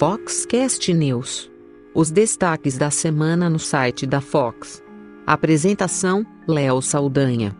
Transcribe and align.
Foxcast 0.00 0.94
News. 0.94 1.52
Os 1.94 2.10
destaques 2.10 2.78
da 2.78 2.88
semana 2.88 3.50
no 3.50 3.58
site 3.58 4.06
da 4.06 4.22
Fox. 4.22 4.82
Apresentação: 5.26 6.24
Léo 6.48 6.80
Saldanha. 6.80 7.54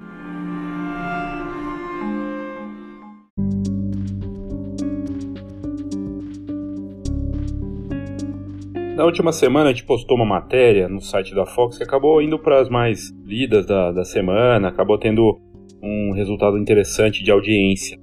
Na 8.96 9.04
última 9.04 9.32
semana 9.32 9.68
a 9.68 9.72
gente 9.74 9.84
postou 9.84 10.16
uma 10.16 10.24
matéria 10.24 10.88
no 10.88 11.02
site 11.02 11.34
da 11.34 11.44
Fox 11.44 11.76
que 11.76 11.84
acabou 11.84 12.22
indo 12.22 12.38
para 12.38 12.58
as 12.58 12.70
mais 12.70 13.10
lidas 13.22 13.66
da, 13.66 13.92
da 13.92 14.04
semana, 14.06 14.68
acabou 14.68 14.96
tendo 14.96 15.38
um 15.82 16.14
resultado 16.14 16.56
interessante 16.56 17.22
de 17.22 17.30
audiência. 17.30 17.98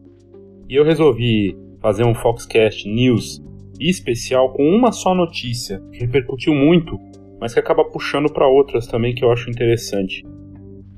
E 0.69 0.75
eu 0.75 0.83
resolvi 0.83 1.57
fazer 1.81 2.03
um 2.03 2.13
Foxcast 2.13 2.87
News 2.87 3.46
especial 3.79 4.51
com 4.53 4.63
uma 4.63 4.91
só 4.91 5.13
notícia, 5.13 5.81
que 5.91 5.99
repercutiu 5.99 6.53
muito, 6.53 6.99
mas 7.39 7.53
que 7.53 7.59
acaba 7.59 7.85
puxando 7.85 8.31
para 8.31 8.47
outras 8.47 8.87
também 8.87 9.13
que 9.13 9.23
eu 9.23 9.31
acho 9.31 9.49
interessante. 9.49 10.25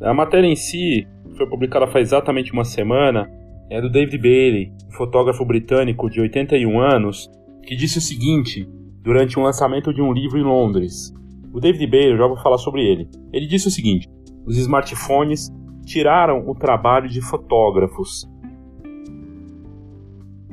A 0.02 0.14
matéria 0.14 0.48
em 0.48 0.56
si 0.56 1.06
foi 1.36 1.48
publicada 1.48 1.88
faz 1.88 2.10
exatamente 2.10 2.54
uma 2.54 2.64
semana, 2.64 3.30
é 3.70 3.82
do 3.82 3.90
David 3.90 4.18
Bailey, 4.18 4.72
um 4.88 4.92
fotógrafo 4.92 5.46
britânico 5.46 6.10
de 6.10 6.22
81 6.22 6.80
anos, 6.80 7.30
que 7.64 7.76
disse 7.76 7.98
o 7.98 8.02
seguinte 8.02 8.68
durante 9.02 9.40
um 9.40 9.44
lançamento 9.44 9.94
de 9.94 10.02
um 10.02 10.12
livro 10.12 10.38
em 10.38 10.44
Londres. 10.44 11.14
O 11.54 11.60
David 11.60 11.86
Bailey, 11.88 12.12
eu 12.14 12.18
já 12.18 12.28
vou 12.28 12.38
falar 12.38 12.58
sobre 12.58 12.84
ele. 12.84 13.10
Ele 13.34 13.48
disse 13.48 13.68
o 13.68 13.72
seguinte: 13.72 14.08
os 14.46 14.58
smartphones 14.58 15.50
tiraram 15.86 16.48
o 16.48 16.56
trabalho 16.56 17.08
de 17.08 17.22
fotógrafos. 17.22 18.28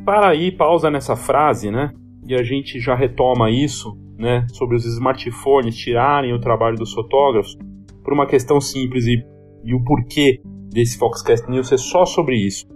Para 0.05 0.29
aí, 0.29 0.53
pausa 0.53 0.91
nessa 0.91 1.17
frase, 1.17 1.71
né? 1.71 1.93
E 2.27 2.35
a 2.35 2.43
gente 2.43 2.81
já 2.81 2.95
retoma 2.95 3.51
isso, 3.51 3.97
né? 4.19 4.47
Sobre 4.53 4.77
os 4.77 4.85
smartphones 4.85 5.77
tirarem 5.77 6.33
o 6.33 6.41
trabalho 6.41 6.77
dos 6.77 6.93
fotógrafos, 6.93 7.57
por 8.03 8.13
uma 8.13 8.27
questão 8.27 8.61
simples 8.61 9.07
e, 9.07 9.25
e 9.65 9.75
o 9.75 9.83
porquê 9.85 10.41
desse 10.71 10.99
Foxcast 10.99 11.49
News 11.51 11.73
é 11.73 11.77
só 11.77 12.05
sobre 12.05 12.37
isso. 12.37 12.67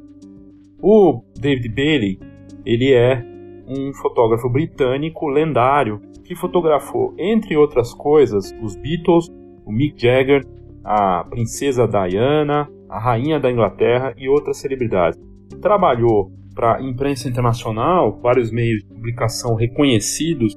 O 0.82 1.22
David 1.38 1.68
Bailey, 1.68 2.18
ele 2.64 2.92
é 2.92 3.24
um 3.66 3.92
fotógrafo 3.94 4.48
britânico 4.48 5.28
lendário 5.28 6.00
que 6.24 6.34
fotografou, 6.34 7.14
entre 7.18 7.56
outras 7.56 7.92
coisas, 7.92 8.54
os 8.62 8.76
Beatles, 8.76 9.28
o 9.64 9.72
Mick 9.72 10.00
Jagger, 10.00 10.44
a 10.84 11.24
princesa 11.24 11.86
Diana, 11.86 12.68
a 12.88 12.98
rainha 12.98 13.38
da 13.38 13.50
Inglaterra 13.50 14.14
e 14.16 14.28
outras 14.28 14.56
celebridades. 14.56 15.18
Trabalhou 15.60 16.32
para 16.60 16.82
imprensa 16.82 17.26
internacional, 17.26 18.20
vários 18.20 18.52
meios 18.52 18.82
de 18.82 18.88
publicação 18.90 19.54
reconhecidos 19.54 20.54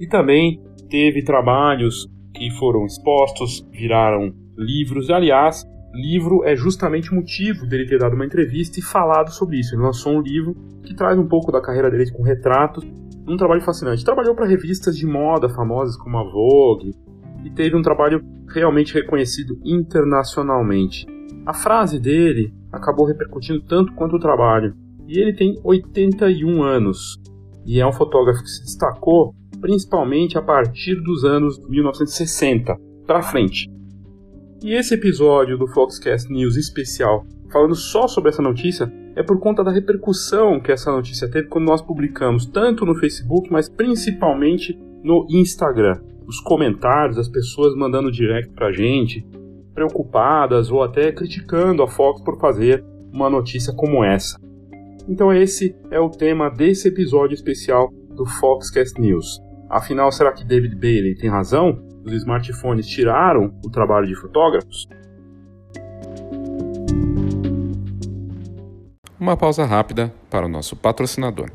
e 0.00 0.06
também 0.06 0.62
teve 0.88 1.22
trabalhos 1.22 2.08
que 2.32 2.50
foram 2.52 2.86
expostos, 2.86 3.60
viraram 3.70 4.32
livros. 4.56 5.10
Aliás, 5.10 5.62
livro 5.92 6.42
é 6.42 6.56
justamente 6.56 7.12
o 7.12 7.16
motivo 7.16 7.66
dele 7.66 7.84
ter 7.84 7.98
dado 7.98 8.14
uma 8.14 8.24
entrevista 8.24 8.80
e 8.80 8.82
falado 8.82 9.28
sobre 9.28 9.58
isso. 9.58 9.74
Ele 9.74 9.82
lançou 9.82 10.14
um 10.14 10.22
livro 10.22 10.56
que 10.82 10.94
traz 10.94 11.18
um 11.18 11.28
pouco 11.28 11.52
da 11.52 11.60
carreira 11.60 11.90
dele 11.90 12.10
com 12.12 12.22
retratos, 12.22 12.82
um 13.28 13.36
trabalho 13.36 13.60
fascinante. 13.60 14.02
Trabalhou 14.02 14.34
para 14.34 14.46
revistas 14.46 14.96
de 14.96 15.04
moda 15.04 15.50
famosas 15.50 15.98
como 15.98 16.16
a 16.16 16.24
Vogue 16.24 16.94
e 17.44 17.50
teve 17.50 17.76
um 17.76 17.82
trabalho 17.82 18.24
realmente 18.48 18.94
reconhecido 18.94 19.60
internacionalmente. 19.62 21.04
A 21.44 21.52
frase 21.52 22.00
dele 22.00 22.54
acabou 22.72 23.04
repercutindo 23.04 23.60
tanto 23.64 23.92
quanto 23.92 24.16
o 24.16 24.18
trabalho. 24.18 24.74
E 25.12 25.20
ele 25.20 25.34
tem 25.34 25.60
81 25.62 26.62
anos 26.62 27.20
e 27.66 27.78
é 27.78 27.86
um 27.86 27.92
fotógrafo 27.92 28.42
que 28.42 28.48
se 28.48 28.62
destacou 28.62 29.34
principalmente 29.60 30.38
a 30.38 30.42
partir 30.42 30.94
dos 31.02 31.22
anos 31.22 31.58
1960 31.68 32.74
para 33.06 33.20
frente. 33.20 33.68
E 34.64 34.72
esse 34.72 34.94
episódio 34.94 35.58
do 35.58 35.68
Foxcast 35.68 36.32
News 36.32 36.56
especial, 36.56 37.26
falando 37.52 37.74
só 37.74 38.08
sobre 38.08 38.30
essa 38.30 38.40
notícia, 38.40 38.90
é 39.14 39.22
por 39.22 39.38
conta 39.38 39.62
da 39.62 39.70
repercussão 39.70 40.58
que 40.58 40.72
essa 40.72 40.90
notícia 40.90 41.30
teve 41.30 41.46
quando 41.48 41.66
nós 41.66 41.82
publicamos, 41.82 42.46
tanto 42.46 42.86
no 42.86 42.94
Facebook, 42.94 43.52
mas 43.52 43.68
principalmente 43.68 44.80
no 45.04 45.26
Instagram. 45.28 46.00
Os 46.26 46.40
comentários, 46.40 47.18
as 47.18 47.28
pessoas 47.28 47.76
mandando 47.76 48.10
direct 48.10 48.50
pra 48.54 48.72
gente, 48.72 49.22
preocupadas 49.74 50.70
ou 50.70 50.82
até 50.82 51.12
criticando 51.12 51.82
a 51.82 51.86
Fox 51.86 52.22
por 52.22 52.40
fazer 52.40 52.82
uma 53.12 53.28
notícia 53.28 53.74
como 53.74 54.02
essa. 54.02 54.40
Então 55.08 55.32
esse 55.32 55.74
é 55.90 55.98
o 55.98 56.08
tema 56.08 56.48
desse 56.48 56.88
episódio 56.88 57.34
especial 57.34 57.88
do 58.10 58.24
Foxcast 58.24 59.00
News. 59.00 59.40
Afinal, 59.68 60.12
será 60.12 60.32
que 60.32 60.44
David 60.44 60.76
Bailey 60.76 61.16
tem 61.16 61.28
razão? 61.28 61.82
Os 62.04 62.12
smartphones 62.12 62.86
tiraram 62.86 63.52
o 63.64 63.70
trabalho 63.70 64.06
de 64.06 64.14
fotógrafos? 64.14 64.86
Uma 69.18 69.36
pausa 69.36 69.64
rápida 69.64 70.12
para 70.30 70.46
o 70.46 70.48
nosso 70.48 70.76
patrocinador. 70.76 71.50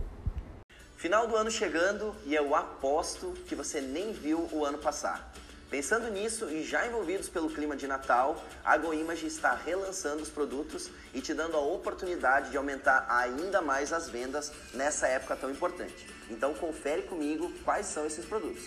Final 0.98 1.28
do 1.28 1.36
ano 1.36 1.52
chegando 1.52 2.14
e 2.26 2.34
eu 2.34 2.56
aposto 2.56 3.34
que 3.48 3.56
você 3.56 3.80
nem 3.80 4.12
viu 4.12 4.48
o 4.52 4.66
ano 4.66 4.78
passar. 4.78 5.32
Pensando 5.70 6.10
nisso 6.10 6.50
e 6.50 6.64
já 6.64 6.88
envolvidos 6.88 7.28
pelo 7.28 7.50
clima 7.50 7.76
de 7.76 7.88
Natal, 7.88 8.42
a 8.64 8.78
GoImage 8.78 9.28
está 9.28 9.54
relançando 9.54 10.24
os 10.24 10.30
produtos 10.30 10.90
e 11.14 11.20
te 11.20 11.34
dando 11.34 11.58
a 11.58 11.60
oportunidade 11.60 12.52
de 12.52 12.58
aumentar 12.58 13.06
ainda 13.10 13.62
mais 13.62 13.92
as 13.92 14.10
vendas 14.10 14.52
nessa 14.74 15.08
época 15.08 15.36
tão 15.36 15.52
importante. 15.52 16.08
Então 16.30 16.54
confere 16.54 17.02
comigo 17.02 17.52
quais 17.66 17.86
são 17.88 18.06
esses 18.06 18.26
produtos. 18.26 18.64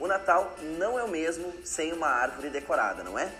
O 0.00 0.08
Natal 0.08 0.56
não 0.78 0.98
é 0.98 1.04
o 1.04 1.08
mesmo 1.08 1.54
sem 1.64 1.92
uma 1.92 2.08
árvore 2.08 2.50
decorada, 2.50 3.04
não 3.04 3.16
é? 3.16 3.32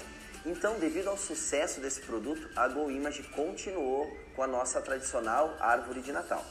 Então, 0.47 0.79
devido 0.79 1.09
ao 1.09 1.19
sucesso 1.19 1.81
desse 1.81 2.01
produto, 2.01 2.49
a 2.55 2.69
GoImage 2.69 3.25
continuou 3.35 4.17
com 4.35 4.43
a 4.45 4.47
nossa 4.47 4.81
tradicional 4.81 5.57
árvore 5.59 6.03
de 6.03 6.13
Natal. 6.13 6.45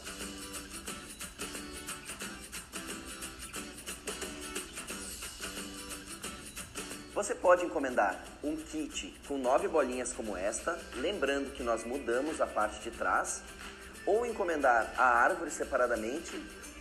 Você 7.21 7.35
pode 7.35 7.63
encomendar 7.63 8.19
um 8.43 8.55
kit 8.55 9.13
com 9.27 9.37
nove 9.37 9.67
bolinhas 9.67 10.11
como 10.11 10.35
esta, 10.35 10.75
lembrando 10.95 11.53
que 11.53 11.61
nós 11.61 11.83
mudamos 11.83 12.41
a 12.41 12.47
parte 12.47 12.79
de 12.79 12.89
trás, 12.89 13.43
ou 14.07 14.25
encomendar 14.25 14.91
a 14.97 15.03
árvore 15.03 15.51
separadamente, 15.51 16.31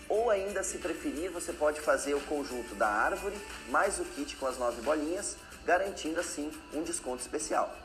ou 0.08 0.30
ainda, 0.30 0.62
se 0.62 0.78
preferir, 0.78 1.30
você 1.30 1.52
pode 1.52 1.82
fazer 1.82 2.14
o 2.14 2.22
conjunto 2.22 2.74
da 2.74 2.88
árvore 2.88 3.36
mais 3.68 4.00
o 4.00 4.04
kit 4.16 4.34
com 4.36 4.46
as 4.46 4.56
nove 4.56 4.80
bolinhas, 4.80 5.36
garantindo 5.66 6.18
assim 6.18 6.50
um 6.72 6.82
desconto 6.82 7.20
especial. 7.20 7.76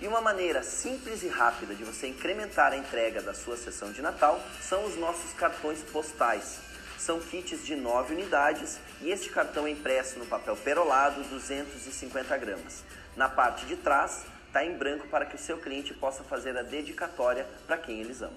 E 0.00 0.08
uma 0.08 0.20
maneira 0.20 0.64
simples 0.64 1.22
e 1.22 1.28
rápida 1.28 1.72
de 1.72 1.84
você 1.84 2.08
incrementar 2.08 2.72
a 2.72 2.76
entrega 2.76 3.22
da 3.22 3.32
sua 3.32 3.56
sessão 3.56 3.92
de 3.92 4.02
Natal 4.02 4.42
são 4.60 4.84
os 4.86 4.96
nossos 4.96 5.32
cartões 5.34 5.80
postais 5.92 6.68
são 7.00 7.18
kits 7.18 7.64
de 7.64 7.74
9 7.74 8.12
unidades 8.12 8.78
e 9.00 9.10
este 9.10 9.30
cartão 9.30 9.66
é 9.66 9.70
impresso 9.70 10.18
no 10.18 10.26
papel 10.26 10.56
perolado 10.56 11.22
250 11.24 12.36
gramas. 12.36 12.84
Na 13.16 13.28
parte 13.28 13.64
de 13.66 13.76
trás 13.76 14.24
está 14.46 14.64
em 14.64 14.76
branco 14.76 15.08
para 15.08 15.24
que 15.24 15.36
o 15.36 15.38
seu 15.38 15.58
cliente 15.58 15.94
possa 15.94 16.22
fazer 16.22 16.56
a 16.56 16.62
dedicatória 16.62 17.46
para 17.66 17.78
quem 17.78 18.00
eles 18.00 18.20
amam. 18.20 18.36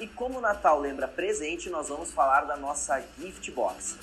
E 0.00 0.06
como 0.06 0.38
o 0.38 0.40
Natal 0.40 0.80
lembra 0.80 1.06
presente, 1.06 1.70
nós 1.70 1.88
vamos 1.88 2.10
falar 2.10 2.42
da 2.42 2.56
nossa 2.56 3.00
Gift 3.18 3.50
Box. 3.52 3.96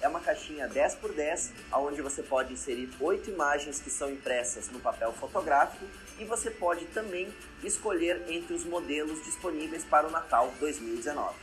É 0.00 0.08
uma 0.08 0.20
caixinha 0.20 0.66
10 0.68 0.94
por 0.94 1.12
10, 1.12 1.52
onde 1.72 2.00
você 2.00 2.22
pode 2.22 2.52
inserir 2.54 2.88
oito 3.00 3.28
imagens 3.28 3.80
que 3.80 3.90
são 3.90 4.10
impressas 4.10 4.70
no 4.70 4.80
papel 4.80 5.12
fotográfico 5.12 5.84
e 6.18 6.24
você 6.24 6.50
pode 6.50 6.84
também 6.86 7.28
escolher 7.62 8.24
entre 8.28 8.54
os 8.54 8.64
modelos 8.64 9.24
disponíveis 9.24 9.84
para 9.84 10.06
o 10.06 10.10
Natal 10.10 10.52
2019. 10.58 11.34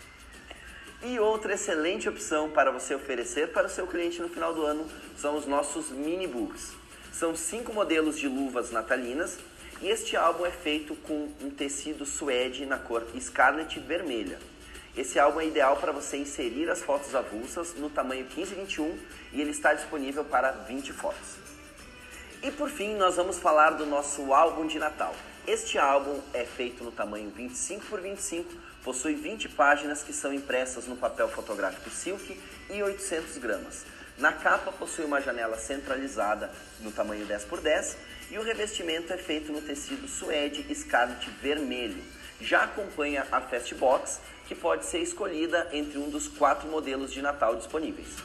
E 1.03 1.19
outra 1.19 1.53
excelente 1.53 2.09
opção 2.09 2.49
para 2.49 2.71
você 2.71 2.95
oferecer 2.95 3.51
para 3.51 3.67
o 3.67 3.69
seu 3.69 3.85
cliente 3.85 4.21
no 4.21 4.29
final 4.29 4.53
do 4.53 4.65
ano 4.65 4.89
são 5.17 5.37
os 5.37 5.45
nossos 5.45 5.89
mini 5.89 6.27
books. 6.27 6.73
São 7.13 7.35
cinco 7.35 7.71
modelos 7.73 8.17
de 8.17 8.27
luvas 8.27 8.71
natalinas 8.71 9.37
e 9.81 9.87
este 9.87 10.17
álbum 10.17 10.45
é 10.45 10.51
feito 10.51 10.95
com 10.95 11.29
um 11.41 11.49
tecido 11.49 12.05
suede 12.05 12.65
na 12.65 12.77
cor 12.77 13.05
Scarlet 13.19 13.79
vermelha. 13.79 14.39
Esse 14.97 15.19
álbum 15.19 15.41
é 15.41 15.47
ideal 15.47 15.75
para 15.77 15.91
você 15.91 16.17
inserir 16.17 16.69
as 16.69 16.81
fotos 16.81 17.13
avulsas 17.13 17.75
no 17.75 17.89
tamanho 17.89 18.23
1521 18.25 18.97
e 19.33 19.41
ele 19.41 19.51
está 19.51 19.73
disponível 19.73 20.23
para 20.23 20.51
20 20.51 20.93
fotos. 20.93 21.44
E 22.45 22.51
por 22.51 22.69
fim, 22.69 22.93
nós 22.93 23.15
vamos 23.15 23.39
falar 23.39 23.71
do 23.71 23.87
nosso 23.87 24.31
álbum 24.31 24.67
de 24.67 24.77
Natal. 24.77 25.15
Este 25.47 25.79
álbum 25.79 26.21
é 26.31 26.45
feito 26.45 26.83
no 26.83 26.91
tamanho 26.91 27.31
25 27.31 27.87
por 27.87 27.99
25, 27.99 28.53
possui 28.83 29.15
20 29.15 29.49
páginas 29.49 30.03
que 30.03 30.13
são 30.13 30.31
impressas 30.31 30.85
no 30.85 30.95
papel 30.95 31.27
fotográfico 31.27 31.89
Silk 31.89 32.39
e 32.69 32.83
800 32.83 33.39
gramas. 33.39 33.83
Na 34.19 34.31
capa 34.31 34.71
possui 34.71 35.05
uma 35.05 35.19
janela 35.19 35.57
centralizada 35.57 36.51
no 36.81 36.91
tamanho 36.91 37.25
10x10 37.25 37.95
e 38.29 38.37
o 38.37 38.43
revestimento 38.43 39.11
é 39.11 39.17
feito 39.17 39.51
no 39.51 39.61
tecido 39.61 40.07
suede 40.07 40.71
Scarlet 40.75 41.27
vermelho. 41.41 42.03
Já 42.39 42.65
acompanha 42.65 43.25
a 43.31 43.41
Fastbox, 43.41 44.21
que 44.47 44.53
pode 44.53 44.85
ser 44.85 44.99
escolhida 44.99 45.67
entre 45.73 45.97
um 45.97 46.11
dos 46.11 46.27
quatro 46.27 46.67
modelos 46.67 47.11
de 47.11 47.23
Natal 47.23 47.55
disponíveis. 47.55 48.17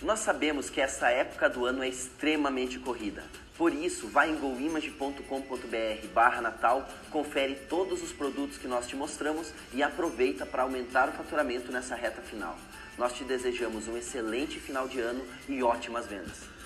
Nós 0.00 0.20
sabemos 0.20 0.70
que 0.70 0.80
essa 0.80 1.10
época 1.10 1.48
do 1.50 1.66
ano 1.66 1.82
é 1.82 1.88
extremamente 1.88 2.78
corrida. 2.78 3.24
Por 3.56 3.72
isso, 3.74 4.06
vai 4.06 4.30
em 4.30 4.36
goimage.com.br 4.36 6.06
barra 6.14 6.40
Natal, 6.40 6.88
confere 7.10 7.56
todos 7.68 8.00
os 8.00 8.12
produtos 8.12 8.56
que 8.56 8.68
nós 8.68 8.86
te 8.86 8.94
mostramos 8.94 9.52
e 9.74 9.82
aproveita 9.82 10.46
para 10.46 10.62
aumentar 10.62 11.08
o 11.08 11.12
faturamento 11.12 11.72
nessa 11.72 11.96
reta 11.96 12.22
final. 12.22 12.56
Nós 12.96 13.12
te 13.12 13.24
desejamos 13.24 13.88
um 13.88 13.96
excelente 13.96 14.60
final 14.60 14.86
de 14.86 15.00
ano 15.00 15.26
e 15.48 15.60
ótimas 15.64 16.06
vendas. 16.06 16.58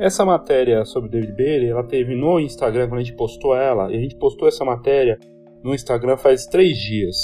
Essa 0.00 0.24
matéria 0.24 0.82
sobre 0.86 1.10
David 1.10 1.34
Bailey, 1.34 1.68
ela 1.68 1.86
teve 1.86 2.14
no 2.14 2.40
Instagram, 2.40 2.88
quando 2.88 3.00
a 3.00 3.02
gente 3.02 3.14
postou 3.14 3.54
ela, 3.54 3.92
e 3.92 3.98
a 3.98 4.00
gente 4.00 4.16
postou 4.16 4.48
essa 4.48 4.64
matéria 4.64 5.18
no 5.62 5.74
Instagram 5.74 6.16
faz 6.16 6.46
três 6.46 6.78
dias. 6.78 7.16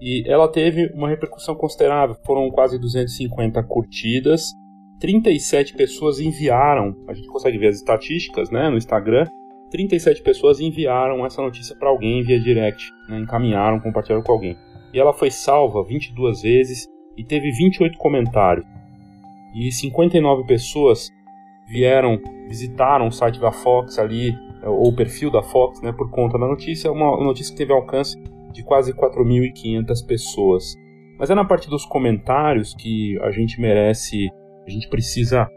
E 0.00 0.24
ela 0.26 0.48
teve 0.48 0.90
uma 0.94 1.08
repercussão 1.08 1.54
considerável, 1.54 2.16
foram 2.26 2.50
quase 2.50 2.76
250 2.76 3.62
curtidas, 3.62 4.50
37 4.98 5.74
pessoas 5.74 6.18
enviaram, 6.18 6.92
a 7.06 7.14
gente 7.14 7.28
consegue 7.28 7.56
ver 7.56 7.68
as 7.68 7.76
estatísticas 7.76 8.50
né, 8.50 8.68
no 8.68 8.76
Instagram, 8.76 9.28
37 9.70 10.22
pessoas 10.22 10.58
enviaram 10.58 11.24
essa 11.24 11.40
notícia 11.40 11.76
para 11.76 11.88
alguém 11.88 12.24
via 12.24 12.40
direct, 12.40 12.90
né, 13.08 13.20
encaminharam, 13.20 13.78
compartilharam 13.78 14.24
com 14.24 14.32
alguém. 14.32 14.56
E 14.92 14.98
ela 14.98 15.12
foi 15.12 15.30
salva 15.30 15.84
22 15.84 16.42
vezes 16.42 16.88
e 17.16 17.22
teve 17.22 17.52
28 17.52 17.96
comentários. 17.96 18.66
E 19.54 19.70
59 19.70 20.48
pessoas 20.48 21.08
vieram, 21.68 22.20
visitaram 22.48 23.08
o 23.08 23.12
site 23.12 23.40
da 23.40 23.52
Fox 23.52 23.98
ali, 23.98 24.34
ou 24.64 24.88
o 24.88 24.94
perfil 24.94 25.30
da 25.30 25.42
Fox, 25.42 25.80
né, 25.82 25.92
por 25.92 26.10
conta 26.10 26.38
da 26.38 26.46
notícia, 26.46 26.90
uma 26.90 27.16
notícia 27.22 27.52
que 27.52 27.58
teve 27.58 27.72
alcance 27.72 28.16
de 28.52 28.62
quase 28.62 28.92
4.500 28.92 30.06
pessoas. 30.06 30.74
Mas 31.18 31.30
é 31.30 31.34
na 31.34 31.44
parte 31.44 31.68
dos 31.68 31.84
comentários 31.84 32.74
que 32.74 33.18
a 33.22 33.30
gente 33.30 33.60
merece, 33.60 34.28
a 34.66 34.70
gente 34.70 34.88
precisa 34.88 35.48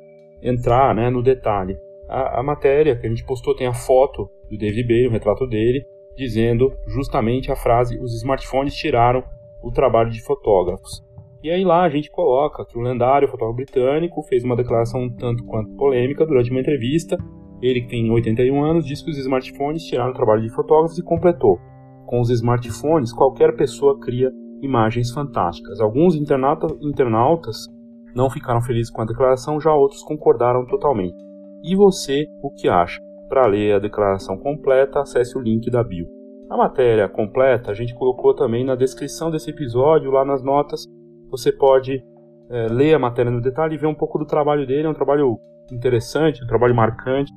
entrar 0.41 0.95
né, 0.95 1.09
no 1.09 1.21
detalhe. 1.21 1.77
A, 2.07 2.39
a 2.39 2.43
matéria 2.43 2.95
que 2.95 3.05
a 3.05 3.09
gente 3.09 3.25
postou 3.25 3.55
tem 3.55 3.67
a 3.67 3.73
foto 3.73 4.29
do 4.49 4.57
David 4.57 4.87
Bay, 4.87 5.07
o 5.07 5.11
retrato 5.11 5.47
dele, 5.47 5.85
dizendo 6.15 6.73
justamente 6.87 7.51
a 7.51 7.55
frase: 7.55 7.99
os 7.99 8.15
smartphones 8.15 8.75
tiraram 8.75 9.23
o 9.61 9.71
trabalho 9.71 10.11
de 10.11 10.21
fotógrafos. 10.21 11.03
E 11.45 11.51
aí 11.51 11.63
lá 11.63 11.83
a 11.83 11.89
gente 11.89 12.09
coloca 12.09 12.65
que 12.65 12.75
o 12.75 12.81
lendário 12.81 13.27
fotógrafo 13.27 13.57
britânico 13.57 14.23
fez 14.23 14.43
uma 14.43 14.55
declaração 14.55 15.03
um 15.03 15.15
tanto 15.15 15.43
quanto 15.43 15.75
polêmica 15.75 16.25
durante 16.25 16.49
uma 16.49 16.59
entrevista. 16.59 17.15
Ele, 17.61 17.81
que 17.81 17.89
tem 17.89 18.09
81 18.09 18.63
anos, 18.63 18.83
disse 18.83 19.05
que 19.05 19.11
os 19.11 19.17
smartphones 19.19 19.83
tiraram 19.83 20.09
o 20.09 20.15
trabalho 20.15 20.41
de 20.41 20.49
fotógrafos 20.49 20.97
e 20.97 21.03
completou. 21.03 21.59
Com 22.07 22.19
os 22.19 22.31
smartphones, 22.31 23.13
qualquer 23.13 23.55
pessoa 23.55 23.99
cria 23.99 24.31
imagens 24.59 25.11
fantásticas. 25.11 25.79
Alguns 25.79 26.15
internauta, 26.15 26.65
internautas 26.81 27.67
não 28.15 28.27
ficaram 28.27 28.59
felizes 28.59 28.91
com 28.91 29.03
a 29.03 29.05
declaração, 29.05 29.61
já 29.61 29.71
outros 29.71 30.01
concordaram 30.01 30.65
totalmente. 30.65 31.23
E 31.63 31.75
você, 31.75 32.25
o 32.41 32.49
que 32.49 32.67
acha? 32.67 32.99
Para 33.29 33.45
ler 33.45 33.75
a 33.75 33.79
declaração 33.79 34.35
completa, 34.35 35.01
acesse 35.01 35.37
o 35.37 35.41
link 35.41 35.69
da 35.69 35.83
bio. 35.83 36.07
A 36.49 36.57
matéria 36.57 37.07
completa 37.07 37.69
a 37.69 37.75
gente 37.75 37.93
colocou 37.93 38.33
também 38.33 38.65
na 38.65 38.73
descrição 38.73 39.29
desse 39.29 39.51
episódio, 39.51 40.09
lá 40.09 40.25
nas 40.25 40.41
notas, 40.41 40.87
você 41.29 41.51
pode 41.51 42.03
é, 42.49 42.67
ler 42.67 42.93
a 42.93 42.99
matéria 42.99 43.31
no 43.31 43.41
detalhe 43.41 43.75
e 43.75 43.77
ver 43.77 43.87
um 43.87 43.95
pouco 43.95 44.17
do 44.17 44.25
trabalho 44.25 44.65
dele. 44.65 44.87
É 44.87 44.89
um 44.89 44.93
trabalho 44.93 45.37
interessante, 45.71 46.43
um 46.43 46.47
trabalho 46.47 46.75
marcante 46.75 47.31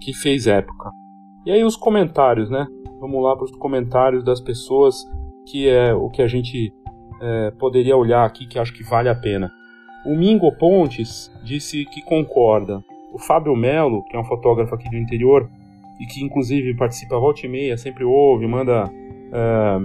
que 0.00 0.12
fez 0.12 0.46
época. 0.46 0.90
E 1.44 1.50
aí 1.50 1.64
os 1.64 1.76
comentários, 1.76 2.50
né? 2.50 2.66
Vamos 3.00 3.22
lá 3.22 3.34
para 3.34 3.44
os 3.44 3.56
comentários 3.56 4.24
das 4.24 4.40
pessoas 4.40 5.04
que 5.50 5.68
é 5.68 5.92
o 5.92 6.08
que 6.08 6.22
a 6.22 6.28
gente 6.28 6.72
é, 7.20 7.50
poderia 7.52 7.96
olhar 7.96 8.24
aqui 8.24 8.46
que 8.46 8.58
acho 8.58 8.72
que 8.72 8.84
vale 8.84 9.08
a 9.08 9.14
pena. 9.14 9.50
O 10.04 10.16
Mingo 10.16 10.50
Pontes 10.52 11.30
disse 11.44 11.84
que 11.86 12.02
concorda. 12.02 12.82
O 13.12 13.18
Fábio 13.18 13.54
Melo, 13.54 14.04
que 14.04 14.16
é 14.16 14.20
um 14.20 14.24
fotógrafo 14.24 14.74
aqui 14.74 14.88
do 14.88 14.96
interior 14.96 15.48
e 16.00 16.06
que 16.06 16.24
inclusive 16.24 16.74
participa 16.76 17.18
volta 17.18 17.46
e 17.46 17.48
meia, 17.48 17.76
sempre 17.76 18.04
ouve, 18.04 18.46
manda 18.46 18.90
é, 19.32 19.78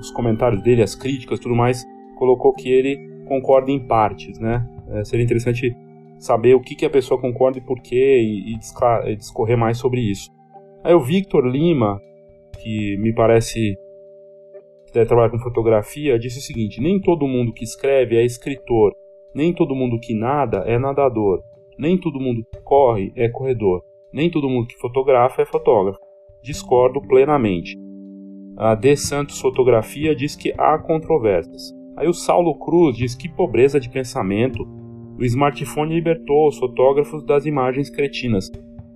os 0.00 0.10
comentários 0.10 0.62
dele, 0.62 0.82
as 0.82 0.94
críticas, 0.94 1.38
tudo 1.38 1.54
mais, 1.54 1.86
colocou 2.20 2.52
que 2.52 2.70
ele 2.70 3.24
concorda 3.24 3.70
em 3.70 3.80
partes, 3.80 4.38
né? 4.38 4.68
É, 4.90 5.04
seria 5.04 5.24
interessante 5.24 5.74
saber 6.18 6.54
o 6.54 6.60
que, 6.60 6.74
que 6.74 6.84
a 6.84 6.90
pessoa 6.90 7.18
concorda 7.18 7.58
e 7.58 7.62
por 7.62 7.80
quê 7.80 8.20
e, 8.20 8.54
e 8.54 9.16
discorrer 9.16 9.56
mais 9.56 9.78
sobre 9.78 10.02
isso. 10.02 10.30
Aí 10.84 10.92
o 10.92 11.00
Victor 11.00 11.46
Lima, 11.46 11.98
que 12.62 12.98
me 12.98 13.14
parece 13.14 13.74
que 14.86 14.92
deve 14.92 15.06
trabalhar 15.06 15.30
com 15.30 15.38
fotografia, 15.38 16.18
disse 16.18 16.38
o 16.38 16.42
seguinte: 16.42 16.80
nem 16.80 17.00
todo 17.00 17.26
mundo 17.26 17.52
que 17.52 17.64
escreve 17.64 18.16
é 18.16 18.24
escritor, 18.24 18.92
nem 19.34 19.54
todo 19.54 19.74
mundo 19.74 19.98
que 19.98 20.14
nada 20.14 20.58
é 20.66 20.78
nadador, 20.78 21.42
nem 21.78 21.98
todo 21.98 22.20
mundo 22.20 22.44
que 22.52 22.60
corre 22.60 23.12
é 23.16 23.28
corredor, 23.30 23.82
nem 24.12 24.30
todo 24.30 24.48
mundo 24.48 24.66
que 24.66 24.78
fotografa 24.78 25.40
é 25.40 25.46
fotógrafo. 25.46 25.98
Discordo 26.42 27.00
plenamente. 27.00 27.74
A 28.58 28.74
De 28.74 28.94
Santos 28.96 29.40
Fotografia 29.40 30.14
diz 30.14 30.36
que 30.36 30.52
há 30.58 30.78
controvérsias. 30.78 31.79
Aí 32.00 32.08
o 32.08 32.14
Saulo 32.14 32.54
Cruz 32.54 32.96
diz 32.96 33.14
que 33.14 33.28
pobreza 33.28 33.78
de 33.78 33.90
pensamento. 33.90 34.66
O 35.18 35.22
smartphone 35.22 35.94
libertou 35.94 36.48
os 36.48 36.56
fotógrafos 36.56 37.22
das 37.26 37.44
imagens 37.44 37.90
cretinas. 37.90 38.50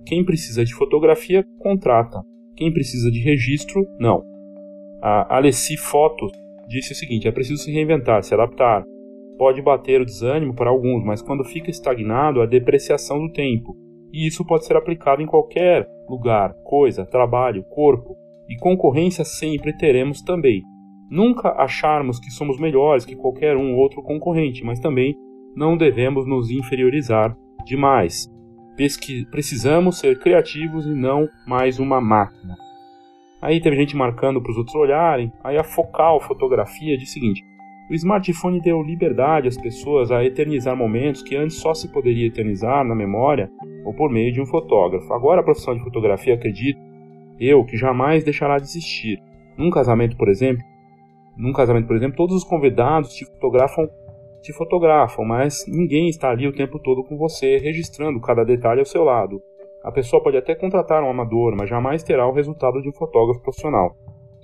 Quem 0.07 0.25
precisa 0.25 0.65
de 0.65 0.73
fotografia, 0.73 1.45
contrata. 1.59 2.23
Quem 2.55 2.73
precisa 2.73 3.11
de 3.11 3.19
registro, 3.19 3.85
não. 3.99 4.23
A 5.03 5.37
Alessi 5.37 5.77
Fotos 5.77 6.31
disse 6.67 6.93
o 6.93 6.95
seguinte: 6.95 7.27
é 7.27 7.31
preciso 7.31 7.61
se 7.61 7.71
reinventar, 7.71 8.23
se 8.23 8.33
adaptar. 8.33 8.83
Pode 9.37 9.61
bater 9.61 10.01
o 10.01 10.05
desânimo 10.05 10.55
para 10.55 10.71
alguns, 10.71 11.05
mas 11.05 11.21
quando 11.21 11.43
fica 11.43 11.69
estagnado, 11.69 12.41
a 12.41 12.47
depreciação 12.47 13.19
do 13.19 13.31
tempo. 13.31 13.77
E 14.11 14.25
isso 14.25 14.43
pode 14.43 14.65
ser 14.65 14.75
aplicado 14.75 15.21
em 15.21 15.27
qualquer 15.27 15.87
lugar, 16.09 16.55
coisa, 16.63 17.05
trabalho, 17.05 17.63
corpo. 17.65 18.17
E 18.49 18.57
concorrência 18.57 19.23
sempre 19.23 19.77
teremos 19.77 20.23
também 20.23 20.63
nunca 21.09 21.51
acharmos 21.61 22.19
que 22.19 22.31
somos 22.31 22.59
melhores 22.59 23.05
que 23.05 23.15
qualquer 23.15 23.55
um 23.55 23.75
outro 23.75 24.01
concorrente, 24.01 24.63
mas 24.63 24.79
também 24.79 25.15
não 25.55 25.77
devemos 25.77 26.27
nos 26.27 26.49
inferiorizar 26.49 27.35
demais. 27.65 28.27
Pesqui 28.75 29.25
precisamos 29.31 29.99
ser 29.99 30.19
criativos 30.19 30.85
e 30.85 30.93
não 30.93 31.27
mais 31.47 31.79
uma 31.79 32.01
máquina. 32.01 32.55
Aí 33.41 33.61
teve 33.61 33.75
gente 33.75 33.95
marcando 33.95 34.41
para 34.41 34.51
os 34.51 34.57
outros 34.57 34.75
olharem. 34.75 35.31
Aí 35.43 35.57
a 35.57 35.63
Focal 35.63 36.19
Fotografia 36.19 36.97
diz 36.97 37.09
o 37.09 37.13
seguinte: 37.13 37.41
o 37.89 37.93
smartphone 37.93 38.59
deu 38.59 38.81
liberdade 38.81 39.47
às 39.47 39.57
pessoas 39.57 40.11
a 40.11 40.25
eternizar 40.25 40.75
momentos 40.75 41.21
que 41.21 41.35
antes 41.35 41.57
só 41.57 41.73
se 41.73 41.91
poderia 41.91 42.27
eternizar 42.27 42.83
na 42.83 42.95
memória 42.95 43.49
ou 43.85 43.93
por 43.93 44.11
meio 44.11 44.33
de 44.33 44.41
um 44.41 44.45
fotógrafo. 44.45 45.13
Agora 45.13 45.41
a 45.41 45.43
profissão 45.43 45.75
de 45.75 45.83
fotografia, 45.83 46.33
acredito 46.33 46.79
eu, 47.39 47.63
que 47.63 47.77
jamais 47.77 48.23
deixará 48.23 48.57
de 48.57 48.63
existir. 48.63 49.21
Num 49.57 49.69
casamento, 49.69 50.17
por 50.17 50.27
exemplo, 50.27 50.63
num 51.37 51.53
casamento, 51.53 51.87
por 51.87 51.95
exemplo, 51.95 52.15
todos 52.15 52.35
os 52.35 52.43
convidados 52.43 53.13
te 53.13 53.25
fotografam, 53.25 53.87
te 54.41 54.53
fotografam, 54.53 55.25
mas 55.25 55.65
ninguém 55.67 56.07
está 56.07 56.29
ali 56.29 56.47
o 56.47 56.53
tempo 56.53 56.79
todo 56.79 57.03
com 57.03 57.17
você, 57.17 57.57
registrando 57.57 58.19
cada 58.21 58.43
detalhe 58.43 58.79
ao 58.79 58.85
seu 58.85 59.03
lado. 59.03 59.41
A 59.83 59.91
pessoa 59.91 60.23
pode 60.23 60.37
até 60.37 60.55
contratar 60.55 61.03
um 61.03 61.09
amador, 61.09 61.55
mas 61.55 61.69
jamais 61.69 62.03
terá 62.03 62.27
o 62.27 62.33
resultado 62.33 62.81
de 62.81 62.89
um 62.89 62.93
fotógrafo 62.93 63.41
profissional. 63.41 63.95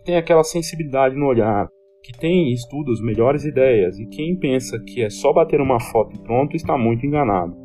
Tem 0.06 0.16
aquela 0.16 0.44
sensibilidade 0.44 1.16
no 1.16 1.28
olhar, 1.28 1.68
que 2.04 2.18
tem 2.18 2.52
estudos 2.52 3.02
melhores 3.02 3.46
ideias, 3.46 3.98
e 4.00 4.06
quem 4.08 4.38
pensa 4.38 4.80
que 4.86 5.02
é 5.02 5.10
só 5.10 5.32
bater 5.32 5.62
uma 5.62 5.80
foto 5.80 6.16
e 6.16 6.22
pronto 6.22 6.56
está 6.56 6.78
muito 6.78 7.06
enganado. 7.06 7.56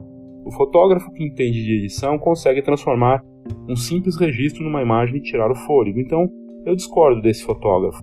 O 0.44 0.52
fotógrafo 0.52 1.10
que 1.12 1.24
entende 1.24 1.64
de 1.64 1.78
edição 1.78 2.18
consegue 2.18 2.62
transformar 2.62 3.22
um 3.68 3.76
simples 3.76 4.16
registro 4.16 4.62
numa 4.62 4.82
imagem 4.82 5.16
e 5.16 5.22
tirar 5.22 5.50
o 5.50 5.56
fôlego. 5.56 5.98
Então, 5.98 6.28
eu 6.64 6.74
discordo 6.74 7.20
desse 7.20 7.44
fotógrafo. 7.44 8.02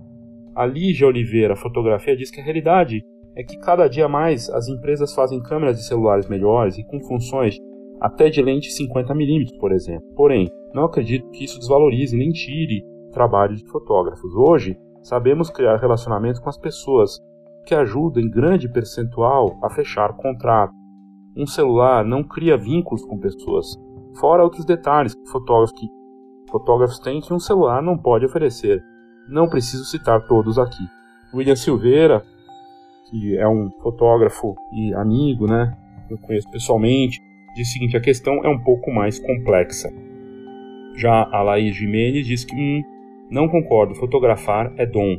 A 0.54 0.64
Lígia 0.64 1.08
Oliveira 1.08 1.56
Fotografia 1.56 2.16
diz 2.16 2.30
que 2.30 2.40
a 2.40 2.44
realidade 2.44 3.04
é 3.34 3.42
que 3.42 3.58
cada 3.58 3.88
dia 3.88 4.08
mais 4.08 4.48
as 4.48 4.68
empresas 4.68 5.12
fazem 5.12 5.42
câmeras 5.42 5.76
de 5.76 5.84
celulares 5.84 6.28
melhores 6.28 6.78
e 6.78 6.84
com 6.84 7.00
funções 7.00 7.58
até 8.00 8.30
de 8.30 8.40
lente 8.40 8.68
50mm, 8.68 9.58
por 9.58 9.72
exemplo. 9.72 10.06
Porém, 10.14 10.48
não 10.72 10.84
acredito 10.84 11.28
que 11.30 11.42
isso 11.42 11.58
desvalorize 11.58 12.16
nem 12.16 12.30
tire 12.30 12.84
trabalho 13.10 13.56
de 13.56 13.66
fotógrafos. 13.66 14.32
Hoje, 14.32 14.78
sabemos 15.02 15.50
criar 15.50 15.76
relacionamento 15.76 16.40
com 16.40 16.48
as 16.48 16.58
pessoas, 16.58 17.18
que 17.66 17.74
ajuda 17.74 18.20
em 18.20 18.30
grande 18.30 18.70
percentual 18.70 19.58
a 19.60 19.70
fechar 19.70 20.16
contrato. 20.16 20.72
um 21.36 21.46
celular 21.46 22.04
não 22.04 22.22
cria 22.22 22.56
vínculos 22.56 23.04
com 23.04 23.18
pessoas, 23.18 23.66
fora 24.20 24.44
outros 24.44 24.64
detalhes 24.64 25.16
que 25.16 25.30
fotógrafos, 25.30 25.72
que 25.72 25.88
fotógrafos 26.48 27.00
têm 27.00 27.20
que 27.20 27.34
um 27.34 27.40
celular 27.40 27.82
não 27.82 27.98
pode 27.98 28.24
oferecer. 28.24 28.80
Não 29.28 29.48
preciso 29.48 29.84
citar 29.84 30.26
todos 30.26 30.58
aqui. 30.58 30.84
William 31.32 31.56
Silveira, 31.56 32.22
que 33.10 33.36
é 33.36 33.48
um 33.48 33.70
fotógrafo 33.82 34.54
e 34.72 34.94
amigo, 34.94 35.46
né, 35.46 35.76
eu 36.10 36.18
conheço 36.18 36.50
pessoalmente, 36.50 37.20
diz 37.54 37.68
o 37.68 37.72
seguinte: 37.72 37.96
a 37.96 38.00
questão 38.00 38.44
é 38.44 38.48
um 38.48 38.58
pouco 38.58 38.90
mais 38.90 39.18
complexa. 39.18 39.90
Já 40.96 41.28
a 41.32 41.42
Laís 41.42 41.74
Jimenez 41.74 42.26
diz 42.26 42.44
que, 42.44 42.54
hum, 42.54 42.82
não 43.30 43.48
concordo, 43.48 43.94
fotografar 43.94 44.72
é 44.76 44.86
dom. 44.86 45.18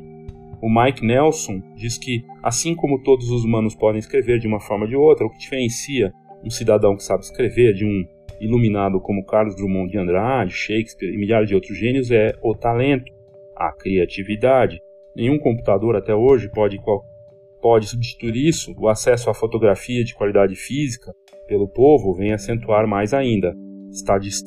O 0.62 0.70
Mike 0.70 1.06
Nelson 1.06 1.62
diz 1.76 1.98
que, 1.98 2.24
assim 2.42 2.74
como 2.76 3.04
todos 3.04 3.30
os 3.30 3.44
humanos 3.44 3.76
podem 3.76 4.00
escrever 4.00 4.40
de 4.40 4.48
uma 4.48 4.60
forma 4.60 4.86
ou 4.86 4.90
de 4.90 4.96
outra, 4.96 5.26
o 5.26 5.30
que 5.30 5.40
diferencia 5.40 6.14
um 6.44 6.50
cidadão 6.50 6.96
que 6.96 7.04
sabe 7.04 7.24
escrever 7.24 7.74
de 7.74 7.86
um 7.86 8.06
iluminado 8.40 9.00
como 9.00 9.26
Carlos 9.26 9.56
Drummond 9.56 9.92
de 9.92 9.98
Andrade, 9.98 10.54
Shakespeare 10.54 11.14
e 11.14 11.18
milhares 11.18 11.48
de 11.48 11.56
outros 11.56 11.78
gênios 11.78 12.12
é 12.12 12.34
o 12.42 12.56
talento, 12.56 13.12
a 13.56 13.72
criatividade. 13.72 14.80
Nenhum 15.16 15.40
computador 15.40 15.96
até 15.96 16.14
hoje 16.14 16.50
pode, 16.50 16.78
pode 17.62 17.88
substituir 17.88 18.36
isso. 18.36 18.74
O 18.78 18.88
acesso 18.88 19.30
à 19.30 19.34
fotografia 19.34 20.04
de 20.04 20.14
qualidade 20.14 20.56
física 20.56 21.14
pelo 21.48 21.68
povo 21.68 22.14
vem 22.14 22.34
acentuar 22.34 22.88
mais 22.88 23.14
ainda 23.14 23.54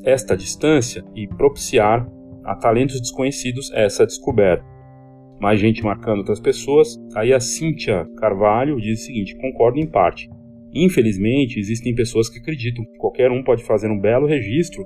esta 0.05 0.37
distância 0.37 1.03
e 1.15 1.27
propiciar 1.27 2.07
a 2.45 2.55
talentos 2.55 3.01
desconhecidos 3.01 3.73
essa 3.73 4.05
descoberta. 4.05 4.65
Mais 5.41 5.61
gente 5.61 5.83
marcando 5.83 6.19
outras 6.19 6.41
pessoas. 6.41 6.97
Aí 7.15 7.33
a 7.33 7.41
Cíntia 7.41 8.07
Carvalho 8.19 8.81
diz 8.81 9.01
o 9.01 9.05
seguinte: 9.05 9.37
concordo 9.37 9.79
em 9.79 9.87
parte. 9.87 10.29
Infelizmente, 10.75 11.59
existem 11.59 11.95
pessoas 11.95 12.29
que 12.29 12.39
acreditam 12.41 12.85
que 12.85 12.99
qualquer 12.99 13.31
um 13.31 13.43
pode 13.43 13.65
fazer 13.65 13.89
um 13.89 13.99
belo 13.99 14.27
registro 14.27 14.85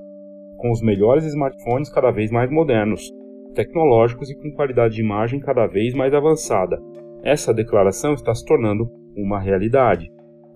com 0.59 0.71
os 0.71 0.81
melhores 0.81 1.25
smartphones 1.25 1.89
cada 1.89 2.11
vez 2.11 2.31
mais 2.31 2.51
modernos, 2.51 3.11
tecnológicos 3.53 4.31
e 4.31 4.35
com 4.35 4.51
qualidade 4.53 4.95
de 4.95 5.03
imagem 5.03 5.41
cada 5.41 5.67
vez 5.67 5.95
mais 5.95 6.13
avançada. 6.13 6.81
Essa 7.23 7.55
declaração 7.55 8.15
está 8.15 8.35
se 8.35 8.45
tornando 8.45 8.91
uma 9.17 9.39
realidade. 9.41 10.11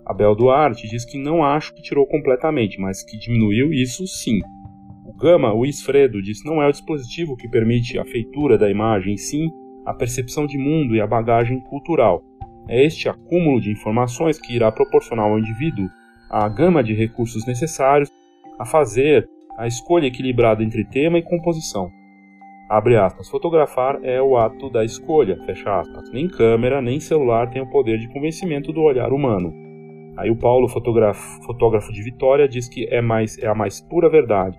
Abel 0.05 0.35
Duarte 0.35 0.87
diz 0.87 1.05
que 1.05 1.17
não 1.17 1.43
acho 1.43 1.73
que 1.73 1.81
tirou 1.81 2.05
completamente, 2.05 2.79
mas 2.79 3.03
que 3.03 3.17
diminuiu 3.17 3.73
isso 3.73 4.05
sim. 4.07 4.39
O 5.05 5.13
Gama 5.13 5.53
Fredo 5.85 6.21
diz 6.21 6.41
que 6.41 6.49
não 6.49 6.61
é 6.61 6.67
o 6.67 6.71
dispositivo 6.71 7.35
que 7.35 7.49
permite 7.49 7.97
a 7.97 8.05
feitura 8.05 8.57
da 8.57 8.69
imagem, 8.69 9.17
sim 9.17 9.49
a 9.85 9.93
percepção 9.93 10.45
de 10.45 10.57
mundo 10.57 10.95
e 10.95 11.01
a 11.01 11.07
bagagem 11.07 11.61
cultural. 11.61 12.21
É 12.67 12.83
este 12.83 13.07
acúmulo 13.07 13.61
de 13.61 13.71
informações 13.71 14.37
que 14.37 14.53
irá 14.53 14.69
proporcionar 14.69 15.25
ao 15.25 15.39
indivíduo 15.39 15.87
a 16.29 16.49
gama 16.49 16.83
de 16.83 16.93
recursos 16.93 17.45
necessários 17.45 18.11
a 18.59 18.65
fazer 18.65 19.27
a 19.57 19.65
escolha 19.65 20.07
equilibrada 20.07 20.61
entre 20.61 20.83
tema 20.83 21.17
e 21.17 21.23
composição. 21.23 21.89
Abre 22.69 22.97
aspas, 22.97 23.29
fotografar 23.29 23.97
é 24.03 24.21
o 24.21 24.35
ato 24.35 24.69
da 24.69 24.83
escolha, 24.83 25.37
fecha 25.45 25.79
aspas. 25.79 26.11
Nem 26.11 26.27
câmera, 26.27 26.81
nem 26.81 26.99
celular 26.99 27.49
tem 27.49 27.61
o 27.61 27.69
poder 27.69 27.97
de 27.97 28.09
convencimento 28.09 28.73
do 28.73 28.81
olhar 28.81 29.13
humano. 29.13 29.53
Aí 30.17 30.29
o 30.29 30.35
Paulo, 30.35 30.67
fotógrafo, 30.67 31.41
fotógrafo 31.45 31.93
de 31.93 32.03
Vitória, 32.03 32.45
diz 32.45 32.67
que 32.67 32.85
é, 32.93 33.01
mais, 33.01 33.37
é 33.37 33.47
a 33.47 33.55
mais 33.55 33.79
pura 33.79 34.09
verdade. 34.09 34.57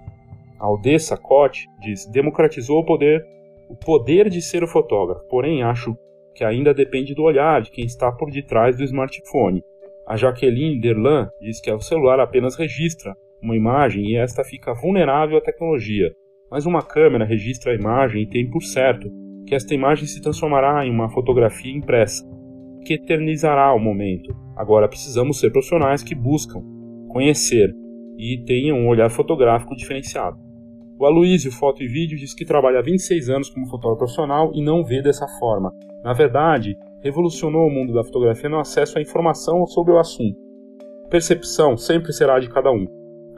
A 0.59 0.65
Aldessa 0.65 1.19
Cote 1.19 1.67
diz: 1.81 2.07
democratizou 2.07 2.79
o 2.79 2.85
poder, 2.85 3.23
o 3.69 3.77
poder 3.77 4.31
de 4.31 4.41
ser 4.41 4.65
o 4.65 4.69
fotógrafo, 4.69 5.29
porém 5.29 5.63
acho 5.63 5.95
que 6.35 6.45
ainda 6.45 6.73
depende 6.73 7.15
do 7.15 7.25
olhar 7.25 7.61
de 7.61 7.71
quem 7.71 7.85
está 7.85 8.11
por 8.11 8.31
detrás 8.31 8.77
do 8.77 8.85
smartphone. 8.85 9.63
A 10.07 10.17
Jaqueline 10.17 10.81
Derlan 10.81 11.29
diz 11.43 11.61
que 11.61 11.71
o 11.71 11.81
celular 11.81 12.21
apenas 12.21 12.57
registra 12.57 13.15
uma 13.43 13.55
imagem 13.55 14.07
e 14.07 14.17
esta 14.17 14.43
fica 14.43 14.73
vulnerável 14.73 15.37
à 15.37 15.41
tecnologia, 15.41 16.11
mas 16.51 16.67
uma 16.67 16.83
câmera 16.83 17.25
registra 17.25 17.73
a 17.73 17.75
imagem 17.75 18.23
e 18.23 18.27
tem 18.29 18.51
por 18.51 18.63
certo 18.63 19.11
que 19.47 19.55
esta 19.55 19.75
imagem 19.75 20.07
se 20.07 20.21
transformará 20.21 20.85
em 20.87 20.91
uma 20.91 21.09
fotografia 21.11 21.75
impressa, 21.75 22.25
que 22.85 22.95
eternizará 22.95 23.73
o 23.73 23.79
momento 23.79 24.35
Agora 24.59 24.89
precisamos 24.89 25.39
ser 25.39 25.53
profissionais 25.53 26.03
que 26.03 26.17
buscam 26.17 26.61
conhecer 27.09 27.73
e 28.19 28.43
tenham 28.45 28.77
um 28.77 28.89
olhar 28.89 29.09
fotográfico 29.09 29.77
diferenciado. 29.77 30.37
O 30.99 31.07
Aloysio 31.07 31.53
Foto 31.53 31.81
e 31.81 31.87
Vídeo 31.87 32.19
diz 32.19 32.35
que 32.35 32.45
trabalha 32.45 32.81
há 32.81 32.83
26 32.83 33.31
anos 33.31 33.51
como 33.51 33.69
fotógrafo 33.69 33.99
profissional 33.99 34.51
e 34.53 34.61
não 34.61 34.85
vê 34.85 35.01
dessa 35.01 35.29
forma. 35.39 35.73
Na 36.03 36.13
verdade, 36.13 36.77
revolucionou 37.01 37.69
o 37.69 37.71
mundo 37.71 37.95
da 37.95 38.03
fotografia 38.03 38.51
no 38.51 38.59
acesso 38.59 38.99
à 38.99 39.01
informação 39.01 39.65
sobre 39.65 39.93
o 39.93 39.99
assunto. 39.99 40.37
Percepção 41.09 41.77
sempre 41.77 42.13
será 42.13 42.41
de 42.41 42.49
cada 42.49 42.73
um. 42.73 42.85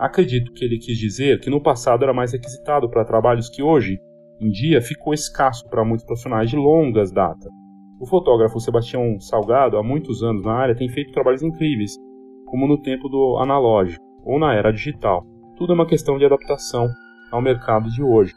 Acredito 0.01 0.55
que 0.55 0.65
ele 0.65 0.79
quis 0.79 0.97
dizer 0.97 1.41
que 1.41 1.51
no 1.51 1.61
passado 1.61 2.03
era 2.03 2.15
mais 2.15 2.33
requisitado 2.33 2.89
para 2.89 3.05
trabalhos 3.05 3.51
que 3.51 3.63
hoje 3.63 3.99
em 4.41 4.49
dia 4.49 4.81
ficou 4.81 5.13
escasso 5.13 5.69
para 5.69 5.85
muitos 5.85 6.07
profissionais 6.07 6.49
de 6.49 6.57
longas 6.57 7.13
datas. 7.13 7.53
O 8.01 8.07
fotógrafo 8.07 8.59
Sebastião 8.59 9.21
Salgado, 9.21 9.77
há 9.77 9.83
muitos 9.83 10.23
anos 10.23 10.43
na 10.43 10.55
área, 10.55 10.75
tem 10.75 10.89
feito 10.89 11.13
trabalhos 11.13 11.43
incríveis, 11.43 11.99
como 12.47 12.67
no 12.67 12.81
tempo 12.81 13.11
do 13.11 13.37
analógico 13.43 14.03
ou 14.25 14.39
na 14.39 14.55
era 14.55 14.73
digital. 14.73 15.23
Tudo 15.59 15.73
é 15.73 15.75
uma 15.75 15.87
questão 15.87 16.17
de 16.17 16.25
adaptação 16.25 16.89
ao 17.31 17.43
mercado 17.43 17.91
de 17.91 18.03
hoje. 18.03 18.33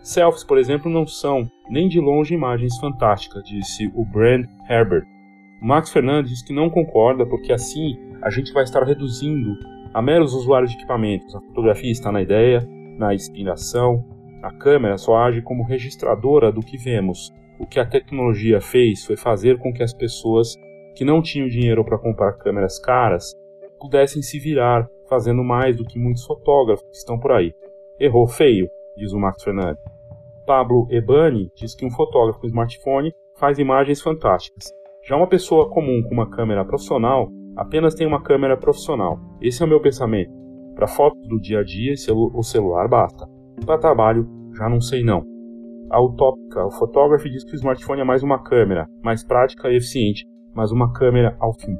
Selfies, 0.00 0.44
por 0.44 0.56
exemplo, 0.56 0.88
não 0.88 1.04
são 1.04 1.50
nem 1.68 1.88
de 1.88 1.98
longe 1.98 2.32
imagens 2.32 2.78
fantásticas, 2.78 3.42
disse 3.42 3.90
o 3.92 4.04
Brand 4.04 4.44
Herbert. 4.70 5.04
Max 5.60 5.90
Fernandes 5.90 6.30
diz 6.30 6.42
que 6.42 6.54
não 6.54 6.70
concorda 6.70 7.26
porque 7.26 7.52
assim 7.52 7.98
a 8.22 8.30
gente 8.30 8.52
vai 8.52 8.62
estar 8.62 8.84
reduzindo 8.84 9.56
a 9.92 10.02
meros 10.02 10.34
usuários 10.34 10.70
de 10.70 10.76
equipamentos. 10.76 11.34
A 11.34 11.40
fotografia 11.40 11.90
está 11.90 12.12
na 12.12 12.22
ideia, 12.22 12.66
na 12.98 13.14
inspiração. 13.14 14.04
A 14.42 14.52
câmera 14.52 14.98
só 14.98 15.16
age 15.16 15.42
como 15.42 15.64
registradora 15.64 16.52
do 16.52 16.60
que 16.60 16.76
vemos 16.76 17.32
o 17.58 17.66
que 17.66 17.80
a 17.80 17.86
tecnologia 17.86 18.60
fez 18.60 19.04
foi 19.04 19.16
fazer 19.16 19.58
com 19.58 19.72
que 19.72 19.82
as 19.82 19.92
pessoas 19.92 20.54
que 20.94 21.04
não 21.04 21.20
tinham 21.20 21.48
dinheiro 21.48 21.84
para 21.84 21.98
comprar 21.98 22.34
câmeras 22.34 22.78
caras 22.78 23.34
pudessem 23.80 24.22
se 24.22 24.38
virar 24.38 24.88
fazendo 25.08 25.42
mais 25.42 25.76
do 25.76 25.84
que 25.84 25.98
muitos 25.98 26.24
fotógrafos 26.24 26.88
que 26.88 26.96
estão 26.96 27.18
por 27.18 27.32
aí. 27.32 27.52
Errou 27.98 28.26
feio, 28.26 28.68
diz 28.96 29.12
o 29.12 29.18
Max 29.18 29.42
Fernandes. 29.42 29.82
Pablo 30.46 30.86
Ebani 30.90 31.50
diz 31.56 31.74
que 31.74 31.84
um 31.84 31.90
fotógrafo 31.90 32.40
com 32.40 32.46
smartphone 32.46 33.12
faz 33.36 33.58
imagens 33.58 34.00
fantásticas. 34.00 34.72
Já 35.04 35.16
uma 35.16 35.26
pessoa 35.26 35.68
comum 35.70 36.02
com 36.02 36.14
uma 36.14 36.30
câmera 36.30 36.64
profissional 36.64 37.28
apenas 37.58 37.94
tem 37.94 38.06
uma 38.06 38.22
câmera 38.22 38.56
profissional. 38.56 39.18
Esse 39.42 39.62
é 39.62 39.66
o 39.66 39.68
meu 39.68 39.80
pensamento. 39.80 40.32
Para 40.74 40.86
fotos 40.86 41.28
do 41.28 41.38
dia 41.38 41.58
a 41.58 41.64
dia, 41.64 41.92
o 42.14 42.42
celular 42.42 42.88
basta. 42.88 43.28
Para 43.66 43.76
trabalho, 43.76 44.26
já 44.56 44.68
não 44.68 44.80
sei 44.80 45.02
não 45.02 45.38
a 45.90 46.00
utópica. 46.00 46.66
O 46.66 46.70
fotógrafo 46.70 47.28
diz 47.28 47.44
que 47.44 47.52
o 47.52 47.56
smartphone 47.56 48.00
é 48.00 48.04
mais 48.04 48.22
uma 48.22 48.42
câmera, 48.42 48.88
mais 49.02 49.24
prática 49.24 49.70
e 49.70 49.76
eficiente, 49.76 50.24
mas 50.54 50.70
uma 50.70 50.92
câmera 50.92 51.36
ao 51.40 51.52
fim. 51.54 51.76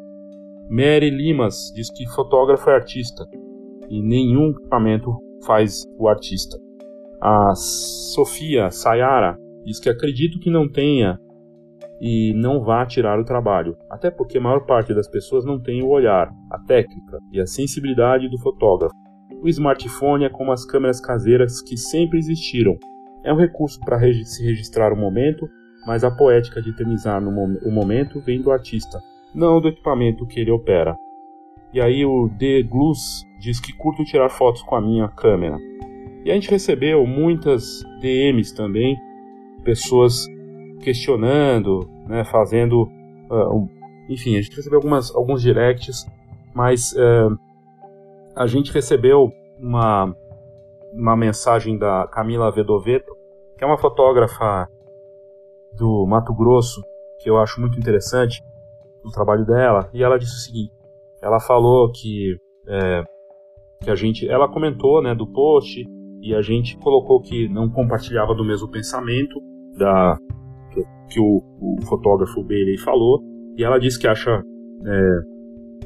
Mary 0.71 1.11
Limas 1.11 1.73
diz 1.75 1.91
que 1.91 2.07
fotógrafo 2.15 2.69
é 2.71 2.75
artista 2.75 3.25
e 3.89 4.03
nenhum 4.03 4.51
equipamento 4.51 5.17
faz 5.47 5.85
o 5.99 6.09
artista. 6.09 6.59
A 7.21 7.55
Sofia 7.55 8.71
Sayara 8.71 9.37
diz 9.65 9.81
que 9.81 9.89
acredito 9.89 10.39
que 10.39 10.51
não 10.51 10.71
tenha 10.71 11.19
e 12.01 12.33
não 12.35 12.63
vá 12.63 12.87
tirar 12.87 13.19
o 13.19 13.25
trabalho, 13.25 13.77
até 13.91 14.11
porque 14.11 14.39
a 14.39 14.41
maior 14.41 14.67
parte 14.67 14.95
das 14.95 15.09
pessoas 15.09 15.45
não 15.45 15.61
tem 15.61 15.83
o 15.83 15.89
olhar, 15.89 16.31
a 16.51 16.59
técnica 16.59 17.19
e 17.33 17.41
a 17.41 17.47
sensibilidade 17.47 18.29
do 18.29 18.39
fotógrafo. 18.39 18.95
O 19.43 19.49
smartphone 19.49 20.25
é 20.25 20.29
como 20.29 20.53
as 20.53 20.65
câmeras 20.65 21.01
caseiras 21.01 21.61
que 21.63 21.77
sempre 21.77 22.19
existiram, 22.19 22.77
é 23.25 23.33
um 23.33 23.37
recurso 23.37 23.81
para 23.81 23.99
se 24.25 24.45
registrar 24.45 24.93
o 24.93 24.97
momento, 24.97 25.49
mas 25.87 26.05
a 26.05 26.11
poética 26.11 26.63
de 26.63 26.71
eternizar 26.71 27.21
no 27.21 27.33
mo 27.33 27.59
o 27.63 27.71
momento 27.71 28.21
vem 28.21 28.41
do 28.41 28.51
artista, 28.51 28.99
não 29.35 29.61
do 29.61 29.69
equipamento 29.69 30.27
que 30.27 30.41
ele 30.41 30.51
opera. 30.51 30.97
E 31.73 31.81
aí 31.81 32.05
o 32.05 32.31
The 32.39 32.63
Glus 32.63 33.25
diz 33.39 33.61
que 33.61 33.73
curto 33.77 34.05
tirar 34.05 34.31
fotos 34.31 34.63
com 34.63 34.75
a 34.77 34.81
minha 34.81 35.09
câmera. 35.09 35.59
E 36.25 36.31
a 36.31 36.35
gente 36.35 36.51
recebeu 36.51 37.07
muitas 37.07 37.83
DMs 38.01 38.55
também, 38.55 38.97
pessoas 39.63 40.27
questionando, 40.81 41.89
né, 42.07 42.25
fazendo, 42.25 42.83
uh, 43.31 43.55
um, 43.55 43.69
enfim, 44.09 44.37
a 44.37 44.43
gente 44.43 44.57
recebeu 44.57 44.79
algumas, 44.79 45.15
alguns 45.15 45.43
directs, 45.43 46.07
mas 46.55 46.93
uh, 46.93 47.39
a 48.37 48.47
gente 48.47 48.73
recebeu 48.73 49.33
uma 49.59 50.15
uma 50.93 51.17
mensagem 51.17 51.77
da 51.77 52.07
Camila 52.07 52.51
Vedoveto, 52.51 53.15
que 53.57 53.65
é 53.65 53.67
uma 53.67 53.79
fotógrafa 53.79 54.69
do 55.77 56.07
Mato 56.07 56.35
Grosso, 56.35 56.83
que 57.21 57.29
eu 57.29 57.39
acho 57.39 57.61
muito 57.61 57.79
interessante 57.79 58.43
o 59.05 59.11
trabalho 59.11 59.45
dela, 59.45 59.89
e 59.93 60.03
ela 60.03 60.19
disse 60.19 60.35
o 60.35 60.39
seguinte: 60.39 60.73
ela 61.23 61.41
falou 61.41 61.91
que 61.93 62.37
é, 62.67 63.05
que 63.83 63.91
a 63.91 63.95
gente, 63.95 64.29
ela 64.29 64.49
comentou, 64.49 65.03
né, 65.03 65.15
do 65.15 65.27
post 65.27 65.85
e 66.21 66.35
a 66.35 66.43
gente 66.43 66.77
colocou 66.79 67.21
que 67.21 67.49
não 67.49 67.71
compartilhava 67.71 68.35
do 68.35 68.45
mesmo 68.45 68.69
pensamento 68.69 69.41
da 69.77 70.19
que, 71.09 71.21
o, 71.21 71.43
o, 71.61 71.87
fotógrafo 71.87 72.43
Bailey 72.43 72.79
falou, 72.79 73.23
e 73.57 73.65
ela 73.65 73.79
disse 73.79 73.99
que 73.99 74.07
acha 74.07 74.31
é, 74.31 75.19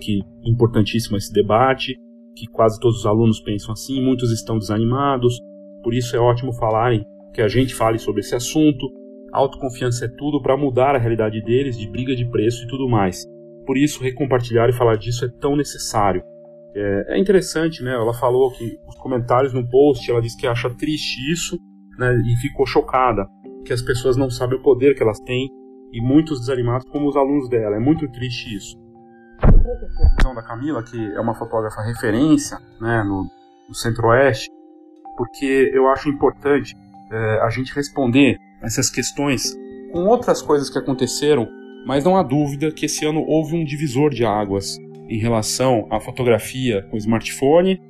que 0.00 0.20
importantíssimo 0.44 1.16
esse 1.16 1.32
debate, 1.32 1.94
que 2.37 2.46
quase 2.46 2.80
todos 2.80 2.99
os 2.99 3.06
alunos 3.06 3.40
pensam 3.40 3.72
assim, 3.72 4.02
muitos 4.02 4.32
estão 4.32 4.58
desanimados, 4.58 5.38
por 5.82 5.94
isso 5.94 6.16
é 6.16 6.18
ótimo 6.18 6.52
falarem, 6.52 7.04
que 7.32 7.40
a 7.40 7.49
gente 7.49 7.75
fale 7.75 7.99
sobre 7.99 8.20
esse 8.20 8.34
assunto. 8.34 8.87
Autoconfiança 9.32 10.04
é 10.04 10.08
tudo 10.08 10.40
para 10.42 10.56
mudar 10.56 10.94
a 10.94 10.99
realidade 10.99 11.40
deles, 11.42 11.78
de 11.78 11.88
briga 11.88 12.14
de 12.14 12.28
preço 12.28 12.64
e 12.64 12.68
tudo 12.68 12.88
mais. 12.88 13.25
Por 13.66 13.76
isso, 13.76 14.02
recompartilhar 14.02 14.68
e 14.68 14.72
falar 14.72 14.96
disso 14.96 15.25
é 15.25 15.28
tão 15.40 15.56
necessário. 15.56 16.22
É, 16.75 17.16
é 17.16 17.18
interessante, 17.18 17.82
né? 17.82 17.92
Ela 17.94 18.12
falou 18.12 18.50
que 18.50 18.64
os 18.87 18.96
comentários 18.96 19.52
no 19.52 19.66
post, 19.66 20.11
ela 20.11 20.20
disse 20.20 20.38
que 20.38 20.46
acha 20.46 20.68
triste 20.70 21.18
isso, 21.32 21.58
né? 21.99 22.14
E 22.14 22.37
ficou 22.40 22.66
chocada 22.66 23.26
que 23.64 23.73
as 23.73 23.83
pessoas 23.83 24.16
não 24.16 24.31
sabem 24.31 24.59
o 24.59 24.62
poder 24.62 24.95
que 24.95 25.02
elas 25.02 25.21
têm 25.21 25.49
e 25.92 26.00
muitos 26.00 26.40
desanimados 26.40 26.88
como 26.90 27.09
os 27.09 27.16
alunos 27.16 27.49
dela. 27.49 27.76
É 27.76 27.81
muito 27.81 28.11
triste 28.11 28.54
isso. 28.54 28.76
A 29.42 30.35
da 30.35 30.42
Camila, 30.42 30.83
que 30.83 30.99
é 31.14 31.21
uma 31.21 31.35
fotógrafa 31.35 31.83
referência 31.83 32.57
né, 32.81 33.02
no, 33.04 33.26
no 33.69 33.75
Centro-Oeste, 33.75 34.49
porque 35.16 35.71
eu 35.75 35.88
acho 35.88 36.09
importante 36.09 36.75
é, 37.11 37.40
a 37.42 37.50
gente 37.50 37.75
responder 37.75 38.38
essas 38.62 38.88
questões 38.88 39.54
com 39.92 40.07
outras 40.07 40.40
coisas 40.40 40.71
que 40.71 40.78
aconteceram, 40.78 41.47
mas 41.87 42.04
não 42.04 42.16
há 42.16 42.23
dúvida 42.23 42.71
que 42.71 42.87
esse 42.87 43.04
ano 43.04 43.23
houve 43.26 43.54
um 43.54 43.64
divisor 43.64 44.11
de 44.11 44.25
águas 44.25 44.78
em 45.09 45.19
relação 45.19 45.87
à 45.90 46.00
fotografia 46.00 46.83
com 46.90 46.97
smartphone 46.97 47.81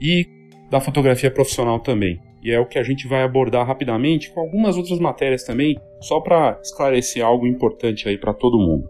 e 0.00 0.26
da 0.70 0.80
fotografia 0.80 1.30
profissional 1.30 1.80
também. 1.80 2.20
E 2.42 2.50
é 2.50 2.60
o 2.60 2.66
que 2.66 2.78
a 2.78 2.82
gente 2.82 3.08
vai 3.08 3.22
abordar 3.22 3.66
rapidamente 3.66 4.30
com 4.30 4.40
algumas 4.40 4.76
outras 4.76 4.98
matérias 4.98 5.44
também, 5.44 5.76
só 6.00 6.20
para 6.20 6.58
esclarecer 6.62 7.24
algo 7.24 7.46
importante 7.46 8.08
aí 8.08 8.16
para 8.16 8.32
todo 8.32 8.58
mundo. 8.58 8.88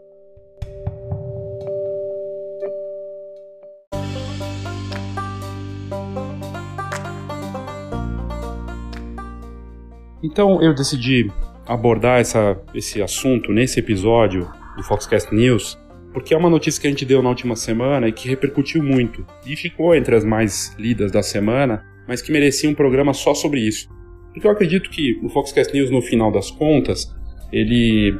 Então 10.22 10.60
eu 10.60 10.74
decidi 10.74 11.30
abordar 11.66 12.20
essa, 12.20 12.60
esse 12.74 13.00
assunto 13.00 13.52
nesse 13.52 13.78
episódio 13.78 14.50
do 14.76 14.82
Foxcast 14.82 15.34
News, 15.34 15.78
porque 16.12 16.34
é 16.34 16.36
uma 16.36 16.50
notícia 16.50 16.80
que 16.80 16.86
a 16.86 16.90
gente 16.90 17.04
deu 17.04 17.22
na 17.22 17.28
última 17.28 17.54
semana 17.54 18.08
e 18.08 18.12
que 18.12 18.28
repercutiu 18.28 18.82
muito 18.82 19.24
e 19.46 19.54
ficou 19.54 19.94
entre 19.94 20.16
as 20.16 20.24
mais 20.24 20.74
lidas 20.78 21.12
da 21.12 21.22
semana, 21.22 21.84
mas 22.08 22.22
que 22.22 22.32
merecia 22.32 22.68
um 22.68 22.74
programa 22.74 23.12
só 23.12 23.34
sobre 23.34 23.60
isso. 23.60 23.88
Porque 24.32 24.46
eu 24.46 24.50
acredito 24.50 24.88
que 24.88 25.20
o 25.22 25.28
Foxcast 25.28 25.72
News, 25.74 25.90
no 25.90 26.00
final 26.00 26.32
das 26.32 26.50
contas, 26.50 27.14
ele 27.52 28.18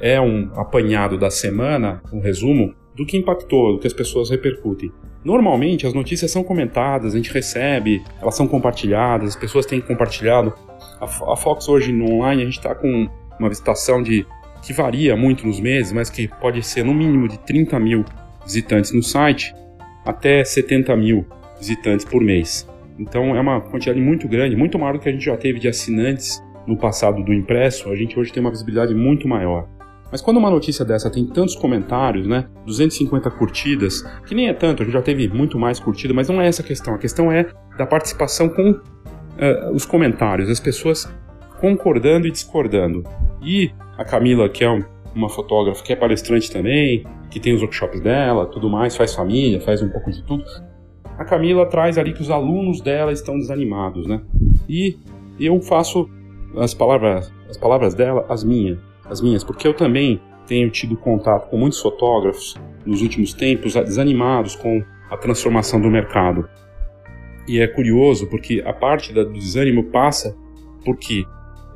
é 0.00 0.20
um 0.20 0.50
apanhado 0.56 1.16
da 1.16 1.30
semana, 1.30 2.02
um 2.12 2.20
resumo, 2.20 2.74
do 2.96 3.06
que 3.06 3.16
impactou, 3.16 3.74
do 3.74 3.78
que 3.78 3.86
as 3.86 3.92
pessoas 3.92 4.28
repercutem. 4.28 4.92
Normalmente 5.24 5.86
as 5.86 5.94
notícias 5.94 6.30
são 6.30 6.42
comentadas, 6.42 7.14
a 7.14 7.16
gente 7.16 7.32
recebe, 7.32 8.02
elas 8.20 8.34
são 8.34 8.48
compartilhadas, 8.48 9.30
as 9.30 9.36
pessoas 9.36 9.64
têm 9.64 9.80
compartilhado. 9.80 10.52
A, 11.00 11.36
Fox 11.36 11.68
hoje 11.68 11.92
no 11.92 12.10
online 12.12 12.42
a 12.42 12.44
gente 12.44 12.58
está 12.58 12.74
com 12.74 13.08
uma 13.38 13.48
visitação 13.48 14.02
de 14.02 14.26
que 14.62 14.72
varia 14.72 15.16
muito 15.16 15.46
nos 15.46 15.60
meses, 15.60 15.92
mas 15.92 16.10
que 16.10 16.28
pode 16.28 16.62
ser 16.62 16.84
no 16.84 16.92
mínimo 16.92 17.28
de 17.28 17.38
30 17.38 17.78
mil 17.78 18.04
visitantes 18.44 18.92
no 18.92 19.02
site 19.02 19.54
até 20.04 20.44
70 20.44 20.96
mil 20.96 21.24
visitantes 21.58 22.04
por 22.04 22.20
mês. 22.20 22.68
Então 22.98 23.36
é 23.36 23.40
uma 23.40 23.60
quantidade 23.60 24.00
muito 24.00 24.28
grande, 24.28 24.56
muito 24.56 24.78
maior 24.78 24.94
do 24.94 24.98
que 24.98 25.08
a 25.08 25.12
gente 25.12 25.24
já 25.24 25.36
teve 25.36 25.58
de 25.58 25.68
assinantes 25.68 26.42
no 26.66 26.76
passado 26.76 27.22
do 27.22 27.32
impresso. 27.32 27.88
A 27.90 27.96
gente 27.96 28.18
hoje 28.18 28.32
tem 28.32 28.40
uma 28.40 28.50
visibilidade 28.50 28.94
muito 28.94 29.26
maior. 29.26 29.68
Mas 30.10 30.20
quando 30.20 30.36
uma 30.36 30.50
notícia 30.50 30.84
dessa 30.84 31.10
tem 31.10 31.26
tantos 31.26 31.56
comentários, 31.56 32.26
né, 32.26 32.46
250 32.66 33.30
curtidas, 33.30 34.02
que 34.26 34.34
nem 34.34 34.48
é 34.48 34.52
tanto, 34.52 34.82
a 34.82 34.84
gente 34.84 34.92
já 34.92 35.00
teve 35.00 35.26
muito 35.28 35.58
mais 35.58 35.80
curtida, 35.80 36.12
mas 36.12 36.28
não 36.28 36.40
é 36.40 36.46
essa 36.46 36.60
a 36.60 36.64
questão. 36.64 36.94
A 36.94 36.98
questão 36.98 37.32
é 37.32 37.46
da 37.78 37.86
participação 37.86 38.50
com 38.50 38.72
uh, 38.72 39.72
os 39.72 39.86
comentários, 39.86 40.50
as 40.50 40.60
pessoas 40.60 41.10
concordando 41.58 42.26
e 42.26 42.30
discordando. 42.30 43.02
E 43.42 43.70
a 43.96 44.04
Camila, 44.04 44.50
que 44.50 44.62
é 44.62 44.84
uma 45.14 45.30
fotógrafa, 45.30 45.82
que 45.82 45.94
é 45.94 45.96
palestrante 45.96 46.50
também, 46.50 47.04
que 47.30 47.40
tem 47.40 47.54
os 47.54 47.62
workshops 47.62 48.00
dela, 48.00 48.44
tudo 48.44 48.68
mais, 48.68 48.94
faz 48.94 49.14
família, 49.14 49.62
faz 49.62 49.80
um 49.80 49.88
pouco 49.88 50.10
de 50.10 50.22
tudo. 50.24 50.44
A 51.22 51.24
Camila 51.24 51.64
traz 51.64 51.96
ali 51.98 52.12
que 52.12 52.20
os 52.20 52.32
alunos 52.32 52.80
dela 52.80 53.12
estão 53.12 53.38
desanimados, 53.38 54.08
né? 54.08 54.20
E 54.68 54.98
eu 55.38 55.60
faço 55.60 56.10
as 56.56 56.74
palavras, 56.74 57.32
as 57.48 57.56
palavras 57.56 57.94
dela 57.94 58.26
as 58.28 58.42
minhas 58.42 58.78
as 59.04 59.20
minhas, 59.20 59.44
porque 59.44 59.68
eu 59.68 59.74
também 59.74 60.20
tenho 60.48 60.68
tido 60.68 60.96
contato 60.96 61.48
com 61.48 61.56
muitos 61.56 61.80
fotógrafos 61.80 62.56
nos 62.84 63.02
últimos 63.02 63.32
tempos 63.32 63.74
desanimados 63.74 64.56
com 64.56 64.82
a 65.08 65.16
transformação 65.16 65.80
do 65.80 65.88
mercado. 65.88 66.48
E 67.46 67.60
é 67.60 67.68
curioso 67.68 68.28
porque 68.28 68.60
a 68.66 68.72
parte 68.72 69.12
do 69.12 69.32
desânimo 69.32 69.84
passa 69.84 70.36
porque 70.84 71.24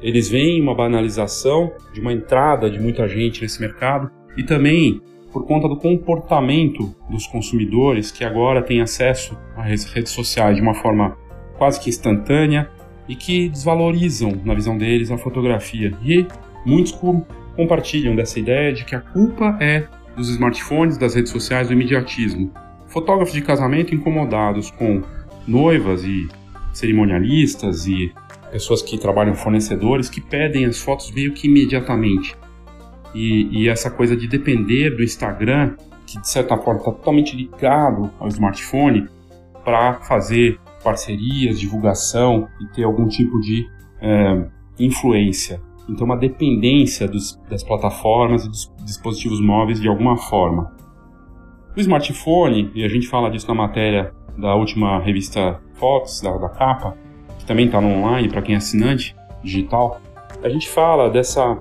eles 0.00 0.28
veem 0.28 0.61
uma 0.61 0.74
banalização 0.74 1.70
de 1.92 2.00
uma 2.00 2.12
entrada 2.12 2.68
de 2.68 2.80
muita 2.80 3.06
gente 3.06 3.42
nesse 3.42 3.61
mercado 3.61 4.11
e 4.37 4.42
também 4.42 5.00
por 5.32 5.46
conta 5.46 5.68
do 5.68 5.76
comportamento 5.76 6.94
dos 7.10 7.26
consumidores 7.26 8.10
que 8.10 8.24
agora 8.24 8.62
têm 8.62 8.80
acesso 8.80 9.36
às 9.56 9.84
redes 9.84 10.12
sociais 10.12 10.56
de 10.56 10.62
uma 10.62 10.74
forma 10.74 11.16
quase 11.58 11.80
que 11.80 11.88
instantânea 11.88 12.70
e 13.08 13.14
que 13.14 13.48
desvalorizam, 13.48 14.32
na 14.44 14.54
visão 14.54 14.76
deles, 14.76 15.10
a 15.10 15.18
fotografia. 15.18 15.92
E 16.02 16.26
Muitos 16.66 16.98
compartilham 17.54 18.16
dessa 18.16 18.40
ideia 18.40 18.72
de 18.72 18.84
que 18.84 18.96
a 18.96 19.00
culpa 19.00 19.56
é 19.60 19.86
dos 20.16 20.28
smartphones, 20.30 20.98
das 20.98 21.14
redes 21.14 21.30
sociais, 21.30 21.68
do 21.68 21.74
imediatismo. 21.74 22.52
Fotógrafos 22.88 23.32
de 23.32 23.40
casamento 23.40 23.94
incomodados 23.94 24.68
com 24.72 25.00
noivas 25.46 26.02
e 26.02 26.26
cerimonialistas 26.72 27.86
e 27.86 28.12
pessoas 28.50 28.82
que 28.82 28.98
trabalham 28.98 29.34
fornecedores 29.34 30.10
que 30.10 30.20
pedem 30.20 30.64
as 30.64 30.80
fotos 30.80 31.12
meio 31.12 31.32
que 31.34 31.46
imediatamente. 31.46 32.36
E, 33.16 33.62
e 33.62 33.68
essa 33.68 33.90
coisa 33.90 34.14
de 34.14 34.29
depender 34.29 34.90
do 34.90 35.02
Instagram, 35.02 35.74
que 36.07 36.20
de 36.20 36.29
certa 36.29 36.55
forma 36.59 36.81
está 36.81 36.92
totalmente 36.92 37.35
ligado 37.35 38.11
ao 38.20 38.29
smartphone, 38.29 39.09
para 39.64 39.94
fazer 39.94 40.61
parcerias, 40.85 41.59
divulgação 41.59 42.46
e 42.61 42.66
ter 42.66 42.85
algum 42.85 43.09
tipo 43.09 43.40
de 43.40 43.66
é, 44.00 44.46
influência. 44.79 45.61
Então, 45.88 46.05
uma 46.05 46.16
dependência 46.16 47.09
dos, 47.09 47.40
das 47.48 47.64
plataformas 47.64 48.44
e 48.44 48.48
dos 48.48 48.70
dispositivos 48.85 49.40
móveis 49.40 49.81
de 49.81 49.88
alguma 49.88 50.16
forma. 50.16 50.72
O 51.74 51.81
smartphone, 51.81 52.70
e 52.74 52.85
a 52.85 52.88
gente 52.88 53.09
fala 53.09 53.31
disso 53.31 53.48
na 53.48 53.55
matéria 53.55 54.12
da 54.37 54.55
última 54.55 55.00
revista 55.00 55.59
Fox, 55.74 56.20
da, 56.20 56.37
da 56.37 56.48
capa, 56.50 56.96
que 57.38 57.46
também 57.46 57.66
está 57.66 57.81
no 57.81 57.88
online 57.88 58.29
para 58.29 58.42
quem 58.42 58.55
é 58.55 58.59
assinante 58.59 59.16
digital, 59.42 60.00
a 60.42 60.48
gente 60.48 60.68
fala 60.68 61.09
dessa, 61.09 61.59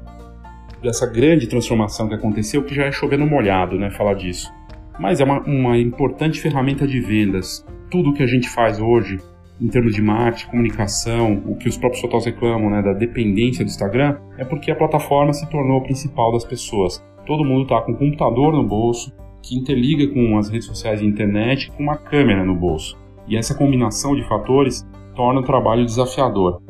dessa 0.85 1.05
grande 1.05 1.47
transformação 1.47 2.07
que 2.07 2.13
aconteceu, 2.13 2.63
que 2.63 2.73
já 2.73 2.85
é 2.85 2.91
chovendo 2.91 3.25
molhado, 3.25 3.77
né, 3.77 3.89
falar 3.91 4.13
disso. 4.13 4.53
Mas 4.99 5.19
é 5.19 5.23
uma, 5.23 5.41
uma 5.41 5.77
importante 5.77 6.39
ferramenta 6.39 6.87
de 6.87 7.01
vendas. 7.01 7.65
Tudo 7.91 8.13
que 8.13 8.23
a 8.23 8.27
gente 8.27 8.47
faz 8.47 8.79
hoje 8.79 9.19
em 9.59 9.67
termos 9.67 9.95
de 9.95 10.01
marketing, 10.01 10.49
comunicação, 10.49 11.41
o 11.45 11.55
que 11.55 11.67
os 11.67 11.77
próprios 11.77 12.01
fotógrafos 12.01 12.33
reclamam, 12.33 12.69
né, 12.69 12.81
da 12.81 12.93
dependência 12.93 13.63
do 13.63 13.69
Instagram, 13.69 14.17
é 14.37 14.45
porque 14.45 14.69
a 14.69 14.75
plataforma 14.75 15.33
se 15.33 15.49
tornou 15.49 15.79
a 15.79 15.83
principal 15.83 16.31
das 16.31 16.45
pessoas. 16.45 17.03
Todo 17.25 17.45
mundo 17.45 17.63
está 17.63 17.81
com 17.81 17.93
um 17.93 17.95
computador 17.95 18.53
no 18.53 18.63
bolso, 18.63 19.11
que 19.41 19.55
interliga 19.55 20.07
com 20.13 20.37
as 20.37 20.49
redes 20.49 20.67
sociais 20.67 21.01
e 21.01 21.05
internet, 21.05 21.71
com 21.71 21.83
uma 21.83 21.97
câmera 21.97 22.43
no 22.43 22.55
bolso. 22.55 22.97
E 23.27 23.37
essa 23.37 23.55
combinação 23.55 24.15
de 24.15 24.23
fatores 24.23 24.85
torna 25.15 25.39
o 25.39 25.43
trabalho 25.43 25.85
desafiador. 25.85 26.61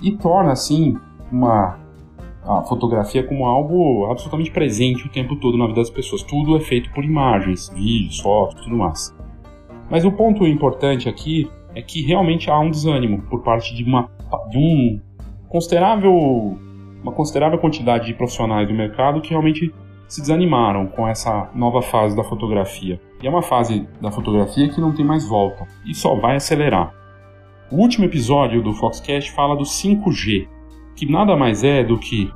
E 0.00 0.12
torna, 0.12 0.52
assim, 0.52 0.96
uma 1.32 1.85
a 2.46 2.62
fotografia 2.62 3.26
como 3.26 3.44
algo 3.44 4.06
absolutamente 4.06 4.50
presente 4.50 5.04
o 5.04 5.10
tempo 5.10 5.36
todo 5.36 5.58
na 5.58 5.66
vida 5.66 5.80
das 5.80 5.90
pessoas. 5.90 6.22
Tudo 6.22 6.56
é 6.56 6.60
feito 6.60 6.90
por 6.92 7.04
imagens, 7.04 7.68
vídeos, 7.74 8.20
fotos, 8.20 8.62
tudo 8.62 8.76
mais. 8.76 9.14
Mas 9.90 10.04
o 10.04 10.12
ponto 10.12 10.46
importante 10.46 11.08
aqui 11.08 11.50
é 11.74 11.82
que 11.82 12.02
realmente 12.02 12.50
há 12.50 12.58
um 12.58 12.70
desânimo 12.70 13.22
por 13.22 13.42
parte 13.42 13.74
de 13.74 13.84
uma 13.84 14.08
de 14.50 14.58
um 14.58 15.00
considerável 15.48 16.58
uma 17.02 17.12
considerável 17.12 17.58
quantidade 17.58 18.06
de 18.06 18.14
profissionais 18.14 18.66
do 18.66 18.74
mercado 18.74 19.20
que 19.20 19.30
realmente 19.30 19.72
se 20.08 20.20
desanimaram 20.20 20.86
com 20.86 21.06
essa 21.06 21.50
nova 21.54 21.82
fase 21.82 22.16
da 22.16 22.24
fotografia. 22.24 23.00
E 23.22 23.26
é 23.26 23.30
uma 23.30 23.42
fase 23.42 23.88
da 24.00 24.10
fotografia 24.10 24.68
que 24.68 24.80
não 24.80 24.92
tem 24.92 25.04
mais 25.04 25.28
volta 25.28 25.66
e 25.84 25.94
só 25.94 26.14
vai 26.14 26.36
acelerar. 26.36 26.92
O 27.70 27.76
último 27.76 28.04
episódio 28.04 28.62
do 28.62 28.72
Foxcast 28.72 29.32
fala 29.32 29.56
do 29.56 29.64
5G, 29.64 30.48
que 30.96 31.10
nada 31.10 31.36
mais 31.36 31.62
é 31.62 31.84
do 31.84 31.98
que 31.98 32.32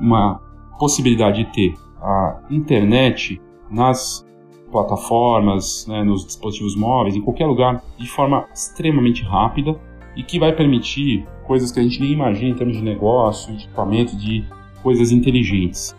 uma 0.00 0.40
possibilidade 0.78 1.44
de 1.44 1.52
ter 1.52 1.74
a 2.00 2.40
internet 2.50 3.40
nas 3.70 4.26
plataformas, 4.70 5.86
né, 5.86 6.02
nos 6.02 6.26
dispositivos 6.26 6.74
móveis, 6.74 7.14
em 7.14 7.20
qualquer 7.20 7.46
lugar, 7.46 7.82
de 7.96 8.08
forma 8.08 8.46
extremamente 8.52 9.22
rápida 9.22 9.78
e 10.16 10.22
que 10.22 10.38
vai 10.38 10.52
permitir 10.52 11.26
coisas 11.46 11.70
que 11.70 11.78
a 11.78 11.82
gente 11.82 12.00
nem 12.00 12.12
imagina 12.12 12.50
em 12.50 12.54
termos 12.54 12.76
de 12.76 12.82
negócio, 12.82 13.54
de 13.54 13.64
equipamento, 13.64 14.16
de 14.16 14.44
coisas 14.82 15.12
inteligentes. 15.12 15.94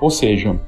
Ou 0.00 0.10
seja, 0.10 0.60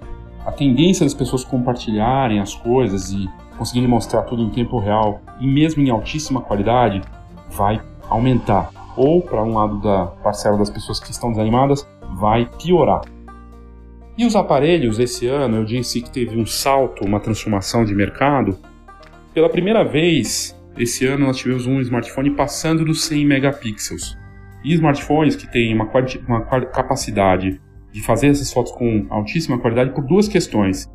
a 0.46 0.52
tendência 0.52 1.04
das 1.04 1.14
pessoas 1.14 1.44
compartilharem 1.44 2.38
as 2.38 2.54
coisas 2.54 3.10
e 3.10 3.28
conseguirem 3.56 3.88
mostrar 3.88 4.22
tudo 4.22 4.42
em 4.42 4.50
tempo 4.50 4.78
real, 4.78 5.20
e 5.40 5.46
mesmo 5.46 5.82
em 5.82 5.90
altíssima 5.90 6.40
qualidade, 6.40 7.02
vai 7.50 7.80
aumentar. 8.08 8.77
Ou, 8.98 9.22
para 9.22 9.44
um 9.44 9.54
lado 9.54 9.80
da 9.80 10.06
parcela 10.06 10.58
das 10.58 10.68
pessoas 10.68 10.98
que 10.98 11.12
estão 11.12 11.30
desanimadas, 11.30 11.88
vai 12.18 12.50
piorar. 12.61 13.02
E 14.16 14.26
os 14.26 14.34
aparelhos, 14.34 14.98
esse 14.98 15.28
ano, 15.28 15.58
eu 15.58 15.64
disse 15.64 16.02
que 16.02 16.11
teve 16.11 16.37
um 16.37 16.44
salto, 16.44 17.06
uma 17.06 17.20
transformação 17.20 17.84
de 17.84 17.94
mercado. 17.94 18.58
Pela 19.32 19.48
primeira 19.48 19.84
vez, 19.84 20.61
esse 20.76 21.06
ano 21.06 21.26
nós 21.26 21.37
tivemos 21.37 21.64
um 21.64 21.80
smartphone 21.80 22.32
passando 22.32 22.84
dos 22.84 23.04
100 23.04 23.24
megapixels. 23.24 24.18
E 24.64 24.74
smartphones 24.74 25.37
que 25.37 25.48
têm 25.48 25.72
uma, 25.72 25.88
uma 26.26 26.40
capacidade 26.66 27.61
de 27.92 28.02
fazer 28.02 28.26
essas 28.26 28.52
fotos 28.52 28.72
com 28.72 29.06
altíssima 29.11 29.61
qualidade 29.61 29.92
por 29.94 30.04
duas 30.04 30.26
questões. 30.26 30.88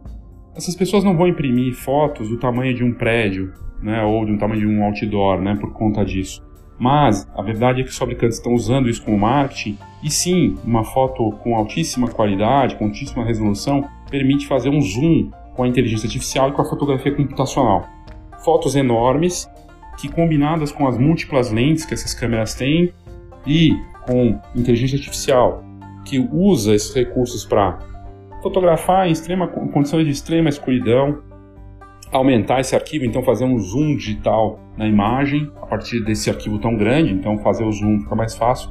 Essas 0.54 0.76
pessoas 0.76 1.06
não 1.06 1.16
vão 1.16 1.30
imprimir 1.30 1.74
fotos 1.74 2.28
do 2.28 2.38
tamanho 2.38 2.76
de 2.76 2.84
um 2.84 2.94
prédio, 2.94 3.54
né, 3.82 4.04
ou 4.04 4.26
do 4.26 4.38
tamanho 4.38 4.60
de 4.60 4.68
um 4.68 4.84
outdoor, 4.84 5.42
né, 5.42 5.56
por 5.56 5.72
conta 5.72 6.04
disso. 6.04 6.44
Mas 6.78 7.28
a 7.36 7.42
verdade 7.42 7.82
é 7.82 7.84
que 7.84 7.90
os 7.90 7.98
fabricantes 7.98 8.38
estão 8.38 8.54
usando 8.54 8.90
isso 8.90 9.04
como 9.04 9.18
marketing, 9.18 9.78
e 10.04 10.10
sim, 10.10 10.58
uma 10.64 10.84
foto 10.84 11.32
com 11.44 11.56
altíssima 11.56 12.08
qualidade, 12.08 12.76
com 12.76 12.86
altíssima 12.86 13.24
resolução, 13.24 13.88
permite 14.10 14.48
fazer 14.48 14.70
um 14.70 14.82
zoom 14.82 15.32
com 15.56 15.64
a 15.64 15.68
inteligência 15.68 16.08
artificial 16.08 16.50
e 16.50 16.52
com 16.52 16.62
a 16.62 16.66
fotografia 16.66 17.16
computacional. 17.16 17.88
Fotos 18.44 18.76
enormes 18.76 19.50
que, 19.98 20.10
combinadas 20.10 20.72
com 20.72 20.88
as 20.88 20.98
múltiplas 20.98 21.52
lentes 21.52 21.86
que 21.86 21.94
essas 21.94 22.14
câmeras 22.14 22.56
têm 22.56 22.92
e 23.46 23.78
com 24.06 24.40
inteligência 24.56 24.98
artificial 24.98 25.64
que 26.06 26.20
usa 26.32 26.76
esses 26.76 26.94
recursos 26.94 27.46
para 27.46 27.80
fotografar 28.42 29.08
em 29.08 29.12
extrema, 29.12 29.48
condições 29.48 30.06
de 30.06 30.12
extrema 30.12 30.50
escuridão, 30.50 31.20
aumentar 32.14 32.60
esse 32.60 32.76
arquivo, 32.76 33.06
então 33.06 33.24
fazer 33.24 33.46
um 33.46 33.58
zoom 33.58 33.96
digital 33.96 34.60
na 34.78 34.88
imagem 34.88 35.52
a 35.62 35.66
partir 35.66 36.00
desse 36.04 36.30
arquivo 36.30 36.60
tão 36.60 36.76
grande, 36.76 37.12
então 37.12 37.38
fazer 37.38 37.64
o 37.64 37.72
zoom 37.72 38.00
fica 38.02 38.16
mais 38.16 38.36
fácil, 38.36 38.70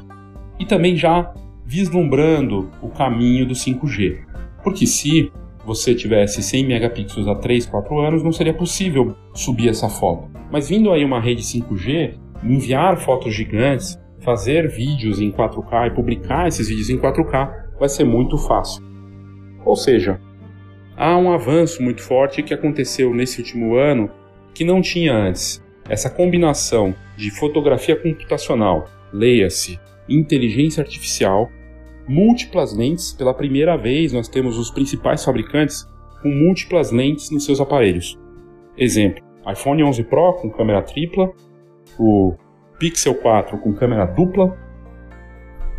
e 0.58 0.64
também 0.64 0.96
já 0.96 1.32
vislumbrando 1.64 2.70
o 2.80 2.88
caminho 2.88 3.46
do 3.46 3.54
5G. 3.54 4.20
Porque 4.62 4.86
se 4.86 5.32
você 5.64 5.94
tivesse 5.94 6.42
100 6.42 6.66
megapixels 6.66 7.28
há 7.28 7.34
3, 7.34 7.66
4 7.66 8.00
anos, 8.00 8.22
não 8.22 8.32
seria 8.32 8.54
possível 8.54 9.14
subir 9.34 9.68
essa 9.68 9.88
foto. 9.88 10.28
Mas 10.50 10.68
vindo 10.68 10.90
aí 10.90 11.04
uma 11.04 11.20
rede 11.20 11.42
5G, 11.42 12.14
enviar 12.42 12.96
fotos 12.98 13.34
gigantes, 13.34 13.98
fazer 14.20 14.68
vídeos 14.68 15.20
em 15.20 15.30
4K 15.30 15.88
e 15.88 15.94
publicar 15.94 16.48
esses 16.48 16.68
vídeos 16.68 16.90
em 16.90 16.98
4K 16.98 17.50
vai 17.78 17.88
ser 17.88 18.04
muito 18.04 18.36
fácil. 18.36 18.82
Ou 19.64 19.76
seja, 19.76 20.20
há 21.02 21.16
um 21.16 21.32
avanço 21.32 21.82
muito 21.82 22.00
forte 22.00 22.44
que 22.44 22.54
aconteceu 22.54 23.12
nesse 23.12 23.40
último 23.40 23.74
ano 23.74 24.08
que 24.54 24.62
não 24.62 24.80
tinha 24.80 25.12
antes. 25.12 25.60
Essa 25.88 26.08
combinação 26.08 26.94
de 27.16 27.28
fotografia 27.32 27.96
computacional, 27.96 28.88
leia-se, 29.12 29.80
inteligência 30.08 30.80
artificial, 30.80 31.50
múltiplas 32.06 32.72
lentes, 32.72 33.12
pela 33.12 33.34
primeira 33.34 33.76
vez 33.76 34.12
nós 34.12 34.28
temos 34.28 34.56
os 34.56 34.70
principais 34.70 35.24
fabricantes 35.24 35.84
com 36.22 36.28
múltiplas 36.28 36.92
lentes 36.92 37.32
nos 37.32 37.44
seus 37.44 37.60
aparelhos. 37.60 38.16
Exemplo: 38.78 39.24
iPhone 39.50 39.82
11 39.82 40.04
Pro 40.04 40.34
com 40.34 40.50
câmera 40.50 40.82
tripla, 40.82 41.32
o 41.98 42.36
Pixel 42.78 43.16
4 43.16 43.58
com 43.58 43.72
câmera 43.72 44.04
dupla, 44.04 44.56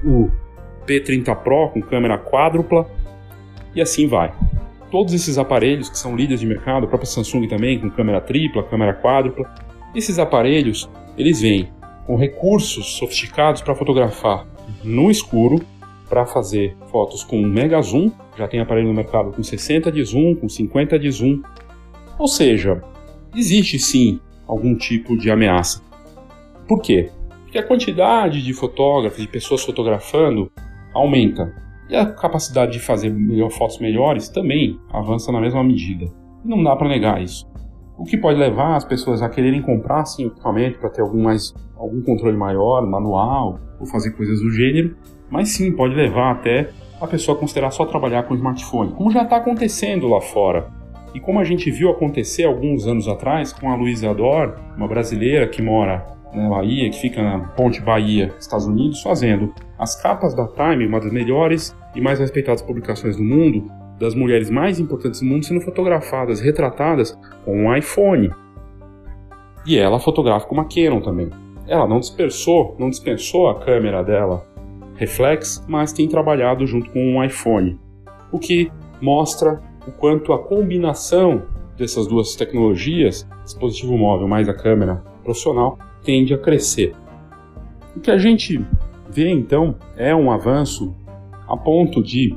o 0.03 0.29
P30 0.85 1.33
Pro 1.43 1.69
com 1.69 1.81
câmera 1.81 2.17
quádrupla 2.17 2.85
e 3.73 3.81
assim 3.81 4.05
vai. 4.05 4.33
Todos 4.93 5.11
esses 5.11 5.39
aparelhos 5.39 5.89
que 5.89 5.97
são 5.97 6.15
líderes 6.15 6.39
de 6.39 6.45
mercado, 6.45 6.85
a 6.85 6.87
própria 6.87 7.09
Samsung 7.09 7.47
também 7.47 7.79
com 7.79 7.89
câmera 7.89 8.21
tripla, 8.21 8.61
câmera 8.61 8.93
quádrupla, 8.93 9.51
esses 9.95 10.19
aparelhos 10.19 10.87
eles 11.17 11.41
vêm 11.41 11.73
com 12.05 12.15
recursos 12.15 12.93
sofisticados 12.93 13.63
para 13.63 13.73
fotografar 13.73 14.45
no 14.83 15.09
escuro, 15.09 15.65
para 16.07 16.27
fazer 16.27 16.77
fotos 16.91 17.23
com 17.23 17.41
mega 17.41 17.81
zoom, 17.81 18.11
já 18.37 18.47
tem 18.47 18.59
aparelho 18.59 18.87
no 18.87 18.93
mercado 18.93 19.31
com 19.31 19.41
60 19.41 19.91
de 19.91 20.03
zoom, 20.03 20.35
com 20.35 20.47
50 20.47 20.99
de 20.99 21.09
zoom. 21.09 21.41
Ou 22.19 22.27
seja, 22.27 22.79
existe 23.35 23.79
sim 23.79 24.19
algum 24.47 24.75
tipo 24.75 25.17
de 25.17 25.31
ameaça. 25.31 25.81
Por 26.67 26.79
quê? 26.79 27.09
Porque 27.41 27.57
a 27.57 27.63
quantidade 27.63 28.43
de 28.43 28.53
fotógrafos, 28.53 29.19
de 29.19 29.27
pessoas 29.27 29.63
fotografando, 29.63 30.51
aumenta. 30.93 31.51
E 31.93 31.95
a 31.95 32.07
capacidade 32.07 32.71
de 32.71 32.79
fazer 32.79 33.11
melhor, 33.11 33.51
fotos 33.51 33.77
melhores 33.77 34.27
também 34.27 34.79
avança 34.91 35.31
na 35.31 35.39
mesma 35.39 35.63
medida. 35.63 36.07
Não 36.43 36.63
dá 36.63 36.75
para 36.75 36.89
negar 36.89 37.21
isso. 37.21 37.47
O 37.95 38.03
que 38.03 38.17
pode 38.17 38.39
levar 38.39 38.75
as 38.75 38.83
pessoas 38.83 39.21
a 39.21 39.29
quererem 39.29 39.61
comprar 39.61 40.03
sim, 40.05 40.25
equipamento 40.25 40.79
para 40.79 40.89
ter 40.89 41.03
algum, 41.03 41.21
mais, 41.21 41.53
algum 41.77 42.01
controle 42.01 42.35
maior, 42.35 42.83
manual, 42.83 43.59
ou 43.79 43.85
fazer 43.85 44.09
coisas 44.13 44.39
do 44.41 44.49
gênero, 44.49 44.97
mas 45.29 45.49
sim 45.49 45.71
pode 45.71 45.93
levar 45.93 46.31
até 46.31 46.71
a 46.99 47.05
pessoa 47.05 47.37
considerar 47.37 47.69
só 47.69 47.85
trabalhar 47.85 48.23
com 48.23 48.33
smartphone, 48.33 48.93
como 48.93 49.11
já 49.11 49.21
está 49.21 49.37
acontecendo 49.37 50.07
lá 50.07 50.19
fora. 50.19 50.71
E 51.13 51.19
como 51.19 51.39
a 51.39 51.43
gente 51.43 51.69
viu 51.69 51.91
acontecer 51.91 52.45
alguns 52.45 52.87
anos 52.87 53.07
atrás 53.07 53.53
com 53.53 53.69
a 53.69 53.75
Luísa 53.75 54.09
Ador, 54.09 54.55
uma 54.75 54.87
brasileira 54.87 55.47
que 55.47 55.61
mora 55.61 56.07
Bahia, 56.33 56.89
que 56.89 56.99
fica 56.99 57.21
na 57.21 57.39
Ponte 57.49 57.81
Bahia, 57.81 58.33
Estados 58.39 58.65
Unidos, 58.65 59.01
fazendo 59.01 59.53
as 59.77 60.01
capas 60.01 60.33
da 60.33 60.47
Time, 60.47 60.87
uma 60.87 60.99
das 60.99 61.11
melhores 61.11 61.75
e 61.95 62.01
mais 62.01 62.19
respeitadas 62.19 62.61
publicações 62.61 63.17
do 63.17 63.23
mundo, 63.23 63.69
das 63.99 64.15
mulheres 64.15 64.49
mais 64.49 64.79
importantes 64.79 65.19
do 65.19 65.25
mundo 65.25 65.45
sendo 65.45 65.61
fotografadas, 65.61 66.39
retratadas 66.41 67.17
com 67.45 67.65
um 67.65 67.75
iPhone. 67.75 68.31
E 69.65 69.77
ela 69.77 69.99
fotografa 69.99 70.45
com 70.45 70.55
uma 70.55 70.65
Canon 70.65 71.01
também. 71.01 71.29
Ela 71.67 71.87
não 71.87 71.99
dispersou, 71.99 72.75
não 72.77 72.89
dispensou 72.89 73.49
a 73.49 73.59
câmera 73.63 74.03
dela 74.03 74.45
reflex, 74.95 75.63
mas 75.67 75.93
tem 75.93 76.07
trabalhado 76.07 76.65
junto 76.67 76.89
com 76.91 76.99
um 76.99 77.23
iPhone. 77.23 77.79
O 78.31 78.39
que 78.39 78.71
mostra 79.01 79.61
o 79.87 79.91
quanto 79.91 80.33
a 80.33 80.39
combinação 80.39 81.43
dessas 81.77 82.07
duas 82.07 82.35
tecnologias, 82.35 83.27
dispositivo 83.43 83.97
móvel 83.97 84.27
mais 84.27 84.47
a 84.47 84.53
câmera 84.53 85.03
profissional, 85.23 85.77
tende 86.03 86.33
a 86.33 86.37
crescer. 86.37 86.93
O 87.95 87.99
que 87.99 88.11
a 88.11 88.17
gente 88.17 88.63
vê 89.09 89.29
então 89.29 89.77
é 89.95 90.15
um 90.15 90.31
avanço 90.31 90.95
a 91.47 91.55
ponto 91.55 92.01
de, 92.01 92.35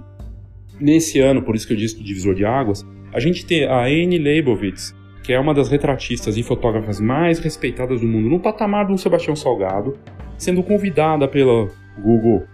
nesse 0.81 1.20
ano, 1.20 1.42
por 1.42 1.55
isso 1.55 1.66
que 1.66 1.72
eu 1.72 1.76
disse 1.76 1.96
do 1.96 2.05
divisor 2.05 2.35
de 2.35 2.44
águas, 2.44 2.87
a 3.12 3.20
gente 3.20 3.46
ter 3.46 3.68
a 3.68 3.85
Anne 3.85 4.18
Leibovitz, 4.18 4.94
que 5.22 5.33
é 5.33 5.40
uma 5.40 5.55
das 5.55 5.68
retratistas 5.68 6.37
e 6.37 6.42
fotógrafas 6.42 7.00
mais 7.00 7.38
respeitadas 7.38 8.00
do 8.00 8.07
mundo, 8.07 8.29
no 8.29 8.38
patamar 8.38 8.87
do 8.87 8.98
Sebastião 8.98 9.35
Salgado, 9.35 9.98
sendo 10.37 10.62
convidada 10.62 11.26
pela 11.26 11.68
Google 11.98 12.44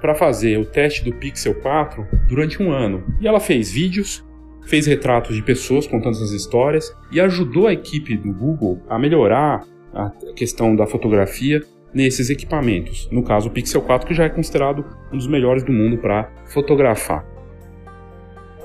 para 0.00 0.14
fazer 0.14 0.58
o 0.58 0.64
teste 0.64 1.04
do 1.04 1.12
Pixel 1.12 1.54
4 1.56 2.06
durante 2.28 2.62
um 2.62 2.72
ano. 2.72 3.04
E 3.20 3.28
ela 3.28 3.40
fez 3.40 3.70
vídeos, 3.70 4.24
fez 4.66 4.86
retratos 4.86 5.36
de 5.36 5.42
pessoas 5.42 5.86
contando 5.86 6.16
essas 6.16 6.32
histórias 6.32 6.94
e 7.12 7.20
ajudou 7.20 7.66
a 7.66 7.72
equipe 7.72 8.16
do 8.16 8.32
Google 8.32 8.82
a 8.88 8.98
melhorar 8.98 9.64
a 9.98 10.12
questão 10.34 10.76
da 10.76 10.86
fotografia 10.86 11.60
nesses 11.92 12.30
equipamentos. 12.30 13.08
No 13.10 13.22
caso, 13.22 13.48
o 13.48 13.50
Pixel 13.50 13.82
4, 13.82 14.06
que 14.06 14.14
já 14.14 14.24
é 14.24 14.28
considerado 14.28 14.84
um 15.12 15.16
dos 15.16 15.26
melhores 15.26 15.64
do 15.64 15.72
mundo 15.72 15.98
para 15.98 16.30
fotografar. 16.46 17.26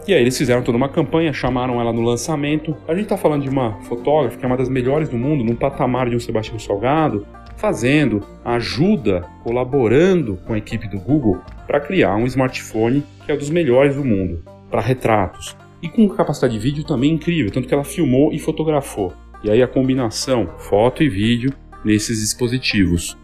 E 0.07 0.13
aí 0.13 0.21
eles 0.21 0.37
fizeram 0.37 0.61
toda 0.61 0.77
uma 0.77 0.89
campanha, 0.89 1.31
chamaram 1.31 1.79
ela 1.79 1.93
no 1.93 2.01
lançamento. 2.01 2.75
A 2.87 2.93
gente 2.93 3.03
está 3.03 3.17
falando 3.17 3.43
de 3.43 3.49
uma 3.49 3.81
fotógrafa 3.83 4.37
que 4.37 4.43
é 4.43 4.47
uma 4.47 4.57
das 4.57 4.67
melhores 4.67 5.07
do 5.07 5.17
mundo, 5.17 5.43
num 5.43 5.55
patamar 5.55 6.09
de 6.09 6.15
um 6.15 6.19
Sebastião 6.19 6.59
Salgado, 6.59 7.25
fazendo 7.55 8.21
ajuda, 8.43 9.21
colaborando 9.43 10.37
com 10.45 10.53
a 10.53 10.57
equipe 10.57 10.89
do 10.89 10.99
Google 10.99 11.39
para 11.65 11.79
criar 11.79 12.15
um 12.17 12.25
smartphone 12.25 13.03
que 13.25 13.31
é 13.31 13.35
um 13.35 13.37
dos 13.37 13.49
melhores 13.49 13.95
do 13.95 14.03
mundo 14.03 14.43
para 14.69 14.81
retratos 14.81 15.55
e 15.81 15.87
com 15.87 16.07
capacidade 16.09 16.53
de 16.53 16.59
vídeo 16.59 16.83
também 16.83 17.11
incrível, 17.11 17.51
tanto 17.51 17.67
que 17.67 17.73
ela 17.73 17.83
filmou 17.83 18.33
e 18.33 18.39
fotografou. 18.39 19.13
E 19.43 19.51
aí 19.51 19.61
a 19.61 19.67
combinação 19.67 20.47
foto 20.57 21.03
e 21.03 21.09
vídeo 21.09 21.53
nesses 21.83 22.21
dispositivos. 22.21 23.17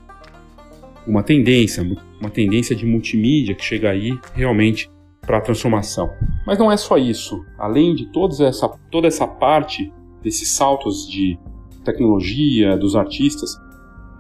Uma 1.08 1.24
tendência, 1.24 1.82
uma 2.20 2.30
tendência 2.30 2.76
de 2.76 2.86
multimídia 2.86 3.56
que 3.56 3.64
chega 3.64 3.90
aí 3.90 4.20
realmente 4.34 4.92
para 5.22 5.38
a 5.38 5.42
transformação. 5.42 6.10
Mas 6.46 6.58
não 6.58 6.72
é 6.72 6.76
só 6.76 6.98
isso. 6.98 7.46
Além 7.58 7.96
de 7.96 8.08
toda 8.08 8.44
essa, 8.44 8.68
toda 8.92 9.08
essa 9.08 9.26
parte 9.26 9.94
desses 10.22 10.52
saltos 10.52 11.08
de 11.10 11.40
tecnologia 11.86 12.76
dos 12.78 12.96
artistas, 12.96 13.56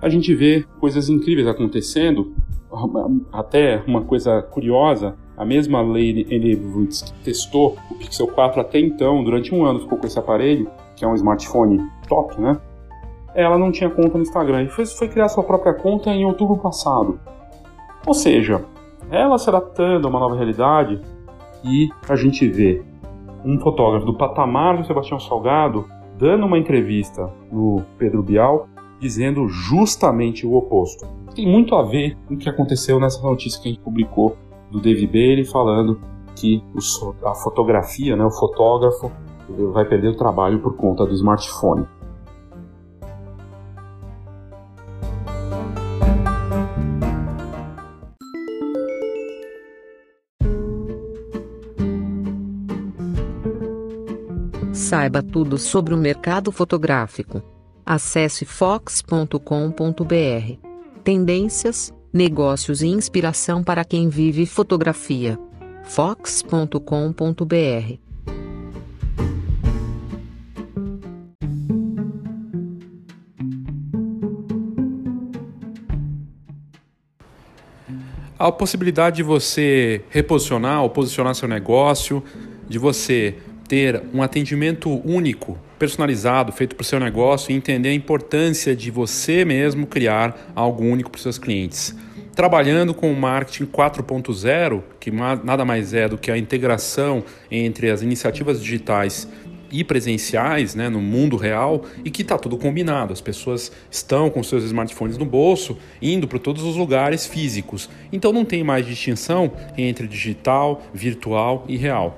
a 0.02 0.08
gente 0.08 0.34
vê 0.34 0.66
coisas 0.80 1.10
incríveis 1.10 1.48
acontecendo. 1.48 2.34
Até 3.34 3.84
uma 3.86 4.04
coisa 4.04 4.42
curiosa, 4.42 5.18
a 5.36 5.44
mesma 5.44 5.82
Lady 5.82 6.24
Leibovitz 6.24 7.02
que 7.02 7.24
testou 7.24 7.78
o 7.90 7.96
Pixel 7.96 8.28
4 8.28 8.62
até 8.62 8.80
então, 8.80 9.24
durante 9.24 9.54
um 9.54 9.66
ano 9.66 9.80
ficou 9.80 9.98
com 9.98 10.06
esse 10.06 10.20
aparelho, 10.20 10.70
que 11.00 11.06
é 11.06 11.08
um 11.08 11.16
smartphone 11.16 11.90
top, 12.10 12.40
né? 12.42 12.60
Ela 13.34 13.58
não 13.58 13.72
tinha 13.72 13.90
conta 13.90 14.18
no 14.18 14.22
Instagram 14.24 14.64
e 14.64 14.70
foi, 14.70 14.86
foi 14.86 15.08
criar 15.08 15.30
sua 15.30 15.44
própria 15.44 15.74
conta 15.74 16.10
em 16.10 16.26
outubro 16.26 16.58
passado. 16.58 17.18
Ou 18.06 18.14
seja, 18.14 18.66
ela 19.10 19.38
se 19.38 19.48
adaptando 19.50 20.06
a 20.06 20.10
uma 20.10 20.20
nova 20.20 20.36
realidade 20.36 21.00
e 21.64 21.90
a 22.08 22.18
gente 22.18 22.46
vê 22.50 22.84
um 23.46 23.58
fotógrafo 23.60 24.06
do 24.06 24.18
patamar 24.18 24.78
do 24.78 24.86
Sebastião 24.86 25.20
Salgado 25.20 25.86
dando 26.18 26.46
uma 26.46 26.58
entrevista 26.58 27.32
no 27.50 27.82
Pedro 27.98 28.22
Bial 28.22 28.68
dizendo 29.00 29.48
justamente 29.48 30.46
o 30.46 30.54
oposto. 30.56 31.08
Tem 31.34 31.48
muito 31.48 31.76
a 31.76 31.84
ver 31.84 32.18
com 32.28 32.34
o 32.34 32.38
que 32.38 32.50
aconteceu 32.50 33.00
nessa 33.00 33.22
notícia 33.22 33.62
que 33.62 33.70
a 33.70 33.72
gente 33.72 33.82
publicou 33.82 34.36
do 34.70 34.82
David 34.82 35.08
Bailey 35.08 35.46
falando 35.46 36.02
que 36.36 36.62
a 37.24 37.34
fotografia, 37.36 38.18
né, 38.18 38.26
o 38.26 38.32
fotógrafo, 38.32 39.10
vai 39.72 39.86
perder 39.86 40.10
o 40.10 40.18
trabalho 40.18 40.60
por 40.60 40.76
conta 40.76 41.06
do 41.06 41.14
smartphone. 41.14 41.86
Saiba 54.74 55.22
tudo 55.22 55.58
sobre 55.58 55.94
o 55.94 55.98
mercado 55.98 56.52
fotográfico. 56.52 57.44
Acesse 57.86 58.44
fox.com.br. 58.44 59.38
Tendências, 61.04 61.94
negócios 62.12 62.82
e 62.82 62.88
inspiração 62.88 63.64
para 63.64 63.86
quem 63.86 64.10
vive 64.10 64.46
fotografia. 64.46 65.40
fox.com.br. 65.84 68.09
A 78.40 78.54
possibilidade 78.54 79.18
de 79.18 79.24
você 79.24 80.02
reposicionar 80.10 80.82
ou 80.82 80.90
posicionar 80.90 81.36
seu 81.36 81.46
negócio, 81.46 82.24
de 82.70 82.80
você 82.80 83.36
ter 83.68 84.02
um 84.14 84.24
atendimento 84.24 84.90
único, 85.06 85.60
personalizado, 85.78 86.54
feito 86.54 86.74
para 86.74 86.82
o 86.82 86.86
seu 86.86 87.02
negócio 87.02 87.52
e 87.52 87.54
entender 87.54 87.90
a 87.90 87.94
importância 87.94 88.74
de 88.74 88.90
você 88.90 89.44
mesmo 89.44 89.86
criar 89.86 90.54
algo 90.56 90.86
único 90.86 91.12
para 91.12 91.18
os 91.18 91.24
seus 91.24 91.38
clientes. 91.38 91.94
Trabalhando 92.34 92.94
com 92.94 93.12
o 93.12 93.16
marketing 93.16 93.66
4.0, 93.66 94.84
que 95.02 95.12
nada 95.12 95.66
mais 95.66 95.94
é 95.94 96.08
do 96.08 96.18
que 96.18 96.32
a 96.32 96.38
integração 96.38 97.26
entre 97.52 97.92
as 97.92 98.02
iniciativas 98.02 98.62
digitais 98.64 99.28
e 99.72 99.84
presenciais 99.84 100.76
né, 100.76 100.90
no 100.90 101.02
mundo 101.02 101.36
real 101.36 101.84
e 102.04 102.10
que 102.10 102.22
está 102.22 102.38
tudo 102.38 102.58
combinado. 102.58 103.14
As 103.14 103.22
pessoas 103.22 103.72
estão 103.90 104.30
com 104.30 104.42
seus 104.44 104.64
smartphones 104.64 105.18
no 105.18 105.26
bolso, 105.26 105.78
indo 106.02 106.28
para 106.28 106.40
todos 106.40 106.64
os 106.64 106.76
lugares 106.76 107.26
físicos. 107.26 107.90
Então 108.12 108.32
não 108.32 108.46
tem 108.46 108.64
mais 108.64 108.86
distinção 108.86 109.52
entre 109.78 110.08
digital, 110.08 110.82
virtual 110.94 111.66
e 111.68 111.78
real. 111.78 112.18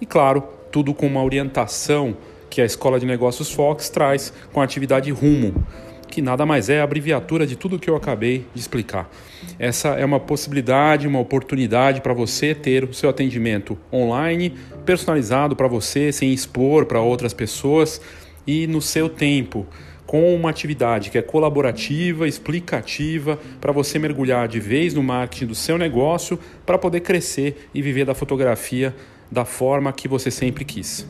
E 0.00 0.06
claro, 0.06 0.42
tudo 0.70 0.94
com 0.94 1.06
uma 1.06 1.22
orientação 1.22 2.16
que 2.50 2.60
a 2.60 2.64
Escola 2.64 3.00
de 3.00 3.06
Negócios 3.06 3.50
Fox 3.50 3.88
traz 3.88 4.32
com 4.52 4.60
a 4.60 4.64
atividade 4.64 5.10
Rumo, 5.10 5.66
que 6.12 6.20
nada 6.20 6.44
mais 6.44 6.68
é 6.68 6.78
a 6.78 6.84
abreviatura 6.84 7.46
de 7.46 7.56
tudo 7.56 7.78
que 7.78 7.88
eu 7.88 7.96
acabei 7.96 8.44
de 8.52 8.60
explicar. 8.60 9.10
Essa 9.58 9.88
é 9.94 10.04
uma 10.04 10.20
possibilidade, 10.20 11.08
uma 11.08 11.18
oportunidade 11.18 12.02
para 12.02 12.12
você 12.12 12.54
ter 12.54 12.84
o 12.84 12.92
seu 12.92 13.08
atendimento 13.08 13.78
online, 13.90 14.52
personalizado 14.84 15.56
para 15.56 15.66
você, 15.66 16.12
sem 16.12 16.30
expor 16.30 16.84
para 16.84 17.00
outras 17.00 17.32
pessoas 17.32 17.98
e 18.46 18.66
no 18.66 18.82
seu 18.82 19.08
tempo 19.08 19.66
com 20.04 20.34
uma 20.34 20.50
atividade 20.50 21.08
que 21.08 21.16
é 21.16 21.22
colaborativa, 21.22 22.28
explicativa, 22.28 23.38
para 23.58 23.72
você 23.72 23.98
mergulhar 23.98 24.46
de 24.46 24.60
vez 24.60 24.92
no 24.92 25.02
marketing 25.02 25.46
do 25.46 25.54
seu 25.54 25.78
negócio 25.78 26.38
para 26.66 26.76
poder 26.76 27.00
crescer 27.00 27.70
e 27.72 27.80
viver 27.80 28.04
da 28.04 28.14
fotografia 28.14 28.94
da 29.30 29.46
forma 29.46 29.90
que 29.94 30.06
você 30.06 30.30
sempre 30.30 30.62
quis. 30.62 31.06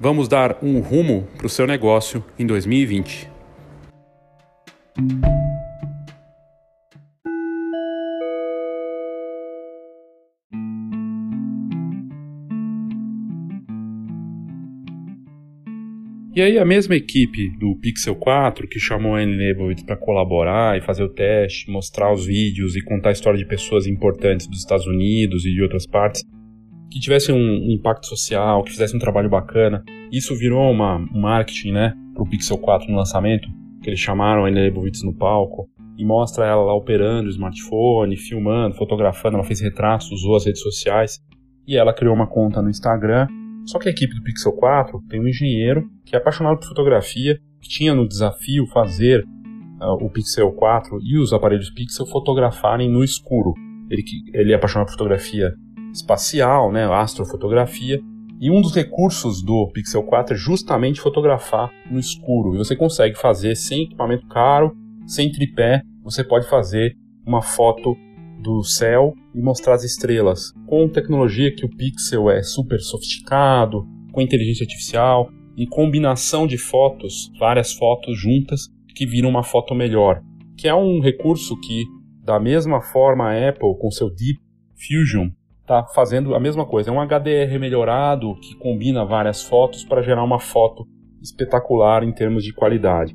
Vamos 0.00 0.28
dar 0.28 0.58
um 0.62 0.80
rumo 0.80 1.26
para 1.36 1.46
o 1.46 1.50
seu 1.50 1.66
negócio 1.66 2.24
em 2.38 2.46
2020. 2.46 3.28
E 16.34 16.42
aí 16.42 16.58
a 16.58 16.64
mesma 16.64 16.94
equipe 16.94 17.50
do 17.58 17.74
Pixel 17.76 18.14
4 18.14 18.68
que 18.68 18.78
chamou 18.78 19.14
a 19.14 19.22
Enable 19.22 19.84
para 19.84 19.96
colaborar 19.96 20.76
e 20.76 20.80
fazer 20.80 21.02
o 21.02 21.08
teste, 21.08 21.70
mostrar 21.70 22.12
os 22.12 22.26
vídeos 22.26 22.76
e 22.76 22.84
contar 22.84 23.08
a 23.08 23.12
história 23.12 23.38
de 23.38 23.46
pessoas 23.46 23.86
importantes 23.86 24.46
dos 24.46 24.58
Estados 24.58 24.86
Unidos 24.86 25.44
e 25.44 25.52
de 25.52 25.62
outras 25.62 25.86
partes, 25.86 26.22
que 26.90 27.00
tivessem 27.00 27.34
um 27.34 27.72
impacto 27.72 28.06
social, 28.06 28.62
que 28.62 28.70
fizessem 28.70 28.96
um 28.96 29.00
trabalho 29.00 29.28
bacana. 29.28 29.82
Isso 30.12 30.36
virou 30.36 30.70
uma, 30.70 30.96
um 30.96 31.20
marketing, 31.20 31.72
né, 31.72 31.94
para 32.14 32.22
o 32.22 32.28
Pixel 32.28 32.58
4 32.58 32.90
no 32.90 32.96
lançamento 32.96 33.48
que 33.82 33.88
eles 33.88 34.00
chamaram 34.00 34.44
a 34.44 34.48
Helena 34.48 34.62
Leibovitz 34.62 35.02
no 35.02 35.14
palco, 35.14 35.68
e 35.96 36.04
mostra 36.04 36.46
ela 36.46 36.62
lá 36.62 36.74
operando 36.74 37.26
o 37.26 37.30
smartphone, 37.30 38.16
filmando, 38.16 38.76
fotografando, 38.76 39.36
ela 39.36 39.44
fez 39.46 39.60
retratos, 39.60 40.10
usou 40.12 40.36
as 40.36 40.46
redes 40.46 40.62
sociais, 40.62 41.18
e 41.66 41.76
ela 41.76 41.92
criou 41.92 42.14
uma 42.14 42.26
conta 42.26 42.62
no 42.62 42.70
Instagram. 42.70 43.26
Só 43.66 43.78
que 43.78 43.88
a 43.88 43.92
equipe 43.92 44.14
do 44.14 44.22
Pixel 44.22 44.52
4 44.52 45.02
tem 45.08 45.20
um 45.20 45.28
engenheiro 45.28 45.88
que 46.04 46.14
é 46.14 46.18
apaixonado 46.18 46.58
por 46.58 46.68
fotografia, 46.68 47.38
que 47.60 47.68
tinha 47.68 47.94
no 47.94 48.08
desafio 48.08 48.66
fazer 48.66 49.24
uh, 49.80 50.04
o 50.04 50.10
Pixel 50.10 50.52
4 50.52 50.98
e 51.02 51.18
os 51.18 51.32
aparelhos 51.32 51.70
Pixel 51.70 52.06
fotografarem 52.06 52.90
no 52.90 53.04
escuro. 53.04 53.54
Ele, 53.90 54.02
ele 54.32 54.52
é 54.52 54.56
apaixonado 54.56 54.86
por 54.86 54.92
fotografia 54.92 55.52
espacial, 55.92 56.70
né, 56.70 56.84
astrofotografia, 56.84 58.00
e 58.40 58.50
um 58.50 58.60
dos 58.60 58.74
recursos 58.74 59.42
do 59.42 59.68
Pixel 59.72 60.02
4 60.04 60.34
é 60.34 60.38
justamente 60.38 61.00
fotografar 61.00 61.72
no 61.90 61.98
escuro. 61.98 62.54
E 62.54 62.58
você 62.58 62.76
consegue 62.76 63.18
fazer 63.18 63.56
sem 63.56 63.82
equipamento 63.82 64.26
caro, 64.28 64.76
sem 65.06 65.30
tripé, 65.32 65.82
você 66.04 66.22
pode 66.22 66.48
fazer 66.48 66.96
uma 67.26 67.42
foto 67.42 67.96
do 68.38 68.62
céu 68.62 69.14
e 69.34 69.40
mostrar 69.40 69.74
as 69.74 69.84
estrelas. 69.84 70.52
Com 70.66 70.88
tecnologia 70.88 71.54
que 71.54 71.64
o 71.64 71.68
Pixel 71.68 72.30
é 72.30 72.42
super 72.42 72.80
sofisticado, 72.80 73.86
com 74.12 74.20
inteligência 74.20 74.64
artificial 74.64 75.28
e 75.56 75.66
combinação 75.66 76.46
de 76.46 76.56
fotos, 76.56 77.30
várias 77.38 77.72
fotos 77.72 78.18
juntas, 78.18 78.68
que 78.94 79.06
viram 79.06 79.28
uma 79.28 79.42
foto 79.42 79.74
melhor. 79.74 80.22
Que 80.56 80.68
é 80.68 80.74
um 80.74 81.00
recurso 81.00 81.58
que, 81.60 81.84
da 82.24 82.38
mesma 82.40 82.80
forma, 82.80 83.30
a 83.30 83.48
Apple, 83.48 83.76
com 83.78 83.90
seu 83.90 84.08
Deep 84.08 84.40
Fusion, 84.76 85.30
está 85.60 85.84
fazendo 85.94 86.34
a 86.34 86.40
mesma 86.40 86.64
coisa. 86.64 86.90
É 86.90 86.92
um 86.92 87.00
HDR 87.00 87.58
melhorado 87.60 88.34
que 88.40 88.56
combina 88.56 89.04
várias 89.04 89.42
fotos 89.42 89.84
para 89.84 90.02
gerar 90.02 90.24
uma 90.24 90.40
foto 90.40 90.86
espetacular 91.22 92.02
em 92.02 92.12
termos 92.12 92.42
de 92.42 92.54
qualidade. 92.54 93.14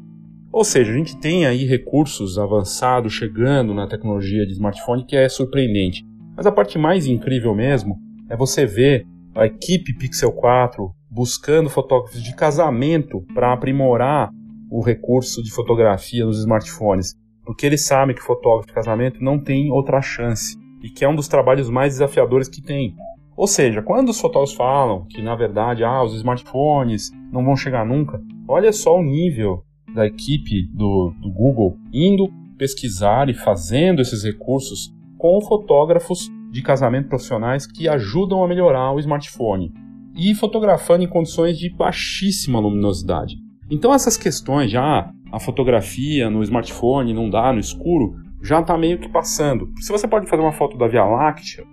Ou 0.53 0.63
seja, 0.63 0.91
a 0.91 0.95
gente 0.95 1.17
tem 1.17 1.47
aí 1.47 1.65
recursos 1.65 2.37
avançados 2.37 3.11
chegando 3.11 3.73
na 3.73 3.87
tecnologia 3.87 4.45
de 4.45 4.51
smartphone 4.51 5.03
que 5.03 5.15
é 5.15 5.27
surpreendente. 5.27 6.05
Mas 6.37 6.45
a 6.45 6.51
parte 6.51 6.77
mais 6.77 7.07
incrível 7.07 7.55
mesmo 7.55 7.97
é 8.29 8.37
você 8.37 8.63
ver 8.63 9.03
a 9.33 9.47
equipe 9.47 9.97
Pixel 9.97 10.31
4 10.31 10.93
buscando 11.09 11.71
fotógrafos 11.71 12.21
de 12.21 12.35
casamento 12.35 13.25
para 13.33 13.51
aprimorar 13.51 14.29
o 14.69 14.79
recurso 14.79 15.41
de 15.41 15.51
fotografia 15.51 16.23
nos 16.23 16.37
smartphones, 16.37 17.15
porque 17.43 17.65
eles 17.65 17.83
sabem 17.83 18.15
que 18.15 18.21
fotógrafo 18.21 18.67
de 18.67 18.73
casamento 18.73 19.23
não 19.23 19.39
tem 19.39 19.71
outra 19.71 20.03
chance 20.03 20.55
e 20.83 20.89
que 20.89 21.03
é 21.03 21.09
um 21.09 21.15
dos 21.15 21.27
trabalhos 21.27 21.67
mais 21.67 21.93
desafiadores 21.93 22.47
que 22.47 22.61
tem. 22.61 22.95
Ou 23.35 23.47
seja, 23.47 23.81
quando 23.81 24.09
os 24.09 24.21
fotógrafos 24.21 24.55
falam 24.55 25.07
que 25.07 25.19
na 25.19 25.35
verdade 25.35 25.83
ah, 25.83 26.03
os 26.03 26.13
smartphones 26.13 27.09
não 27.31 27.43
vão 27.43 27.55
chegar 27.55 27.83
nunca, 27.83 28.21
olha 28.47 28.71
só 28.71 28.95
o 28.95 29.03
nível 29.03 29.63
da 29.93 30.06
equipe 30.06 30.67
do, 30.73 31.13
do 31.21 31.29
Google 31.29 31.77
indo 31.91 32.27
pesquisar 32.58 33.29
e 33.29 33.34
fazendo 33.34 34.01
esses 34.01 34.23
recursos 34.23 34.93
com 35.17 35.39
fotógrafos 35.41 36.29
de 36.51 36.62
casamento 36.62 37.10
profissionais 37.10 37.65
que 37.65 37.88
ajudam 37.88 38.43
a 38.43 38.47
melhorar 38.47 38.91
o 38.93 38.99
smartphone 38.99 39.71
e 40.15 40.36
fotografando 40.36 41.03
em 41.03 41.08
condições 41.08 41.58
de 41.58 41.69
baixíssima 41.69 42.60
luminosidade. 42.60 43.38
Então 43.69 43.93
essas 43.93 44.17
questões 44.17 44.69
já 44.69 45.12
a 45.32 45.39
fotografia 45.39 46.29
no 46.29 46.43
smartphone 46.43 47.12
não 47.12 47.27
dá 47.27 47.51
no 47.51 47.60
escuro, 47.60 48.15
já 48.39 48.60
está 48.60 48.77
meio 48.77 48.99
que 48.99 49.10
passando. 49.10 49.71
Se 49.79 49.91
você 49.91 50.08
pode 50.08 50.29
fazer 50.29 50.43
uma 50.43 50.51
foto 50.51 50.77
da 50.77 50.88
Via 50.88 51.03
Láctea 51.03 51.65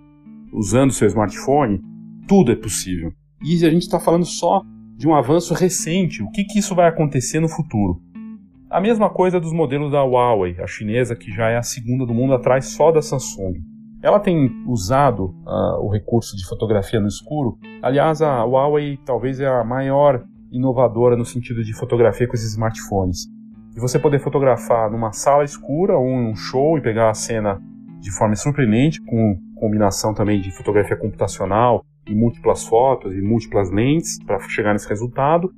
usando 0.50 0.92
seu 0.92 1.06
smartphone, 1.09 1.78
tudo 2.26 2.52
é 2.52 2.56
possível. 2.56 3.12
E 3.44 3.64
a 3.66 3.70
gente 3.70 3.83
está 3.83 4.00
falando 4.00 4.24
só 4.24 4.62
de 4.96 5.06
um 5.06 5.14
avanço 5.14 5.52
recente. 5.52 6.22
O 6.22 6.30
que, 6.30 6.44
que 6.44 6.59
isso 6.59 6.74
vai 6.74 6.88
acontecer 6.88 7.40
no 7.40 7.48
futuro? 7.48 8.00
A 8.70 8.80
mesma 8.80 9.11
coisa 9.11 9.40
dos 9.40 9.52
modelos 9.52 9.90
da 9.90 10.00
Huawei, 10.04 10.54
a 10.61 10.66
chinesa 10.68 11.16
que 11.16 11.33
já 11.33 11.48
é 11.48 11.56
a 11.56 11.62
segunda 11.62 12.06
do 12.06 12.14
mundo 12.14 12.35
atrás 12.35 12.66
só 12.66 12.92
da 12.92 13.02
Samsung. 13.02 13.54
Ela 14.00 14.20
tem 14.20 14.48
usado 14.64 15.35
uh, 15.44 15.85
o 15.85 15.90
recurso 15.90 16.37
de 16.37 16.46
fotografia 16.46 17.00
no 17.00 17.09
escuro. 17.09 17.59
Aliás, 17.83 18.22
a 18.22 18.44
Huawei 18.44 18.96
talvez 19.04 19.40
é 19.40 19.48
a 19.48 19.64
maior 19.64 20.22
inovadora 20.52 21.16
no 21.16 21.24
sentido 21.24 21.64
de 21.64 21.76
fotografia 21.76 22.28
com 22.28 22.35
esses 22.35 22.52
smartphones. 22.52 23.26
E 23.76 23.80
você 23.80 23.98
poder 23.98 24.20
fotografar 24.20 24.88
numa 24.88 25.11
sala 25.11 25.42
escura 25.42 25.98
ou 25.98 26.06
em 26.06 26.30
um 26.30 26.37
show 26.37 26.78
e 26.78 26.80
pegar 26.80 27.11
a 27.11 27.14
cena 27.14 27.61
de 27.98 28.16
forma 28.16 28.37
surpreendente, 28.37 29.02
com 29.02 29.37
combinação 29.56 30.14
também 30.14 30.40
de 30.40 30.56
fotografia 30.56 30.96
computacional 30.96 31.85
e 32.06 32.14
múltiplas 32.14 32.64
fotos 32.64 33.12
e 33.12 33.20
múltiplas 33.20 33.68
lentes 33.68 34.22
para 34.24 34.38
chegar 34.48 34.72
nesse 34.72 34.88
resultado 34.88 35.50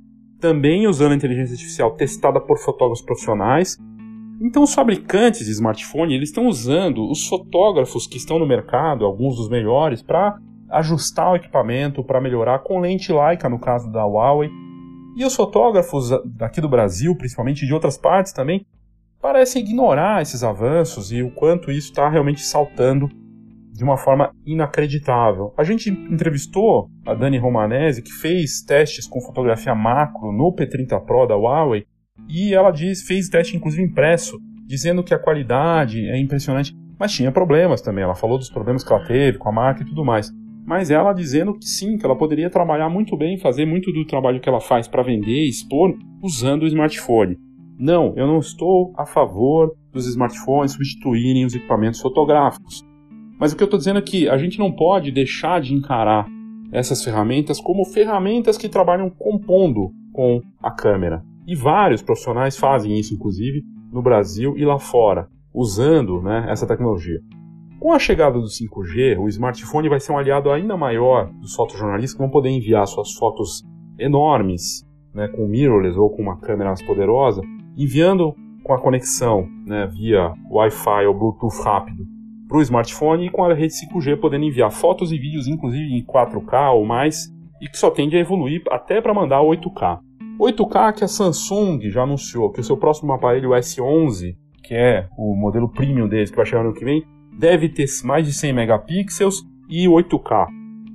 também 0.43 0.87
usando 0.87 1.13
a 1.13 1.15
inteligência 1.15 1.53
artificial 1.53 1.91
testada 1.91 2.37
por 2.37 2.57
fotógrafos 2.57 3.01
profissionais. 3.01 3.77
Então, 4.41 4.61
os 4.63 4.73
fabricantes 4.73 5.45
de 5.45 5.51
smartphone 5.53 6.13
eles 6.13 6.27
estão 6.27 6.47
usando 6.47 7.09
os 7.09 7.25
fotógrafos 7.29 8.05
que 8.05 8.17
estão 8.17 8.37
no 8.37 8.45
mercado, 8.45 9.05
alguns 9.05 9.37
dos 9.37 9.47
melhores, 9.47 10.03
para 10.03 10.37
ajustar 10.69 11.31
o 11.31 11.35
equipamento, 11.37 12.03
para 12.03 12.19
melhorar 12.19 12.59
com 12.59 12.81
lente 12.81 13.13
Leica, 13.13 13.47
no 13.47 13.57
caso 13.57 13.89
da 13.89 14.03
Huawei. 14.03 14.51
E 15.15 15.23
os 15.23 15.33
fotógrafos 15.33 16.09
daqui 16.25 16.59
do 16.59 16.67
Brasil, 16.67 17.15
principalmente 17.15 17.65
de 17.65 17.73
outras 17.73 17.97
partes 17.97 18.33
também, 18.33 18.65
parecem 19.21 19.61
ignorar 19.61 20.21
esses 20.21 20.43
avanços 20.43 21.09
e 21.13 21.23
o 21.23 21.31
quanto 21.31 21.71
isso 21.71 21.87
está 21.87 22.09
realmente 22.09 22.41
saltando 22.41 23.09
de 23.73 23.83
uma 23.83 23.97
forma 23.97 24.31
inacreditável. 24.45 25.53
A 25.57 25.63
gente 25.63 25.89
entrevistou 25.89 26.89
a 27.05 27.13
Dani 27.13 27.37
Romanese, 27.37 28.03
que 28.03 28.11
fez 28.11 28.61
testes 28.61 29.07
com 29.07 29.19
fotografia 29.19 29.73
macro 29.73 30.31
no 30.31 30.53
P30 30.53 31.03
Pro 31.03 31.25
da 31.25 31.35
Huawei, 31.35 31.85
e 32.29 32.53
ela 32.53 32.71
diz, 32.71 33.01
fez 33.01 33.27
teste 33.27 33.57
inclusive 33.57 33.83
impresso, 33.83 34.37
dizendo 34.65 35.03
que 35.03 35.13
a 35.13 35.19
qualidade 35.19 36.07
é 36.07 36.19
impressionante, 36.19 36.73
mas 36.99 37.11
tinha 37.11 37.31
problemas 37.31 37.81
também. 37.81 38.03
Ela 38.03 38.15
falou 38.15 38.37
dos 38.37 38.49
problemas 38.49 38.83
que 38.83 38.93
ela 38.93 39.03
teve 39.05 39.37
com 39.39 39.49
a 39.49 39.51
marca 39.51 39.81
e 39.81 39.85
tudo 39.85 40.05
mais. 40.05 40.31
Mas 40.65 40.89
ela 40.89 41.11
dizendo 41.11 41.53
que 41.53 41.65
sim, 41.65 41.97
que 41.97 42.05
ela 42.05 42.15
poderia 42.15 42.49
trabalhar 42.49 42.89
muito 42.89 43.17
bem, 43.17 43.37
fazer 43.37 43.65
muito 43.65 43.91
do 43.91 44.05
trabalho 44.05 44.39
que 44.39 44.47
ela 44.47 44.61
faz 44.61 44.87
para 44.87 45.03
vender 45.03 45.45
e 45.45 45.49
expor 45.49 45.93
usando 46.21 46.63
o 46.63 46.67
smartphone. 46.67 47.37
Não, 47.77 48.13
eu 48.15 48.27
não 48.27 48.39
estou 48.39 48.93
a 48.95 49.05
favor 49.05 49.75
dos 49.91 50.07
smartphones 50.07 50.71
substituírem 50.71 51.43
os 51.43 51.53
equipamentos 51.53 51.99
fotográficos. 51.99 52.81
Mas 53.43 53.51
o 53.51 53.57
que 53.57 53.63
eu 53.63 53.65
estou 53.65 53.77
dizendo 53.77 53.99
é 53.99 54.01
que 54.01 54.29
a 54.29 54.37
gente 54.37 54.57
não 54.57 54.71
pode 54.71 55.11
deixar 55.11 55.59
de 55.59 55.73
encarar 55.73 56.25
essas 56.71 57.03
ferramentas 57.03 57.59
como 57.59 57.83
ferramentas 57.83 58.57
que 58.57 58.69
trabalham 58.69 59.09
compondo 59.09 59.91
com 60.13 60.41
a 60.61 60.71
câmera. 60.71 61.21
E 61.45 61.53
vários 61.53 62.01
profissionais 62.01 62.55
fazem 62.55 62.97
isso, 62.97 63.13
inclusive, 63.13 63.61
no 63.91 64.01
Brasil 64.01 64.57
e 64.57 64.63
lá 64.63 64.79
fora, 64.79 65.27
usando 65.53 66.21
né, 66.21 66.45
essa 66.47 66.65
tecnologia. 66.65 67.19
Com 67.81 67.91
a 67.91 67.99
chegada 67.99 68.39
do 68.39 68.45
5G, 68.45 69.19
o 69.19 69.27
smartphone 69.27 69.89
vai 69.89 69.99
ser 69.99 70.13
um 70.13 70.17
aliado 70.17 70.49
ainda 70.49 70.77
maior 70.77 71.29
dos 71.41 71.53
fotojornalistas 71.53 72.13
que 72.13 72.23
vão 72.23 72.31
poder 72.31 72.47
enviar 72.47 72.87
suas 72.87 73.11
fotos 73.11 73.61
enormes, 73.99 74.87
né, 75.13 75.27
com 75.27 75.45
mirrorless 75.49 75.99
ou 75.99 76.09
com 76.09 76.21
uma 76.21 76.39
câmera 76.39 76.69
mais 76.69 76.81
poderosa, 76.81 77.41
enviando 77.75 78.33
com 78.63 78.73
a 78.73 78.79
conexão 78.79 79.45
né, 79.65 79.85
via 79.87 80.31
Wi-Fi 80.49 81.07
ou 81.07 81.13
Bluetooth 81.13 81.61
rápido 81.61 82.12
para 82.53 82.59
o 82.59 82.61
smartphone 82.61 83.25
e 83.25 83.29
com 83.31 83.43
a 83.43 83.51
rede 83.51 83.73
5G 83.73 84.19
podendo 84.19 84.45
enviar 84.45 84.71
fotos 84.71 85.11
e 85.11 85.17
vídeos, 85.17 85.47
inclusive 85.47 85.91
em 85.91 86.05
4K 86.05 86.71
ou 86.75 86.85
mais, 86.85 87.33
e 87.59 87.67
que 87.67 87.75
só 87.75 87.89
tende 87.89 88.15
a 88.15 88.19
evoluir 88.19 88.61
até 88.69 89.01
para 89.01 89.11
mandar 89.11 89.39
8K. 89.39 89.97
8K 90.39 90.93
que 90.93 91.03
a 91.03 91.07
Samsung 91.07 91.79
já 91.89 92.03
anunciou 92.03 92.51
que 92.51 92.59
o 92.59 92.63
seu 92.63 92.77
próximo 92.77 93.11
aparelho 93.11 93.49
S11, 93.49 94.35
que 94.63 94.75
é 94.75 95.07
o 95.17 95.35
modelo 95.35 95.67
premium 95.67 96.07
deles 96.07 96.29
que 96.29 96.37
vai 96.37 96.45
chegar 96.45 96.61
no 96.61 96.69
ano 96.69 96.77
que 96.77 96.85
vem, 96.85 97.03
deve 97.39 97.69
ter 97.69 97.87
mais 98.03 98.27
de 98.27 98.33
100 98.33 98.53
megapixels 98.53 99.41
e 99.67 99.87
8K. 99.87 100.45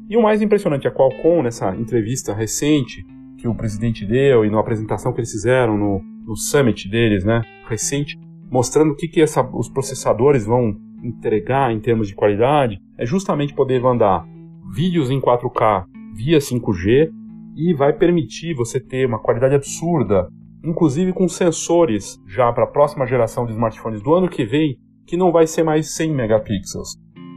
E 0.09 0.17
o 0.17 0.23
mais 0.23 0.41
impressionante, 0.41 0.87
a 0.87 0.93
Qualcomm, 0.93 1.43
nessa 1.43 1.75
entrevista 1.75 2.33
recente 2.33 3.05
que 3.37 3.49
o 3.49 3.55
presidente 3.55 4.07
deu 4.07 4.45
e 4.45 4.51
na 4.51 4.61
apresentação 4.61 5.13
que 5.13 5.19
eles 5.19 5.33
fizeram 5.33 5.77
no, 5.77 6.01
no 6.25 6.37
summit 6.37 6.89
deles, 6.89 7.25
né, 7.25 7.43
recente, 7.69 8.17
mostrando 8.49 8.93
o 8.93 8.97
que, 8.97 9.09
que 9.09 9.21
essa, 9.21 9.43
os 9.43 9.69
processadores 9.69 10.47
vão 10.47 10.87
entregar 11.03 11.73
em 11.73 11.81
termos 11.81 12.09
de 12.09 12.15
qualidade 12.15 12.81
é 12.97 13.07
justamente 13.07 13.55
poder 13.55 13.81
mandar 13.81 14.27
vídeos 14.75 15.11
em 15.11 15.21
4K 15.21 15.85
via 16.15 16.39
5G 16.39 17.11
e 17.57 17.75
vai 17.75 17.93
permitir 17.93 18.55
você 18.55 18.79
ter 18.79 19.07
uma 19.07 19.19
qualidade 19.19 19.55
absurda, 19.55 20.29
inclusive 20.65 21.13
com 21.13 21.29
sensores 21.29 22.19
já 22.27 22.53
para 22.53 22.65
a 22.65 22.69
próxima 22.69 23.07
geração 23.07 23.47
de 23.47 23.53
smartphones 23.53 24.03
do 24.03 24.15
ano 24.15 24.29
que 24.29 24.45
vem, 24.45 24.79
que 25.07 25.17
não 25.17 25.33
vai 25.33 25.47
ser 25.47 25.63
mais 25.63 25.95
100 25.95 26.15
megapixels. 26.15 26.97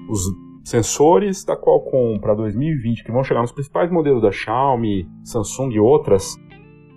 Os 0.09 0.21
sensores 0.63 1.43
da 1.43 1.55
Qualcomm 1.55 2.19
para 2.19 2.35
2020, 2.35 3.03
que 3.03 3.11
vão 3.11 3.23
chegar 3.23 3.41
nos 3.41 3.51
principais 3.51 3.89
modelos 3.91 4.21
da 4.21 4.31
Xiaomi, 4.31 5.07
Samsung 5.23 5.71
e 5.71 5.79
outras, 5.79 6.35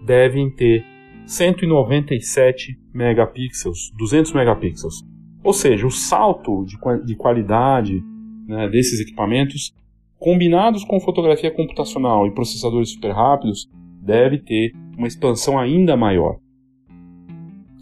devem 0.04 0.50
ter 0.50 0.84
197 1.26 2.78
megapixels, 2.92 3.90
200 3.96 4.32
megapixels. 4.32 5.13
Ou 5.44 5.52
seja, 5.52 5.86
o 5.86 5.90
salto 5.90 6.64
de, 6.64 6.78
de 7.04 7.14
qualidade 7.14 8.02
né, 8.48 8.68
desses 8.68 8.98
equipamentos, 8.98 9.74
combinados 10.18 10.82
com 10.84 10.98
fotografia 10.98 11.50
computacional 11.50 12.26
e 12.26 12.34
processadores 12.34 12.92
super 12.92 13.12
rápidos, 13.12 13.68
deve 14.00 14.38
ter 14.38 14.72
uma 14.96 15.06
expansão 15.06 15.58
ainda 15.58 15.96
maior. 15.96 16.38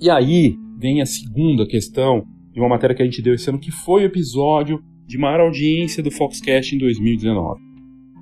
E 0.01 0.11
aí 0.11 0.59
vem 0.77 1.01
a 1.01 1.07
segunda 1.07 1.65
questão 1.65 2.27
de 2.53 2.59
uma 2.59 2.69
matéria 2.69 2.97
que 2.97 3.03
a 3.03 3.05
gente 3.05 3.23
deu 3.23 3.35
esse 3.35 3.49
ano, 3.49 3.61
que 3.61 3.71
foi 3.71 4.03
o 4.03 4.07
episódio 4.07 4.83
de 5.07 5.17
maior 5.17 5.41
audiência 5.41 6.03
do 6.03 6.11
Foxcast 6.11 6.75
em 6.75 6.79
2019. 6.79 7.61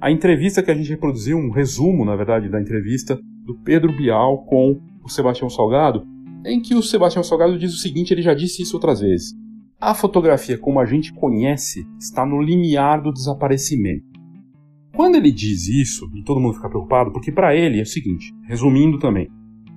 A 0.01 0.11
entrevista 0.11 0.63
que 0.63 0.71
a 0.71 0.75
gente 0.75 0.91
reproduziu, 0.91 1.39
um 1.39 1.51
resumo, 1.51 2.05
na 2.05 2.17
verdade, 2.17 2.49
da 2.49 2.61
entrevista 2.61 3.19
do 3.45 3.55
Pedro 3.65 3.97
Bial 3.97 4.45
com 4.45 4.81
o 5.03 5.09
Sebastião 5.09 5.49
Salgado, 5.49 6.07
em 6.45 6.61
que 6.61 6.75
o 6.75 6.83
Sebastião 6.83 7.23
Salgado 7.23 7.59
diz 7.59 7.75
o 7.75 7.79
seguinte, 7.79 8.13
ele 8.13 8.23
já 8.23 8.35
disse 8.35 8.63
isso 8.63 8.77
outras 8.77 9.01
vezes. 9.01 9.35
A 9.81 9.95
fotografia 9.95 10.59
como 10.59 10.79
a 10.81 10.85
gente 10.85 11.13
conhece 11.13 11.87
está 11.99 12.25
no 12.27 12.41
limiar 12.41 13.03
do 13.03 13.13
desaparecimento. 13.13 14.05
Quando 14.95 15.15
ele 15.15 15.31
diz 15.31 15.69
isso, 15.69 16.11
e 16.15 16.23
todo 16.23 16.41
mundo 16.41 16.55
fica 16.55 16.69
preocupado, 16.69 17.13
porque 17.13 17.33
para 17.33 17.55
ele 17.55 17.79
é 17.79 17.83
o 17.83 17.87
seguinte, 17.87 18.35
resumindo 18.47 18.99
também, 18.99 19.31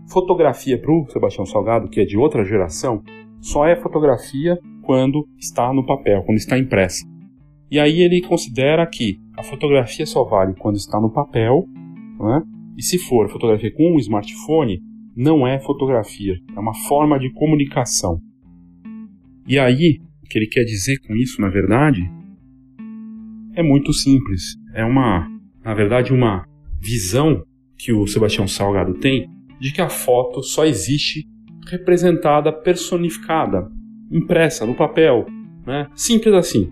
fotografia 0.10 0.78
para 0.78 0.92
o 0.92 1.08
Sebastião 1.10 1.46
Salgado, 1.46 1.88
que 1.88 2.02
é 2.02 2.06
de 2.06 2.18
outra 2.18 2.44
geração, 2.44 3.02
só 3.40 3.66
é 3.66 3.76
fotografia 3.76 4.60
quando 4.82 5.28
está 5.38 5.72
no 5.74 5.86
papel, 5.86 6.24
quando 6.24 6.38
está 6.38 6.58
impressa. 6.58 7.06
E 7.72 7.80
aí 7.80 8.02
ele 8.02 8.22
considera 8.22 8.86
que 8.86 9.20
a 9.38 9.44
fotografia 9.44 10.06
só 10.06 10.24
vale 10.24 10.54
quando 10.54 10.76
está 10.76 11.00
no 11.00 11.10
papel, 11.10 11.66
é? 12.36 12.42
e 12.78 12.84
se 12.84 12.98
for 12.98 13.30
fotografia 13.30 13.72
com 13.74 13.96
um 13.96 14.00
smartphone, 14.00 14.82
não 15.16 15.48
é 15.48 15.60
fotografia, 15.60 16.36
é 16.56 16.60
uma 16.60 16.74
forma 16.88 17.20
de 17.20 17.32
comunicação. 17.34 18.20
E 19.48 19.60
aí, 19.60 20.00
o 20.24 20.28
que 20.28 20.38
ele 20.38 20.48
quer 20.48 20.64
dizer 20.64 21.00
com 21.06 21.16
isso, 21.16 21.42
na 21.42 21.50
verdade, 21.50 22.02
é 23.56 23.62
muito 23.62 23.94
simples. 23.94 24.56
É 24.74 24.84
uma, 24.84 25.28
na 25.64 25.74
verdade, 25.74 26.14
uma 26.14 26.46
visão 26.80 27.44
que 27.78 27.92
o 27.92 28.08
Sebastião 28.08 28.48
Salgado 28.48 28.94
tem 28.96 29.30
de 29.60 29.72
que 29.72 29.82
a 29.82 29.90
foto 29.90 30.42
só 30.42 30.66
existe 30.66 31.26
representada, 31.70 32.52
personificada, 32.52 33.70
impressa 34.12 34.66
no 34.66 34.76
papel, 34.76 35.26
né? 35.66 35.88
Simples 35.96 36.34
assim. 36.34 36.70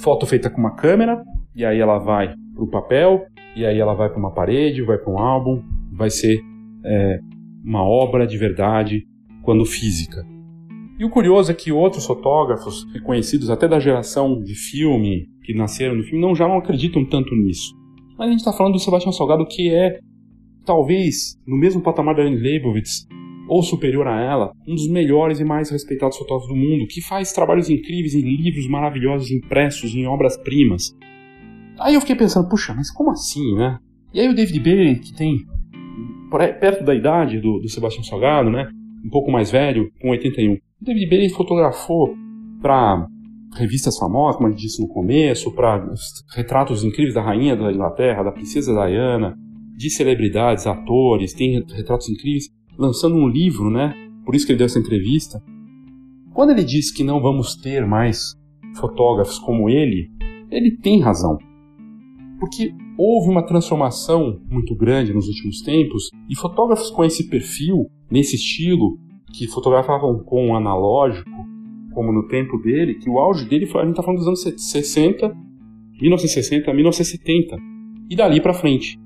Foto 0.00 0.26
feita 0.26 0.50
com 0.50 0.60
uma 0.60 0.74
câmera 0.74 1.22
e 1.54 1.64
aí 1.64 1.78
ela 1.78 1.98
vai 1.98 2.34
para 2.54 2.64
o 2.64 2.68
papel 2.68 3.26
e 3.56 3.64
aí 3.64 3.78
ela 3.78 3.94
vai 3.94 4.08
para 4.08 4.18
uma 4.18 4.32
parede, 4.32 4.82
vai 4.82 4.98
para 4.98 5.12
um 5.12 5.18
álbum, 5.18 5.62
vai 5.92 6.10
ser 6.10 6.38
é, 6.84 7.20
uma 7.64 7.82
obra 7.82 8.26
de 8.26 8.36
verdade 8.36 9.06
quando 9.42 9.64
física. 9.64 10.24
E 10.98 11.04
o 11.04 11.10
curioso 11.10 11.50
é 11.50 11.54
que 11.54 11.72
outros 11.72 12.06
fotógrafos 12.06 12.84
reconhecidos 12.92 13.50
até 13.50 13.66
da 13.66 13.80
geração 13.80 14.40
de 14.40 14.54
filme, 14.54 15.26
que 15.42 15.54
nasceram 15.54 15.96
no 15.96 16.04
filme, 16.04 16.20
não 16.20 16.34
já 16.34 16.46
não 16.46 16.58
acreditam 16.58 17.04
tanto 17.04 17.34
nisso. 17.34 17.74
Mas 18.16 18.28
a 18.28 18.30
gente 18.30 18.40
está 18.40 18.52
falando 18.52 18.74
do 18.74 18.78
Sebastião 18.78 19.12
Salgado, 19.12 19.46
que 19.46 19.74
é, 19.74 19.98
talvez, 20.64 21.36
no 21.46 21.56
mesmo 21.56 21.82
patamar 21.82 22.14
da 22.14 22.22
Anne 22.22 22.36
Leibovitz, 22.36 23.08
ou 23.48 23.62
superior 23.62 24.06
a 24.06 24.20
ela, 24.20 24.52
um 24.66 24.74
dos 24.74 24.88
melhores 24.88 25.40
e 25.40 25.44
mais 25.44 25.68
respeitados 25.70 26.16
fotógrafos 26.16 26.48
do 26.48 26.56
mundo, 26.56 26.86
que 26.86 27.02
faz 27.02 27.32
trabalhos 27.32 27.68
incríveis 27.68 28.14
em 28.14 28.22
livros 28.22 28.68
maravilhosos 28.68 29.30
impressos 29.30 29.94
em 29.94 30.06
obras-primas. 30.06 30.96
Aí 31.78 31.94
eu 31.94 32.00
fiquei 32.00 32.16
pensando, 32.16 32.48
puxa, 32.48 32.72
mas 32.72 32.90
como 32.90 33.10
assim, 33.10 33.54
né? 33.56 33.78
E 34.12 34.20
aí 34.20 34.28
o 34.28 34.34
David 34.34 34.60
Bailey, 34.60 35.00
que 35.00 35.12
tem 35.12 35.38
perto 36.38 36.84
da 36.84 36.94
idade 36.94 37.40
do, 37.40 37.58
do 37.58 37.68
Sebastião 37.68 38.04
Salgado, 38.04 38.50
né? 38.50 38.68
Um 39.04 39.10
pouco 39.10 39.30
mais 39.30 39.50
velho, 39.50 39.90
com 40.00 40.10
81. 40.10 40.54
O 40.54 40.58
David 40.80 41.08
Bailey 41.08 41.28
fotografou 41.30 42.14
para 42.60 43.06
revistas 43.56 43.96
famosas, 43.98 44.36
como 44.36 44.48
a 44.48 44.50
gente 44.50 44.62
disse 44.62 44.82
no 44.82 44.88
começo, 44.88 45.52
para 45.52 45.84
retratos 46.34 46.82
incríveis 46.82 47.14
da 47.14 47.22
rainha 47.22 47.54
da 47.54 47.70
Inglaterra, 47.70 48.22
da 48.22 48.32
princesa 48.32 48.72
Diana, 48.72 49.36
de 49.76 49.90
celebridades, 49.90 50.66
atores, 50.66 51.32
tem 51.34 51.62
retratos 51.72 52.08
incríveis, 52.08 52.48
lançando 52.78 53.16
um 53.16 53.28
livro, 53.28 53.70
né? 53.70 53.94
por 54.24 54.34
isso 54.34 54.46
que 54.46 54.52
ele 54.52 54.58
deu 54.58 54.66
essa 54.66 54.78
entrevista. 54.78 55.42
Quando 56.32 56.50
ele 56.50 56.64
diz 56.64 56.90
que 56.90 57.04
não 57.04 57.20
vamos 57.20 57.54
ter 57.54 57.86
mais 57.86 58.34
fotógrafos 58.76 59.38
como 59.38 59.68
ele, 59.68 60.10
ele 60.50 60.76
tem 60.78 61.00
razão. 61.00 61.38
Porque 62.40 62.72
houve 62.96 63.28
uma 63.28 63.42
transformação 63.42 64.40
muito 64.48 64.74
grande 64.74 65.12
nos 65.12 65.26
últimos 65.26 65.60
tempos 65.62 66.10
e 66.28 66.36
fotógrafos 66.36 66.90
com 66.90 67.04
esse 67.04 67.28
perfil, 67.28 67.86
nesse 68.10 68.36
estilo, 68.36 68.98
que 69.32 69.48
fotografavam 69.48 70.20
com 70.20 70.48
um 70.48 70.54
analógico, 70.54 71.30
como 71.92 72.12
no 72.12 72.26
tempo 72.28 72.58
dele, 72.58 72.94
que 72.94 73.10
o 73.10 73.18
auge 73.18 73.48
dele 73.48 73.66
foi, 73.66 73.80
a 73.80 73.84
gente 73.84 73.92
está 73.92 74.02
falando 74.02 74.18
dos 74.18 74.28
anos 74.28 74.42
60, 74.42 75.34
1960, 76.00 76.72
1970, 76.72 77.56
e 78.10 78.16
dali 78.16 78.40
para 78.40 78.54
frente, 78.54 78.98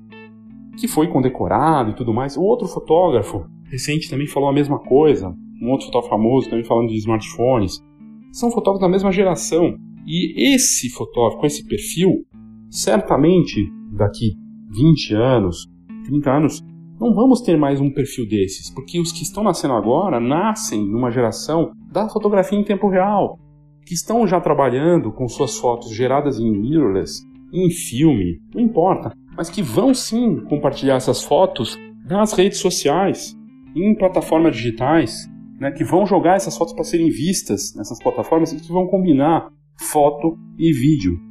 que 0.77 0.87
foi 0.87 1.07
condecorado 1.07 1.91
e 1.91 1.95
tudo 1.95 2.13
mais. 2.13 2.35
O 2.37 2.41
outro 2.41 2.67
fotógrafo 2.67 3.45
recente 3.65 4.09
também 4.09 4.27
falou 4.27 4.49
a 4.49 4.53
mesma 4.53 4.79
coisa, 4.79 5.35
um 5.61 5.71
outro 5.71 5.87
fotógrafo 5.87 6.15
famoso 6.15 6.49
também 6.49 6.65
falando 6.65 6.89
de 6.89 6.97
smartphones. 6.97 7.83
São 8.31 8.51
fotógrafos 8.51 8.81
da 8.81 8.89
mesma 8.89 9.11
geração, 9.11 9.75
e 10.05 10.53
esse 10.53 10.89
fotógrafo 10.89 11.39
com 11.39 11.45
esse 11.45 11.65
perfil, 11.67 12.25
certamente 12.69 13.71
daqui 13.91 14.35
20 14.69 15.15
anos, 15.15 15.67
30 16.05 16.31
anos, 16.31 16.63
não 16.99 17.13
vamos 17.13 17.41
ter 17.41 17.57
mais 17.57 17.79
um 17.79 17.89
perfil 17.89 18.27
desses, 18.27 18.69
porque 18.69 18.99
os 18.99 19.11
que 19.11 19.23
estão 19.23 19.43
nascendo 19.43 19.73
agora 19.73 20.19
nascem 20.19 20.85
numa 20.85 21.09
geração 21.09 21.71
da 21.91 22.09
fotografia 22.09 22.59
em 22.59 22.63
tempo 22.63 22.89
real, 22.89 23.39
que 23.85 23.93
estão 23.93 24.27
já 24.27 24.39
trabalhando 24.41 25.11
com 25.11 25.27
suas 25.27 25.57
fotos 25.57 25.95
geradas 25.95 26.39
em 26.39 26.51
mirrorless, 26.51 27.23
em 27.53 27.69
filme, 27.69 28.39
não 28.53 28.61
importa, 28.61 29.13
mas 29.35 29.49
que 29.49 29.61
vão 29.61 29.93
sim 29.93 30.41
compartilhar 30.45 30.95
essas 30.95 31.23
fotos 31.23 31.77
nas 32.05 32.33
redes 32.33 32.59
sociais, 32.59 33.35
em 33.75 33.95
plataformas 33.95 34.55
digitais, 34.55 35.27
né, 35.59 35.71
que 35.71 35.83
vão 35.83 36.05
jogar 36.05 36.35
essas 36.35 36.57
fotos 36.57 36.73
para 36.73 36.83
serem 36.83 37.09
vistas 37.09 37.73
nessas 37.75 38.01
plataformas 38.01 38.51
e 38.51 38.57
que 38.57 38.71
vão 38.71 38.87
combinar 38.87 39.49
foto 39.77 40.37
e 40.57 40.71
vídeo. 40.73 41.28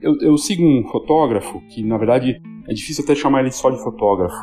Eu, 0.00 0.16
eu 0.20 0.36
sigo 0.38 0.62
um 0.62 0.86
fotógrafo 0.88 1.60
que, 1.68 1.82
na 1.82 1.98
verdade, 1.98 2.40
é 2.66 2.72
difícil 2.72 3.04
até 3.04 3.14
chamar 3.14 3.40
ele 3.40 3.52
só 3.52 3.70
de 3.70 3.82
fotógrafo. 3.82 4.36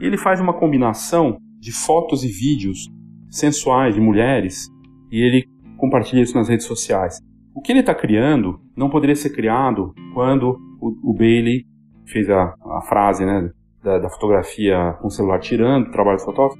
Ele 0.00 0.16
faz 0.16 0.40
uma 0.40 0.54
combinação 0.54 1.36
de 1.60 1.70
fotos 1.70 2.24
e 2.24 2.28
vídeos 2.28 2.88
sensuais 3.30 3.94
de 3.94 4.00
mulheres 4.00 4.68
e 5.10 5.20
ele 5.20 5.44
compartilha 5.76 6.22
isso 6.22 6.34
nas 6.34 6.48
redes 6.48 6.66
sociais. 6.66 7.18
O 7.54 7.60
que 7.60 7.72
ele 7.72 7.80
está 7.80 7.94
criando 7.94 8.58
não 8.74 8.88
poderia 8.88 9.14
ser 9.14 9.30
criado 9.30 9.94
quando 10.14 10.58
o, 10.80 11.10
o 11.10 11.14
Bailey 11.14 11.66
fez 12.06 12.30
a, 12.30 12.54
a 12.78 12.80
frase 12.88 13.24
né, 13.24 13.50
da, 13.82 13.98
da, 13.98 14.08
fotografia 14.08 14.94
com 15.00 15.08
o 15.08 15.10
celular 15.10 15.38
tirando 15.40 15.90
trabalho 15.90 16.16
do 16.16 16.24
fotógrafo. 16.24 16.58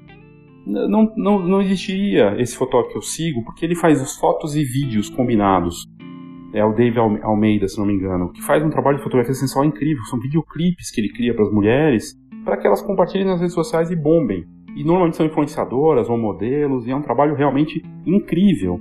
Não, 0.67 1.13
não, 1.17 1.39
não 1.41 1.61
existiria 1.61 2.41
esse 2.41 2.57
fotógrafo 2.57 2.93
que 2.93 2.99
eu 2.99 3.03
sigo, 3.03 3.45
porque 3.45 3.65
ele 3.65 3.75
faz 3.75 4.01
as 4.01 4.17
fotos 4.17 4.55
e 4.55 4.63
vídeos 4.63 5.09
combinados 5.09 5.87
é 6.53 6.65
o 6.65 6.73
Dave 6.73 6.99
Almeida, 6.99 7.67
se 7.67 7.79
não 7.79 7.87
me 7.87 7.95
engano, 7.95 8.31
que 8.31 8.43
faz 8.43 8.63
um 8.63 8.71
trabalho 8.71 8.99
de 8.99 9.03
fotografia 9.03 9.35
sensual 9.35 9.65
incrível. 9.65 10.03
São 10.05 10.21
videoclipes 10.21 10.91
que 10.91 11.01
ele 11.01 11.13
cria 11.13 11.35
para 11.35 11.45
as 11.45 11.53
mulheres, 11.53 12.15
para 12.45 12.57
que 12.57 12.67
elas 12.67 12.83
compartilhem 12.83 13.27
nas 13.27 13.41
redes 13.41 13.55
sociais 13.55 13.91
e 13.91 13.97
bombem. 13.97 14.45
E 14.77 14.85
normalmente 14.85 15.17
são 15.17 15.27
influenciadoras 15.27 16.09
ou 16.09 16.19
modelos, 16.19 16.87
e 16.87 16.91
é 16.91 16.97
um 16.97 17.03
trabalho 17.03 17.35
realmente 17.35 17.83
incrível, 18.07 18.79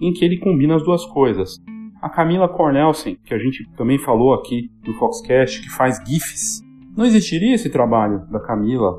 em 0.00 0.12
que 0.12 0.24
ele 0.24 0.38
combina 0.38 0.76
as 0.76 0.82
duas 0.82 1.04
coisas. 1.06 1.58
A 2.00 2.08
Camila 2.08 2.48
Cornelsen, 2.48 3.18
que 3.24 3.34
a 3.34 3.38
gente 3.38 3.68
também 3.76 3.98
falou 3.98 4.32
aqui 4.32 4.70
no 4.86 4.94
Foxcast, 4.94 5.60
que 5.60 5.70
faz 5.70 5.98
GIFs. 6.06 6.62
Não 6.96 7.04
existiria 7.04 7.54
esse 7.54 7.70
trabalho 7.70 8.26
da 8.30 8.40
Camila 8.40 8.98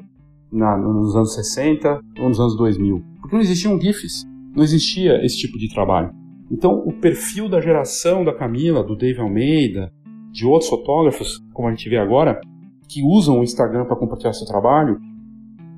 na, 0.51 0.77
nos 0.77 1.15
anos 1.15 1.33
60 1.33 2.01
ou 2.19 2.29
nos 2.29 2.39
anos 2.39 2.55
2000, 2.57 3.03
porque 3.19 3.35
não 3.35 3.41
existiam 3.41 3.79
GIFs, 3.79 4.25
não 4.55 4.63
existia 4.63 5.23
esse 5.25 5.37
tipo 5.37 5.57
de 5.57 5.73
trabalho. 5.73 6.20
Então, 6.51 6.83
o 6.85 6.91
perfil 6.91 7.47
da 7.47 7.61
geração 7.61 8.25
da 8.25 8.33
Camila, 8.33 8.83
do 8.83 8.95
Dave 8.95 9.21
Almeida, 9.21 9.91
de 10.31 10.45
outros 10.45 10.69
fotógrafos, 10.69 11.41
como 11.53 11.69
a 11.69 11.71
gente 11.71 11.89
vê 11.89 11.97
agora, 11.97 12.41
que 12.89 13.01
usam 13.01 13.39
o 13.39 13.43
Instagram 13.43 13.85
para 13.85 13.95
compartilhar 13.95 14.33
seu 14.33 14.45
trabalho, 14.45 14.99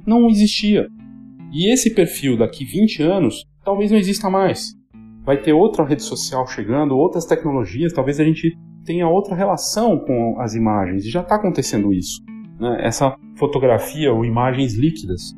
não 0.05 0.27
existia. 0.27 0.87
E 1.51 1.71
esse 1.71 1.93
perfil 1.93 2.35
daqui 2.35 2.65
20 2.65 3.03
anos 3.03 3.45
talvez 3.63 3.91
não 3.91 3.97
exista 3.99 4.29
mais. 4.29 4.73
Vai 5.23 5.39
ter 5.39 5.53
outra 5.53 5.85
rede 5.85 6.01
social 6.01 6.45
chegando, 6.47 6.97
outras 6.97 7.25
tecnologias, 7.25 7.93
talvez 7.93 8.19
a 8.19 8.23
gente 8.23 8.57
tenha 8.83 9.07
outra 9.07 9.35
relação 9.35 9.99
com 9.99 10.39
as 10.39 10.55
imagens. 10.55 11.05
E 11.05 11.09
já 11.09 11.21
está 11.21 11.35
acontecendo 11.35 11.93
isso. 11.93 12.19
Né? 12.59 12.79
Essa 12.81 13.15
fotografia 13.37 14.11
ou 14.11 14.25
imagens 14.25 14.73
líquidas. 14.73 15.33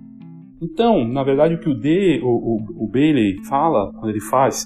Então, 0.62 1.06
na 1.06 1.24
verdade, 1.24 1.56
o 1.56 1.60
que 1.60 1.70
o, 1.70 1.78
D, 1.78 2.22
o, 2.24 2.30
o, 2.30 2.86
o 2.86 2.88
Bailey 2.88 3.44
fala 3.44 3.92
quando 3.92 4.10
ele 4.10 4.22
faz 4.22 4.66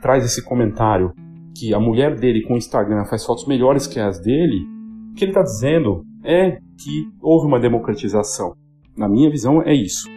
traz 0.00 0.24
esse 0.24 0.44
comentário 0.44 1.12
que 1.56 1.74
a 1.74 1.80
mulher 1.80 2.14
dele 2.14 2.42
com 2.42 2.54
o 2.54 2.56
Instagram 2.58 3.04
faz 3.04 3.24
fotos 3.24 3.46
melhores 3.46 3.86
que 3.86 3.98
as 3.98 4.20
dele, 4.20 4.64
o 5.10 5.14
que 5.14 5.24
ele 5.24 5.32
está 5.32 5.42
dizendo 5.42 6.04
é 6.24 6.58
que 6.76 7.08
houve 7.20 7.46
uma 7.46 7.58
democratização. 7.58 8.54
Na 8.96 9.08
minha 9.08 9.30
visão, 9.30 9.62
é 9.62 9.74
isso. 9.74 10.08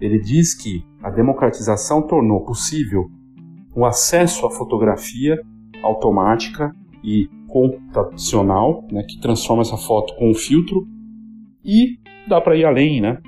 Ele 0.00 0.18
diz 0.18 0.54
que 0.54 0.82
a 1.02 1.10
democratização 1.10 2.06
tornou 2.06 2.44
possível 2.44 3.10
o 3.74 3.84
acesso 3.84 4.46
à 4.46 4.50
fotografia 4.50 5.38
automática 5.82 6.74
e 7.04 7.28
computacional, 7.46 8.84
né, 8.90 9.02
que 9.02 9.20
transforma 9.20 9.62
essa 9.62 9.76
foto 9.76 10.14
com 10.16 10.30
um 10.30 10.34
filtro, 10.34 10.86
e 11.64 11.98
dá 12.28 12.40
para 12.40 12.56
ir 12.56 12.64
além, 12.64 13.00
né? 13.00 13.18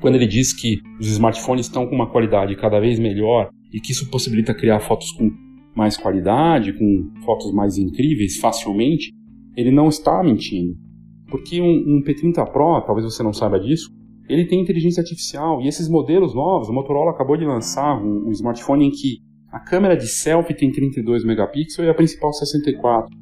Quando 0.00 0.16
ele 0.16 0.26
diz 0.26 0.52
que 0.52 0.80
os 1.00 1.06
smartphones 1.08 1.66
estão 1.66 1.86
com 1.86 1.94
uma 1.94 2.10
qualidade 2.10 2.56
cada 2.56 2.78
vez 2.80 2.98
melhor 2.98 3.50
e 3.72 3.80
que 3.80 3.92
isso 3.92 4.10
possibilita 4.10 4.54
criar 4.54 4.80
fotos 4.80 5.10
com 5.12 5.30
mais 5.74 5.96
qualidade, 5.96 6.72
com 6.72 7.12
fotos 7.24 7.52
mais 7.52 7.76
incríveis 7.76 8.38
facilmente, 8.38 9.12
ele 9.56 9.70
não 9.70 9.88
está 9.88 10.22
mentindo. 10.22 10.74
Porque 11.28 11.60
um, 11.60 11.66
um 11.66 12.02
P30 12.02 12.50
Pro, 12.50 12.80
talvez 12.82 13.04
você 13.04 13.22
não 13.22 13.32
saiba 13.32 13.60
disso, 13.60 13.90
ele 14.28 14.46
tem 14.46 14.60
inteligência 14.60 15.00
artificial 15.00 15.60
e 15.60 15.68
esses 15.68 15.88
modelos 15.88 16.34
novos, 16.34 16.68
o 16.68 16.72
Motorola 16.72 17.10
acabou 17.10 17.36
de 17.36 17.44
lançar 17.44 18.00
um, 18.02 18.28
um 18.28 18.30
smartphone 18.30 18.86
em 18.86 18.90
que 18.90 19.18
a 19.50 19.60
câmera 19.60 19.96
de 19.96 20.06
selfie 20.06 20.54
tem 20.54 20.72
32 20.72 21.24
megapixels 21.24 21.86
e 21.86 21.90
a 21.90 21.94
principal 21.94 22.32
64. 22.32 23.14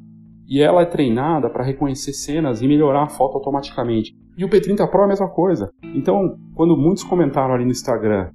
E 0.47 0.61
ela 0.61 0.83
é 0.83 0.87
treinada 0.87 1.49
para 1.49 1.65
reconhecer 1.65 2.13
cenas 2.13 2.61
e 2.61 2.69
melhorar 2.69 3.05
a 3.05 3.09
foto 3.09 3.37
automaticamente. 3.37 4.13
E 4.37 4.45
o 4.45 4.49
P30 4.49 4.89
Pro 4.91 5.03
é 5.03 5.05
a 5.05 5.09
mesma 5.09 5.29
coisa. 5.29 5.71
Então, 5.95 6.37
quando 6.55 6.77
muitos 6.77 7.05
comentaram 7.05 7.55
ali 7.55 7.65
no 7.65 7.71
Instagram 7.71 8.31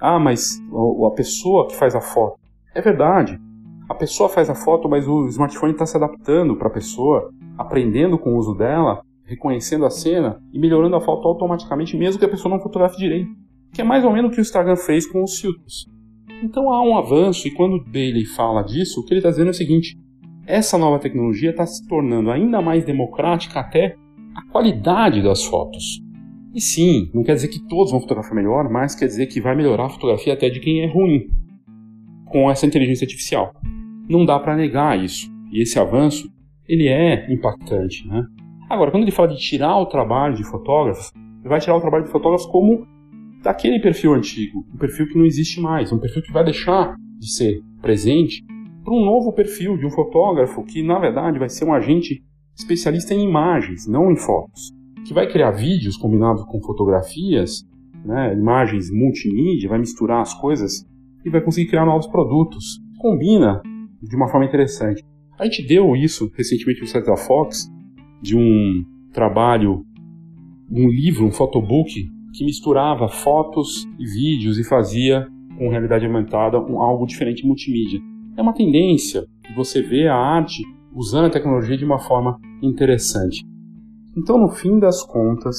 ah, 0.00 0.18
mas 0.18 0.60
a 1.06 1.10
pessoa 1.10 1.66
que 1.68 1.76
faz 1.76 1.94
a 1.94 2.00
foto. 2.00 2.38
É 2.74 2.80
verdade. 2.80 3.40
A 3.88 3.94
pessoa 3.94 4.28
faz 4.28 4.50
a 4.50 4.54
foto, 4.54 4.88
mas 4.88 5.06
o 5.06 5.26
smartphone 5.28 5.72
está 5.72 5.86
se 5.86 5.96
adaptando 5.96 6.56
para 6.56 6.68
a 6.68 6.72
pessoa, 6.72 7.30
aprendendo 7.56 8.18
com 8.18 8.34
o 8.34 8.36
uso 8.36 8.54
dela, 8.54 9.00
reconhecendo 9.24 9.86
a 9.86 9.90
cena 9.90 10.40
e 10.52 10.58
melhorando 10.58 10.96
a 10.96 11.00
foto 11.00 11.26
automaticamente, 11.26 11.96
mesmo 11.96 12.18
que 12.18 12.24
a 12.24 12.28
pessoa 12.28 12.52
não 12.52 12.62
fotografe 12.62 12.96
direito. 12.96 13.30
Que 13.72 13.80
é 13.80 13.84
mais 13.84 14.04
ou 14.04 14.12
menos 14.12 14.30
o 14.30 14.34
que 14.34 14.40
o 14.40 14.42
Instagram 14.42 14.76
fez 14.76 15.06
com 15.06 15.22
os 15.22 15.38
filtros. 15.38 15.86
Então 16.42 16.70
há 16.72 16.82
um 16.82 16.96
avanço, 16.96 17.48
e 17.48 17.50
quando 17.50 17.82
Bailey 17.84 18.24
fala 18.24 18.62
disso, 18.62 19.00
o 19.00 19.04
que 19.04 19.14
ele 19.14 19.20
está 19.20 19.30
dizendo 19.30 19.48
é 19.48 19.50
o 19.50 19.54
seguinte: 19.54 19.96
essa 20.46 20.76
nova 20.76 20.98
tecnologia 20.98 21.50
está 21.50 21.64
se 21.64 21.86
tornando 21.86 22.30
ainda 22.30 22.60
mais 22.60 22.84
democrática 22.84 23.60
até 23.60 23.96
a 24.34 24.42
qualidade 24.52 25.22
das 25.22 25.44
fotos. 25.44 26.00
E 26.56 26.60
sim, 26.62 27.10
não 27.12 27.22
quer 27.22 27.34
dizer 27.34 27.48
que 27.48 27.58
todos 27.68 27.92
vão 27.92 28.00
fotografar 28.00 28.34
melhor, 28.34 28.70
mas 28.70 28.94
quer 28.94 29.04
dizer 29.04 29.26
que 29.26 29.42
vai 29.42 29.54
melhorar 29.54 29.84
a 29.84 29.90
fotografia 29.90 30.32
até 30.32 30.48
de 30.48 30.58
quem 30.58 30.80
é 30.80 30.86
ruim 30.90 31.28
com 32.24 32.50
essa 32.50 32.64
inteligência 32.64 33.04
artificial. 33.04 33.52
Não 34.08 34.24
dá 34.24 34.40
para 34.40 34.56
negar 34.56 34.98
isso. 34.98 35.30
E 35.52 35.60
esse 35.60 35.78
avanço, 35.78 36.26
ele 36.66 36.88
é 36.88 37.30
impactante, 37.30 38.08
né? 38.08 38.24
Agora, 38.70 38.90
quando 38.90 39.02
ele 39.02 39.10
fala 39.10 39.28
de 39.28 39.36
tirar 39.36 39.76
o 39.76 39.84
trabalho 39.84 40.34
de 40.34 40.44
fotógrafos, 40.44 41.12
ele 41.40 41.48
vai 41.50 41.60
tirar 41.60 41.76
o 41.76 41.80
trabalho 41.80 42.04
de 42.04 42.10
fotógrafos 42.10 42.46
como 42.46 42.86
daquele 43.42 43.78
perfil 43.78 44.14
antigo, 44.14 44.64
um 44.74 44.78
perfil 44.78 45.08
que 45.08 45.18
não 45.18 45.26
existe 45.26 45.60
mais, 45.60 45.92
um 45.92 45.98
perfil 45.98 46.22
que 46.22 46.32
vai 46.32 46.42
deixar 46.42 46.96
de 47.18 47.34
ser 47.34 47.60
presente 47.82 48.42
para 48.82 48.94
um 48.94 49.04
novo 49.04 49.30
perfil 49.34 49.76
de 49.76 49.84
um 49.84 49.90
fotógrafo 49.90 50.64
que, 50.64 50.82
na 50.82 50.98
verdade, 50.98 51.38
vai 51.38 51.50
ser 51.50 51.66
um 51.66 51.74
agente 51.74 52.24
especialista 52.58 53.12
em 53.12 53.22
imagens, 53.22 53.86
não 53.86 54.10
em 54.10 54.16
fotos 54.16 54.74
que 55.06 55.14
vai 55.14 55.30
criar 55.30 55.52
vídeos 55.52 55.96
combinados 55.96 56.44
com 56.44 56.60
fotografias, 56.60 57.64
né, 58.04 58.34
imagens 58.34 58.90
multimídia, 58.90 59.68
vai 59.68 59.78
misturar 59.78 60.20
as 60.20 60.34
coisas 60.34 60.84
e 61.24 61.30
vai 61.30 61.40
conseguir 61.40 61.68
criar 61.68 61.86
novos 61.86 62.06
produtos. 62.06 62.80
Combina 62.98 63.62
de 64.02 64.16
uma 64.16 64.28
forma 64.28 64.46
interessante. 64.46 65.02
A 65.38 65.44
gente 65.44 65.66
deu 65.66 65.94
isso 65.94 66.30
recentemente 66.34 66.80
no 66.80 66.86
site 66.86 67.06
da 67.06 67.16
Fox, 67.16 67.70
de 68.22 68.36
um 68.36 68.84
trabalho, 69.12 69.84
um 70.70 70.88
livro, 70.88 71.26
um 71.26 71.32
photobook, 71.32 72.10
que 72.32 72.44
misturava 72.44 73.08
fotos 73.08 73.86
e 73.98 74.04
vídeos 74.04 74.58
e 74.58 74.64
fazia 74.64 75.26
com 75.56 75.70
realidade 75.70 76.04
aumentada 76.04 76.60
um, 76.60 76.80
algo 76.80 77.06
diferente 77.06 77.46
multimídia. 77.46 78.00
É 78.36 78.42
uma 78.42 78.52
tendência 78.52 79.24
você 79.54 79.80
ver 79.80 80.08
a 80.08 80.16
arte 80.16 80.62
usando 80.94 81.26
a 81.26 81.30
tecnologia 81.30 81.76
de 81.76 81.84
uma 81.84 81.98
forma 81.98 82.38
interessante. 82.62 83.44
Então, 84.16 84.38
no 84.38 84.48
fim 84.48 84.78
das 84.78 85.02
contas, 85.02 85.56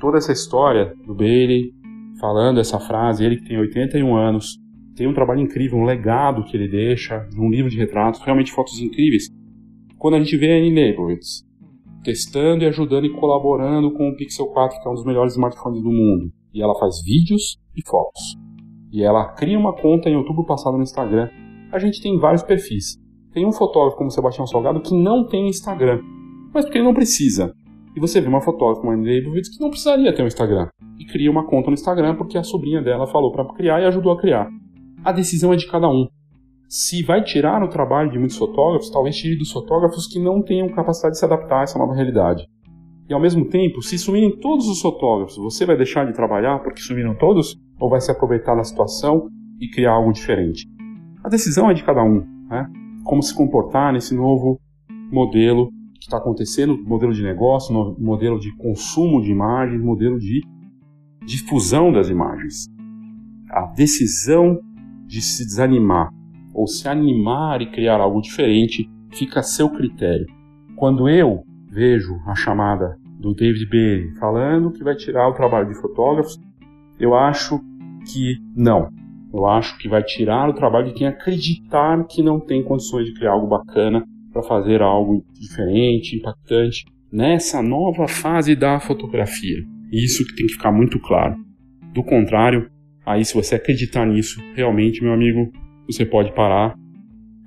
toda 0.00 0.18
essa 0.18 0.32
história 0.32 0.94
do 1.06 1.14
Bailey 1.14 1.72
falando 2.20 2.60
essa 2.60 2.78
frase, 2.78 3.24
ele 3.24 3.36
que 3.36 3.48
tem 3.48 3.58
81 3.58 4.16
anos, 4.16 4.58
tem 4.94 5.06
um 5.06 5.14
trabalho 5.14 5.40
incrível, 5.40 5.78
um 5.78 5.84
legado 5.84 6.44
que 6.44 6.56
ele 6.56 6.68
deixa, 6.68 7.28
um 7.36 7.50
livro 7.50 7.70
de 7.70 7.76
retratos, 7.76 8.20
realmente 8.20 8.52
fotos 8.52 8.78
incríveis. 8.78 9.28
Quando 9.98 10.14
a 10.14 10.18
gente 10.18 10.36
vê 10.36 10.52
a 10.52 10.56
Annie 10.56 10.74
Leibovitz 10.74 11.44
testando 12.02 12.64
e 12.64 12.66
ajudando 12.66 13.06
e 13.06 13.12
colaborando 13.12 13.90
com 13.92 14.10
o 14.10 14.16
Pixel 14.16 14.46
4, 14.48 14.80
que 14.80 14.86
é 14.86 14.90
um 14.90 14.94
dos 14.94 15.06
melhores 15.06 15.32
smartphones 15.32 15.82
do 15.82 15.90
mundo, 15.90 16.30
e 16.52 16.62
ela 16.62 16.78
faz 16.78 17.02
vídeos 17.02 17.58
e 17.74 17.82
fotos. 17.88 18.36
E 18.92 19.02
ela 19.02 19.32
cria 19.32 19.58
uma 19.58 19.74
conta 19.74 20.10
em 20.10 20.16
outubro 20.16 20.44
passado 20.44 20.76
no 20.76 20.82
Instagram. 20.82 21.30
A 21.72 21.78
gente 21.78 22.00
tem 22.02 22.18
vários 22.18 22.42
perfis. 22.42 22.98
Tem 23.32 23.46
um 23.46 23.52
fotógrafo 23.52 23.96
como 23.96 24.10
Sebastião 24.10 24.46
Salgado 24.46 24.80
que 24.80 24.94
não 24.94 25.26
tem 25.26 25.48
Instagram, 25.48 26.00
mas 26.52 26.64
porque 26.64 26.78
ele 26.78 26.86
não 26.86 26.94
precisa. 26.94 27.52
E 27.96 28.00
você 28.00 28.20
vê 28.20 28.28
uma 28.28 28.40
fotógrafa 28.40 28.80
como 28.80 28.92
a 28.92 28.94
Annie 28.96 29.06
Leibovitz 29.06 29.48
que 29.48 29.60
não 29.60 29.70
precisaria 29.70 30.12
ter 30.12 30.22
um 30.22 30.26
Instagram. 30.26 30.68
E 30.98 31.06
cria 31.06 31.30
uma 31.30 31.46
conta 31.46 31.68
no 31.68 31.74
Instagram 31.74 32.16
porque 32.16 32.36
a 32.36 32.42
sobrinha 32.42 32.82
dela 32.82 33.06
falou 33.06 33.30
para 33.30 33.44
criar 33.54 33.80
e 33.80 33.86
ajudou 33.86 34.12
a 34.12 34.18
criar. 34.18 34.48
A 35.04 35.12
decisão 35.12 35.52
é 35.52 35.56
de 35.56 35.68
cada 35.68 35.88
um. 35.88 36.08
Se 36.68 37.02
vai 37.04 37.22
tirar 37.22 37.62
o 37.62 37.68
trabalho 37.68 38.10
de 38.10 38.18
muitos 38.18 38.36
fotógrafos, 38.36 38.90
talvez 38.90 39.16
tire 39.16 39.36
dos 39.36 39.52
fotógrafos 39.52 40.08
que 40.08 40.18
não 40.18 40.42
tenham 40.42 40.68
capacidade 40.70 41.12
de 41.12 41.18
se 41.20 41.24
adaptar 41.24 41.60
a 41.60 41.62
essa 41.62 41.78
nova 41.78 41.94
realidade. 41.94 42.48
E 43.08 43.12
ao 43.12 43.20
mesmo 43.20 43.44
tempo, 43.48 43.82
se 43.82 43.98
sumirem 43.98 44.38
todos 44.40 44.66
os 44.66 44.80
fotógrafos, 44.80 45.36
você 45.36 45.66
vai 45.66 45.76
deixar 45.76 46.06
de 46.06 46.14
trabalhar 46.14 46.60
porque 46.60 46.80
sumiram 46.80 47.14
todos? 47.14 47.54
Ou 47.78 47.90
vai 47.90 48.00
se 48.00 48.10
aproveitar 48.10 48.56
da 48.56 48.64
situação 48.64 49.28
e 49.60 49.68
criar 49.68 49.92
algo 49.92 50.10
diferente? 50.10 50.66
A 51.22 51.28
decisão 51.28 51.70
é 51.70 51.74
de 51.74 51.84
cada 51.84 52.02
um. 52.02 52.24
Né? 52.48 52.66
Como 53.04 53.22
se 53.22 53.34
comportar 53.34 53.92
nesse 53.92 54.16
novo 54.16 54.58
modelo 55.12 55.68
que 56.04 56.08
está 56.08 56.18
acontecendo 56.18 56.76
modelo 56.84 57.14
de 57.14 57.22
negócio, 57.22 57.74
modelo 57.98 58.38
de 58.38 58.54
consumo 58.56 59.22
de 59.22 59.30
imagens, 59.30 59.82
modelo 59.82 60.18
de 60.18 60.42
difusão 61.24 61.90
das 61.90 62.10
imagens. 62.10 62.66
A 63.50 63.66
decisão 63.74 64.60
de 65.06 65.22
se 65.22 65.46
desanimar 65.46 66.10
ou 66.52 66.66
se 66.66 66.86
animar 66.86 67.62
e 67.62 67.70
criar 67.70 68.00
algo 68.00 68.20
diferente 68.20 68.86
fica 69.12 69.40
a 69.40 69.42
seu 69.42 69.70
critério. 69.70 70.26
Quando 70.76 71.08
eu 71.08 71.42
vejo 71.70 72.20
a 72.26 72.34
chamada 72.34 72.98
do 73.18 73.34
David 73.34 73.66
Bailey 73.70 74.14
falando 74.16 74.72
que 74.72 74.84
vai 74.84 74.94
tirar 74.94 75.26
o 75.28 75.34
trabalho 75.34 75.68
de 75.68 75.80
fotógrafos, 75.80 76.38
eu 77.00 77.14
acho 77.14 77.58
que 78.12 78.36
não. 78.54 78.90
Eu 79.32 79.46
acho 79.46 79.78
que 79.78 79.88
vai 79.88 80.02
tirar 80.02 80.50
o 80.50 80.54
trabalho 80.54 80.88
de 80.88 80.92
quem 80.92 81.06
acreditar 81.06 82.04
que 82.04 82.22
não 82.22 82.38
tem 82.38 82.62
condições 82.62 83.06
de 83.06 83.14
criar 83.14 83.32
algo 83.32 83.46
bacana 83.46 84.04
para 84.34 84.42
fazer 84.42 84.82
algo 84.82 85.24
diferente, 85.32 86.16
impactante 86.16 86.84
nessa 87.10 87.62
nova 87.62 88.08
fase 88.08 88.56
da 88.56 88.80
fotografia. 88.80 89.58
Isso 89.92 90.26
que 90.26 90.34
tem 90.34 90.46
que 90.46 90.54
ficar 90.54 90.72
muito 90.72 90.98
claro. 90.98 91.36
Do 91.92 92.02
contrário, 92.02 92.68
aí 93.06 93.24
se 93.24 93.32
você 93.32 93.54
acreditar 93.54 94.04
nisso, 94.04 94.42
realmente, 94.56 95.00
meu 95.00 95.12
amigo, 95.12 95.52
você 95.86 96.04
pode 96.04 96.34
parar, 96.34 96.76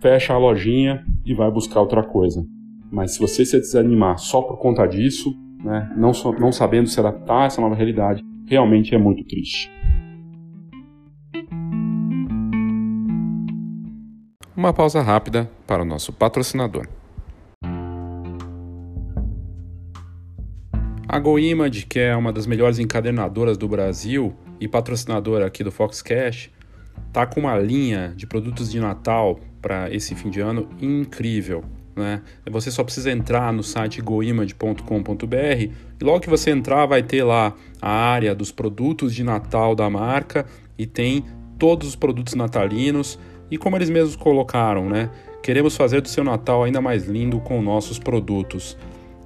fecha 0.02 0.34
a 0.34 0.38
lojinha 0.38 1.04
e 1.26 1.34
vai 1.34 1.52
buscar 1.52 1.82
outra 1.82 2.02
coisa. 2.02 2.42
Mas 2.90 3.16
se 3.16 3.20
você 3.20 3.44
se 3.46 3.60
desanimar 3.60 4.18
só 4.18 4.42
por 4.42 4.58
conta 4.58 4.88
disso, 4.88 5.36
né, 5.62 5.94
não, 5.98 6.14
so, 6.14 6.32
não 6.32 6.54
sabendo 6.54 6.88
se 6.88 6.98
adaptar 7.02 7.44
a 7.44 7.46
essa 7.48 7.60
nova 7.60 7.76
realidade, 7.76 8.24
realmente 8.46 8.96
é 8.96 8.98
muito 8.98 9.26
triste. 9.26 9.70
Uma 14.58 14.74
pausa 14.74 15.04
rápida 15.04 15.48
para 15.68 15.84
o 15.84 15.86
nosso 15.86 16.12
patrocinador. 16.12 16.88
A 21.08 21.20
GoImage, 21.20 21.86
que 21.86 22.00
é 22.00 22.16
uma 22.16 22.34
das 22.34 22.48
melhores 22.48 22.80
encadernadoras 22.80 23.56
do 23.56 23.68
Brasil 23.68 24.34
e 24.60 24.68
patrocinadora 24.68 25.46
aqui 25.46 25.64
do 25.64 25.72
Foxcast, 25.72 26.52
tá 27.14 27.24
com 27.28 27.42
uma 27.42 27.56
linha 27.60 28.14
de 28.16 28.26
produtos 28.26 28.72
de 28.72 28.80
Natal 28.80 29.40
para 29.62 29.94
esse 29.94 30.16
fim 30.16 30.32
de 30.32 30.40
ano 30.40 30.68
incrível. 30.82 31.64
Né? 31.96 32.24
Você 32.50 32.72
só 32.72 32.84
precisa 32.84 33.12
entrar 33.12 33.54
no 33.54 33.62
site 33.62 34.02
goimage.com.br 34.02 35.62
e 35.62 35.72
logo 36.02 36.20
que 36.20 36.30
você 36.32 36.50
entrar 36.50 36.88
vai 36.88 37.04
ter 37.04 37.24
lá 37.24 37.54
a 37.80 37.92
área 37.92 38.34
dos 38.34 38.52
produtos 38.52 39.14
de 39.14 39.24
Natal 39.24 39.76
da 39.76 39.88
marca 39.88 40.48
e 40.76 40.88
tem 40.88 41.24
todos 41.60 41.90
os 41.90 41.96
produtos 41.96 42.34
natalinos 42.34 43.20
e 43.50 43.58
como 43.58 43.76
eles 43.76 43.90
mesmos 43.90 44.16
colocaram, 44.16 44.90
né? 44.90 45.10
Queremos 45.42 45.76
fazer 45.76 46.02
do 46.02 46.10
seu 46.10 46.24
Natal 46.24 46.64
ainda 46.64 46.82
mais 46.82 47.06
lindo 47.06 47.40
com 47.40 47.62
nossos 47.62 47.98
produtos. 47.98 48.78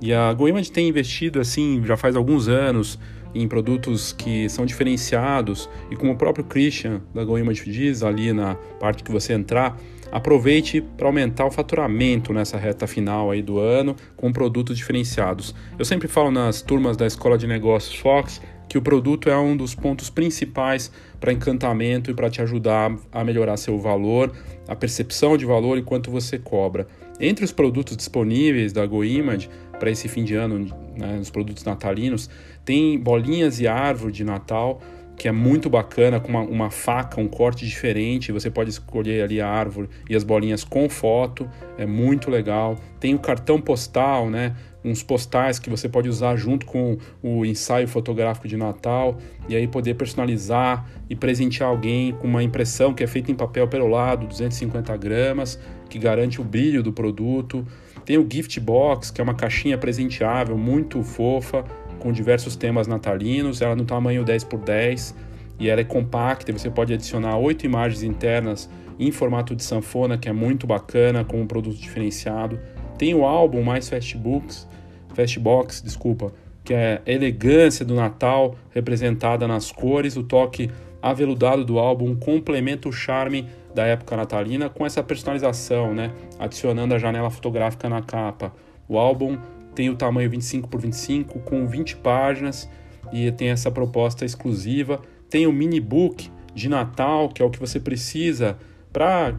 E 0.01 0.13
a 0.13 0.33
GoImage 0.33 0.71
tem 0.71 0.87
investido 0.87 1.39
assim 1.39 1.81
já 1.85 1.95
faz 1.95 2.15
alguns 2.15 2.47
anos 2.47 2.99
em 3.33 3.47
produtos 3.47 4.11
que 4.11 4.49
são 4.49 4.65
diferenciados 4.65 5.69
e 5.89 5.95
como 5.95 6.11
o 6.11 6.15
próprio 6.15 6.43
Christian 6.43 7.01
da 7.13 7.23
GoImage 7.23 7.69
diz 7.71 8.03
ali 8.03 8.33
na 8.33 8.55
parte 8.79 9.03
que 9.03 9.11
você 9.11 9.33
entrar, 9.33 9.77
aproveite 10.11 10.81
para 10.81 11.07
aumentar 11.07 11.45
o 11.45 11.51
faturamento 11.51 12.33
nessa 12.33 12.57
reta 12.57 12.85
final 12.85 13.31
aí 13.31 13.41
do 13.41 13.59
ano 13.59 13.95
com 14.17 14.31
produtos 14.31 14.77
diferenciados. 14.77 15.55
Eu 15.79 15.85
sempre 15.85 16.07
falo 16.07 16.29
nas 16.29 16.61
turmas 16.61 16.97
da 16.97 17.07
Escola 17.07 17.37
de 17.37 17.47
Negócios 17.47 17.95
Fox 17.95 18.41
que 18.71 18.77
o 18.77 18.81
produto 18.81 19.29
é 19.29 19.37
um 19.37 19.57
dos 19.57 19.75
pontos 19.75 20.09
principais 20.09 20.89
para 21.19 21.33
encantamento 21.33 22.09
e 22.09 22.13
para 22.13 22.29
te 22.29 22.41
ajudar 22.41 22.95
a 23.11 23.21
melhorar 23.21 23.57
seu 23.57 23.77
valor, 23.77 24.31
a 24.65 24.73
percepção 24.73 25.35
de 25.35 25.45
valor 25.45 25.77
e 25.77 25.81
quanto 25.81 26.09
você 26.09 26.39
cobra. 26.39 26.87
Entre 27.19 27.43
os 27.43 27.51
produtos 27.51 27.97
disponíveis 27.97 28.71
da 28.71 28.85
GoImage 28.85 29.49
para 29.77 29.91
esse 29.91 30.07
fim 30.07 30.23
de 30.23 30.35
ano, 30.35 30.73
né, 30.95 31.19
os 31.19 31.29
produtos 31.29 31.65
natalinos, 31.65 32.29
tem 32.63 32.97
bolinhas 32.97 33.59
e 33.59 33.67
árvore 33.67 34.13
de 34.13 34.23
Natal, 34.23 34.79
que 35.17 35.27
é 35.27 35.33
muito 35.33 35.69
bacana, 35.69 36.21
com 36.21 36.29
uma, 36.29 36.41
uma, 36.41 36.71
faca, 36.71 37.19
um 37.19 37.27
corte 37.27 37.65
diferente. 37.65 38.31
Você 38.31 38.49
pode 38.49 38.69
escolher 38.69 39.21
ali 39.21 39.41
a 39.41 39.49
árvore 39.49 39.89
e 40.09 40.15
as 40.15 40.23
bolinhas 40.23 40.63
com 40.63 40.87
foto, 40.89 41.47
é 41.77 41.85
muito 41.85 42.31
legal. 42.31 42.77
Tem 43.01 43.13
o 43.13 43.19
cartão 43.19 43.59
postal, 43.59 44.29
né? 44.29 44.55
Uns 44.83 45.03
postais 45.03 45.59
que 45.59 45.69
você 45.69 45.87
pode 45.87 46.09
usar 46.09 46.35
junto 46.35 46.65
com 46.65 46.97
o 47.21 47.45
ensaio 47.45 47.87
fotográfico 47.87 48.47
de 48.47 48.57
Natal 48.57 49.17
e 49.47 49.55
aí 49.55 49.67
poder 49.67 49.93
personalizar 49.93 50.85
e 51.09 51.15
presentear 51.15 51.69
alguém 51.69 52.13
com 52.13 52.27
uma 52.27 52.41
impressão 52.41 52.93
que 52.93 53.03
é 53.03 53.07
feita 53.07 53.31
em 53.31 53.35
papel 53.35 53.67
perolado, 53.67 54.25
250 54.25 54.97
gramas, 54.97 55.59
que 55.89 55.99
garante 55.99 56.41
o 56.41 56.43
brilho 56.43 56.81
do 56.81 56.91
produto. 56.91 57.65
Tem 58.05 58.17
o 58.17 58.27
gift 58.27 58.59
box, 58.59 59.11
que 59.11 59.21
é 59.21 59.23
uma 59.23 59.35
caixinha 59.35 59.77
presenteável 59.77 60.57
muito 60.57 61.03
fofa, 61.03 61.63
com 61.99 62.11
diversos 62.11 62.55
temas 62.55 62.87
natalinos, 62.87 63.61
ela 63.61 63.75
no 63.75 63.85
tamanho 63.85 64.23
10 64.23 64.45
por 64.45 64.59
10 64.59 65.15
e 65.59 65.69
ela 65.69 65.81
é 65.81 65.83
compacta, 65.83 66.51
você 66.51 66.71
pode 66.71 66.91
adicionar 66.91 67.37
oito 67.37 67.67
imagens 67.67 68.01
internas 68.01 68.67
em 68.99 69.11
formato 69.11 69.55
de 69.55 69.63
sanfona, 69.63 70.17
que 70.17 70.27
é 70.27 70.33
muito 70.33 70.65
bacana, 70.65 71.23
com 71.23 71.39
um 71.39 71.45
produto 71.45 71.77
diferenciado. 71.77 72.59
Tem 72.97 73.13
o 73.13 73.23
álbum 73.23 73.61
mais 73.61 73.87
Fastbooks, 73.87 74.67
Fastbox, 75.13 75.81
desculpa, 75.81 76.33
que 76.63 76.73
é 76.73 77.01
a 77.05 77.11
elegância 77.11 77.83
do 77.83 77.95
Natal 77.95 78.55
representada 78.71 79.47
nas 79.47 79.71
cores, 79.71 80.15
o 80.15 80.23
toque 80.23 80.69
aveludado 81.01 81.65
do 81.65 81.79
álbum 81.79 82.15
complementa 82.15 82.87
o 82.87 82.93
charme 82.93 83.47
da 83.73 83.85
época 83.85 84.15
natalina 84.15 84.69
com 84.69 84.85
essa 84.85 85.01
personalização, 85.01 85.93
né? 85.93 86.11
Adicionando 86.37 86.93
a 86.93 86.99
janela 86.99 87.29
fotográfica 87.29 87.89
na 87.89 88.01
capa. 88.01 88.53
O 88.87 88.97
álbum 88.97 89.37
tem 89.73 89.89
o 89.89 89.95
tamanho 89.95 90.29
25 90.29 90.67
por 90.67 90.79
25 90.79 91.39
com 91.39 91.65
20 91.65 91.97
páginas 91.97 92.69
e 93.11 93.31
tem 93.31 93.49
essa 93.49 93.71
proposta 93.71 94.25
exclusiva. 94.25 95.01
Tem 95.29 95.47
o 95.47 95.53
mini 95.53 95.79
book 95.79 96.29
de 96.53 96.69
Natal, 96.69 97.29
que 97.29 97.41
é 97.41 97.45
o 97.45 97.49
que 97.49 97.59
você 97.59 97.79
precisa 97.79 98.57
para 98.91 99.33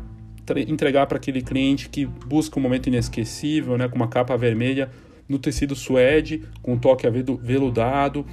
entregar 0.67 1.07
para 1.07 1.19
aquele 1.19 1.43
cliente 1.43 1.89
que 1.89 2.07
busca 2.07 2.59
um 2.59 2.63
momento 2.63 2.89
inesquecível, 2.89 3.79
né, 3.79 3.89
com 3.89 3.97
uma 3.97 4.09
capa 4.09 4.37
vermelha 4.37 4.91
no 5.33 5.39
tecido 5.39 5.75
suede, 5.75 6.43
com 6.63 6.79
toque 6.79 7.07
aveludado, 7.07 8.25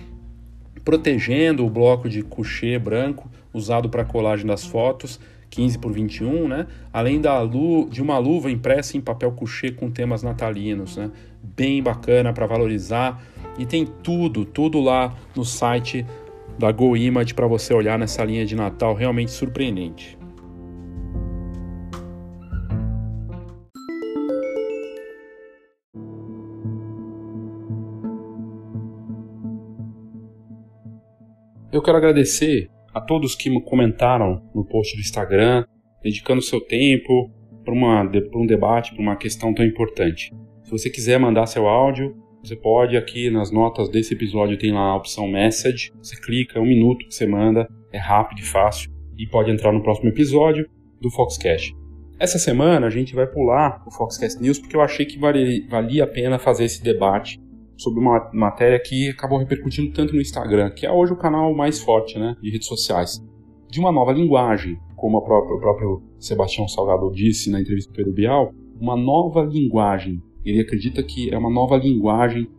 protegendo 0.83 1.65
o 1.65 1.69
bloco 1.69 2.09
de 2.09 2.21
coucher 2.21 2.79
branco 2.79 3.29
usado 3.53 3.89
para 3.89 4.05
colagem 4.05 4.45
das 4.45 4.65
fotos 4.65 5.19
15 5.49 5.79
por 5.79 5.91
21, 5.91 6.47
né? 6.47 6.67
Além 6.93 7.19
da 7.19 7.41
lu 7.41 7.89
de 7.89 8.01
uma 8.01 8.17
luva 8.17 8.51
impressa 8.51 8.97
em 8.97 9.01
papel 9.01 9.31
couché 9.31 9.71
com 9.71 9.89
temas 9.89 10.21
natalinos, 10.21 10.97
né? 10.97 11.09
Bem 11.41 11.81
bacana 11.81 12.31
para 12.31 12.45
valorizar 12.45 13.23
e 13.57 13.65
tem 13.65 13.85
tudo, 14.03 14.45
tudo 14.45 14.79
lá 14.79 15.15
no 15.35 15.43
site 15.43 16.05
da 16.57 16.71
GoImage 16.71 17.33
para 17.33 17.47
você 17.47 17.73
olhar 17.73 17.97
nessa 17.97 18.23
linha 18.23 18.45
de 18.45 18.55
Natal 18.55 18.93
realmente 18.93 19.31
surpreendente. 19.31 20.18
Eu 31.71 31.83
quero 31.83 31.97
agradecer 31.97 32.67
a 32.93 32.99
todos 32.99 33.35
que 33.35 33.61
comentaram 33.61 34.41
no 34.55 34.65
post 34.65 34.95
do 34.95 35.01
Instagram, 35.01 35.65
dedicando 36.01 36.41
seu 36.41 36.59
tempo 36.59 37.31
para 37.63 37.73
um 37.73 38.45
debate, 38.47 38.93
para 38.93 39.01
uma 39.01 39.15
questão 39.15 39.53
tão 39.53 39.63
importante. 39.63 40.33
Se 40.63 40.71
você 40.71 40.89
quiser 40.89 41.19
mandar 41.19 41.45
seu 41.45 41.67
áudio, 41.67 42.15
Você 42.41 42.55
pode 42.55 42.95
aqui 42.95 43.29
nas 43.29 43.51
notas 43.51 43.89
desse 43.89 44.13
episódio 44.13 44.57
tem 44.57 44.71
lá 44.71 44.91
a 44.91 44.95
opção 44.95 45.27
Message. 45.27 45.91
Você 46.01 46.15
clica, 46.19 46.57
é 46.57 46.61
um 46.61 46.65
minuto 46.65 47.05
que 47.05 47.13
você 47.13 47.27
manda, 47.27 47.67
é 47.91 47.97
rápido 47.97 48.39
e 48.39 48.45
fácil 48.45 48.89
e 49.17 49.27
pode 49.27 49.51
entrar 49.51 49.73
no 49.73 49.83
próximo 49.83 50.09
episódio 50.09 50.65
do 51.01 51.11
Foxcast. 51.11 51.75
Essa 52.17 52.39
semana 52.39 52.87
a 52.87 52.89
gente 52.89 53.13
vai 53.13 53.27
pular 53.27 53.83
o 53.85 53.91
Foxcast 53.91 54.41
News 54.41 54.57
porque 54.57 54.75
eu 54.75 54.81
achei 54.81 55.05
que 55.05 55.19
valia 55.19 56.03
a 56.05 56.07
pena 56.07 56.39
fazer 56.39 56.63
esse 56.63 56.81
debate 56.81 57.37
sobre 57.79 57.99
uma 58.01 58.29
matéria 58.33 58.77
que 58.77 59.09
acabou 59.09 59.39
repercutindo 59.39 59.93
tanto 59.93 60.13
no 60.13 60.21
Instagram, 60.21 60.69
que 60.71 60.85
é 60.85 60.91
hoje 60.91 61.13
o 61.13 61.17
canal 61.17 61.55
mais 61.55 61.81
forte 61.81 62.19
né, 62.19 62.35
de 62.41 62.51
redes 62.51 62.67
sociais, 62.67 63.25
de 63.69 63.79
uma 63.79 63.91
nova 63.91 64.11
linguagem, 64.11 64.77
como 64.97 65.21
própria, 65.23 65.55
o 65.55 65.59
próprio 65.59 66.03
Sebastião 66.19 66.67
Salgado 66.67 67.09
disse 67.11 67.49
na 67.49 67.61
entrevista 67.61 67.89
com 67.89 67.93
o 67.93 67.97
Pedro 67.97 68.13
Bial, 68.13 68.53
uma 68.79 68.97
nova 68.97 69.41
linguagem. 69.41 70.21
Ele 70.43 70.59
acredita 70.59 71.01
que 71.01 71.33
é 71.33 71.37
uma 71.37 71.49
nova 71.49 71.77
linguagem 71.77 72.49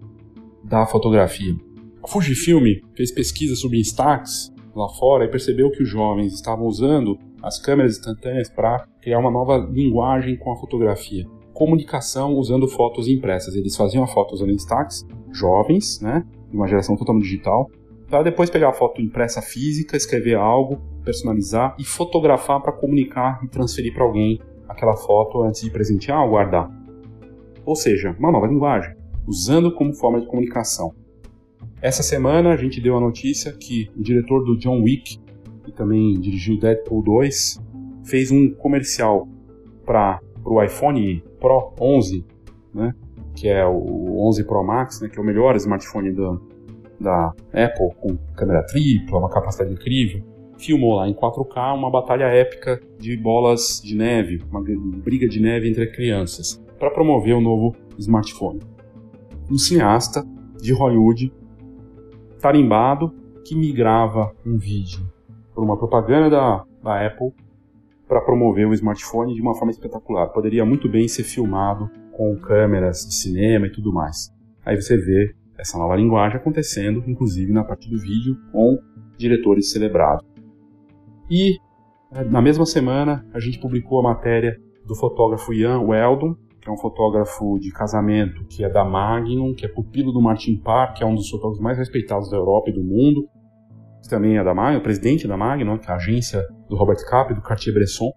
da 0.65 0.87
fotografia. 0.87 1.55
A 2.03 2.09
Fujifilm 2.09 2.65
fez 2.95 3.13
pesquisa 3.13 3.55
sobre 3.55 3.79
Instax 3.79 4.51
lá 4.75 4.89
fora 4.89 5.25
e 5.25 5.29
percebeu 5.29 5.71
que 5.71 5.83
os 5.83 5.89
jovens 5.89 6.33
estavam 6.33 6.67
usando 6.67 7.19
as 7.43 7.61
câmeras 7.61 7.99
instantâneas 7.99 8.49
para 8.49 8.87
criar 9.03 9.19
uma 9.19 9.31
nova 9.31 9.59
linguagem 9.59 10.37
com 10.37 10.53
a 10.53 10.57
fotografia. 10.57 11.27
Comunicação 11.61 12.37
usando 12.37 12.67
fotos 12.67 13.07
impressas. 13.07 13.55
Eles 13.55 13.77
faziam 13.77 14.03
a 14.03 14.07
foto 14.07 14.33
usando 14.33 14.51
Instax, 14.51 15.07
jovens, 15.31 16.01
né, 16.01 16.25
de 16.49 16.57
uma 16.57 16.67
geração 16.67 16.97
totalmente 16.97 17.25
digital, 17.25 17.71
para 18.09 18.23
depois 18.23 18.49
pegar 18.49 18.71
a 18.71 18.73
foto 18.73 19.03
impressa 19.03 19.43
física, 19.43 19.95
escrever 19.95 20.37
algo, 20.37 20.81
personalizar 21.05 21.77
e 21.79 21.85
fotografar 21.85 22.63
para 22.63 22.73
comunicar 22.73 23.45
e 23.45 23.49
transferir 23.49 23.93
para 23.93 24.05
alguém 24.05 24.41
aquela 24.67 24.97
foto 24.97 25.43
antes 25.43 25.61
de 25.61 25.71
presentear 25.71 26.23
ou 26.23 26.31
guardar. 26.31 26.71
Ou 27.67 27.77
seja, 27.77 28.17
uma 28.19 28.33
nova 28.33 28.47
linguagem, 28.47 28.97
usando 29.27 29.71
como 29.75 29.93
forma 29.93 30.19
de 30.19 30.27
comunicação. 30.27 30.95
Essa 31.83 32.03
semana 32.03 32.55
a 32.55 32.57
gente 32.57 32.81
deu 32.81 32.97
a 32.97 33.01
notícia 33.01 33.53
que 33.53 33.91
o 33.95 34.03
diretor 34.03 34.43
do 34.45 34.57
John 34.57 34.81
Wick, 34.81 35.19
que 35.63 35.73
também 35.73 36.19
dirigiu 36.19 36.59
Deadpool 36.59 37.03
2, 37.03 37.61
fez 38.03 38.31
um 38.31 38.51
comercial 38.55 39.29
para 39.85 40.21
o 40.43 40.63
iPhone 40.63 41.23
Pro 41.41 41.73
11, 41.81 42.25
né, 42.75 42.95
que 43.35 43.49
é 43.49 43.67
o 43.67 44.27
11 44.29 44.45
Pro 44.45 44.63
Max, 44.63 45.01
né, 45.01 45.09
que 45.09 45.19
é 45.19 45.23
o 45.23 45.25
melhor 45.25 45.57
smartphone 45.57 46.13
da, 46.13 46.39
da 47.01 47.27
Apple, 47.53 47.95
com 48.01 48.17
câmera 48.37 48.63
tripla, 48.65 49.19
uma 49.19 49.31
capacidade 49.31 49.73
incrível. 49.73 50.23
Filmou 50.59 50.97
lá 50.97 51.09
em 51.09 51.15
4K 51.15 51.75
uma 51.75 51.91
batalha 51.91 52.25
épica 52.25 52.81
de 52.99 53.17
bolas 53.17 53.81
de 53.83 53.97
neve, 53.97 54.43
uma 54.51 54.63
briga 54.63 55.27
de 55.27 55.41
neve 55.41 55.71
entre 55.71 55.87
crianças, 55.87 56.63
para 56.79 56.91
promover 56.91 57.35
o 57.35 57.41
novo 57.41 57.75
smartphone. 57.99 58.61
Um 59.51 59.57
cineasta 59.57 60.23
de 60.61 60.73
Hollywood, 60.73 61.33
tarimbado, 62.41 63.13
que 63.45 63.55
migrava 63.57 64.33
um 64.47 64.59
vídeo 64.59 65.01
por 65.55 65.65
uma 65.65 65.77
propaganda 65.77 66.31
da, 66.31 66.65
da 66.83 67.07
Apple 67.07 67.33
para 68.11 68.21
promover 68.21 68.67
o 68.67 68.75
smartphone 68.75 69.37
de 69.37 69.41
uma 69.41 69.55
forma 69.55 69.71
espetacular. 69.71 70.27
Poderia 70.31 70.65
muito 70.65 70.89
bem 70.89 71.07
ser 71.07 71.23
filmado 71.23 71.89
com 72.11 72.37
câmeras 72.41 73.07
de 73.07 73.15
cinema 73.15 73.69
e 73.69 73.71
tudo 73.71 73.93
mais. 73.93 74.35
Aí 74.67 74.75
você 74.75 74.97
vê 74.97 75.33
essa 75.57 75.79
nova 75.79 75.95
linguagem 75.95 76.37
acontecendo, 76.37 77.05
inclusive 77.07 77.53
na 77.53 77.63
parte 77.63 77.89
do 77.89 77.97
vídeo, 77.97 78.37
com 78.51 78.81
diretores 79.17 79.71
celebrados. 79.71 80.27
E 81.31 81.57
é, 82.13 82.25
na 82.25 82.43
mesma 82.43 82.67
semana 82.67 83.25
a 83.33 83.39
gente 83.39 83.61
publicou 83.61 84.01
a 84.01 84.03
matéria 84.03 84.61
do 84.85 84.97
fotógrafo 84.97 85.55
Ian 85.55 85.79
Weldon, 85.83 86.35
que 86.61 86.69
é 86.69 86.73
um 86.73 86.77
fotógrafo 86.77 87.61
de 87.61 87.71
casamento 87.71 88.45
que 88.47 88.65
é 88.65 88.69
da 88.69 88.85
Magnum, 88.85 89.55
que 89.55 89.65
é 89.65 89.69
pupilo 89.69 90.11
do 90.11 90.21
Martin 90.21 90.57
Parr, 90.57 90.95
que 90.95 91.05
é 91.05 91.07
um 91.07 91.15
dos 91.15 91.31
fotógrafos 91.31 91.63
mais 91.63 91.79
respeitados 91.79 92.29
da 92.29 92.37
Europa 92.37 92.71
e 92.71 92.73
do 92.73 92.83
mundo. 92.83 93.29
Também 94.11 94.37
é 94.37 94.43
da 94.43 94.53
Magnum, 94.53 94.81
presidente 94.81 95.29
da 95.29 95.37
Magnum, 95.37 95.79
que 95.79 95.89
é 95.89 95.93
a 95.93 95.97
agência 95.97 96.45
do 96.69 96.75
Robert 96.77 96.99
Capa 97.09 97.31
e 97.31 97.35
do 97.37 97.41
Cartier-Bresson. 97.41 98.11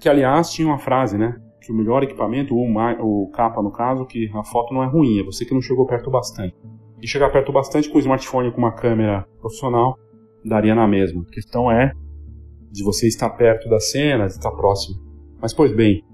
Que 0.00 0.08
aliás 0.08 0.50
tinha 0.50 0.68
uma 0.68 0.78
frase, 0.78 1.18
né? 1.18 1.36
Que 1.60 1.72
o 1.72 1.74
melhor 1.74 2.04
equipamento, 2.04 2.54
o, 2.54 3.24
o 3.24 3.28
capa 3.32 3.60
no 3.60 3.72
caso, 3.72 4.06
que 4.06 4.30
a 4.32 4.44
foto 4.44 4.72
não 4.72 4.84
é 4.84 4.86
ruim, 4.86 5.18
é 5.18 5.24
você 5.24 5.44
que 5.44 5.52
não 5.52 5.60
chegou 5.60 5.84
perto 5.84 6.12
bastante. 6.12 6.54
E 7.02 7.08
chegar 7.08 7.28
perto 7.30 7.52
bastante 7.52 7.90
com 7.90 7.98
o 7.98 8.00
smartphone 8.00 8.52
com 8.52 8.58
uma 8.58 8.72
câmera 8.72 9.26
profissional 9.40 9.96
daria 10.44 10.76
na 10.76 10.86
mesma. 10.86 11.22
A 11.22 11.34
questão 11.34 11.70
é 11.70 11.92
de 12.70 12.84
você 12.84 13.08
estar 13.08 13.30
perto 13.30 13.68
da 13.68 13.80
cena, 13.80 14.26
de 14.26 14.32
estar 14.32 14.52
próximo. 14.52 14.96
Mas, 15.42 15.52
pois 15.52 15.74
bem, 15.74 16.04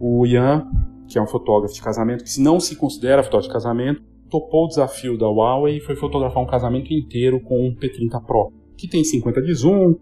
o 0.00 0.26
Ian, 0.26 0.66
que 1.06 1.18
é 1.18 1.22
um 1.22 1.26
fotógrafo 1.28 1.72
de 1.72 1.80
casamento, 1.80 2.24
que 2.24 2.30
se 2.30 2.42
não 2.42 2.58
se 2.58 2.74
considera 2.74 3.22
fotógrafo 3.22 3.48
de 3.48 3.54
casamento, 3.54 4.02
topou 4.30 4.64
o 4.64 4.68
desafio 4.68 5.18
da 5.18 5.26
Huawei 5.26 5.76
e 5.76 5.80
foi 5.80 5.96
fotografar 5.96 6.42
um 6.42 6.46
casamento 6.46 6.92
inteiro 6.92 7.40
com 7.40 7.66
um 7.66 7.74
P30 7.74 8.24
Pro, 8.24 8.52
que 8.76 8.88
tem 8.88 9.04
50 9.04 9.42
de 9.42 9.54
zoom, 9.54 9.96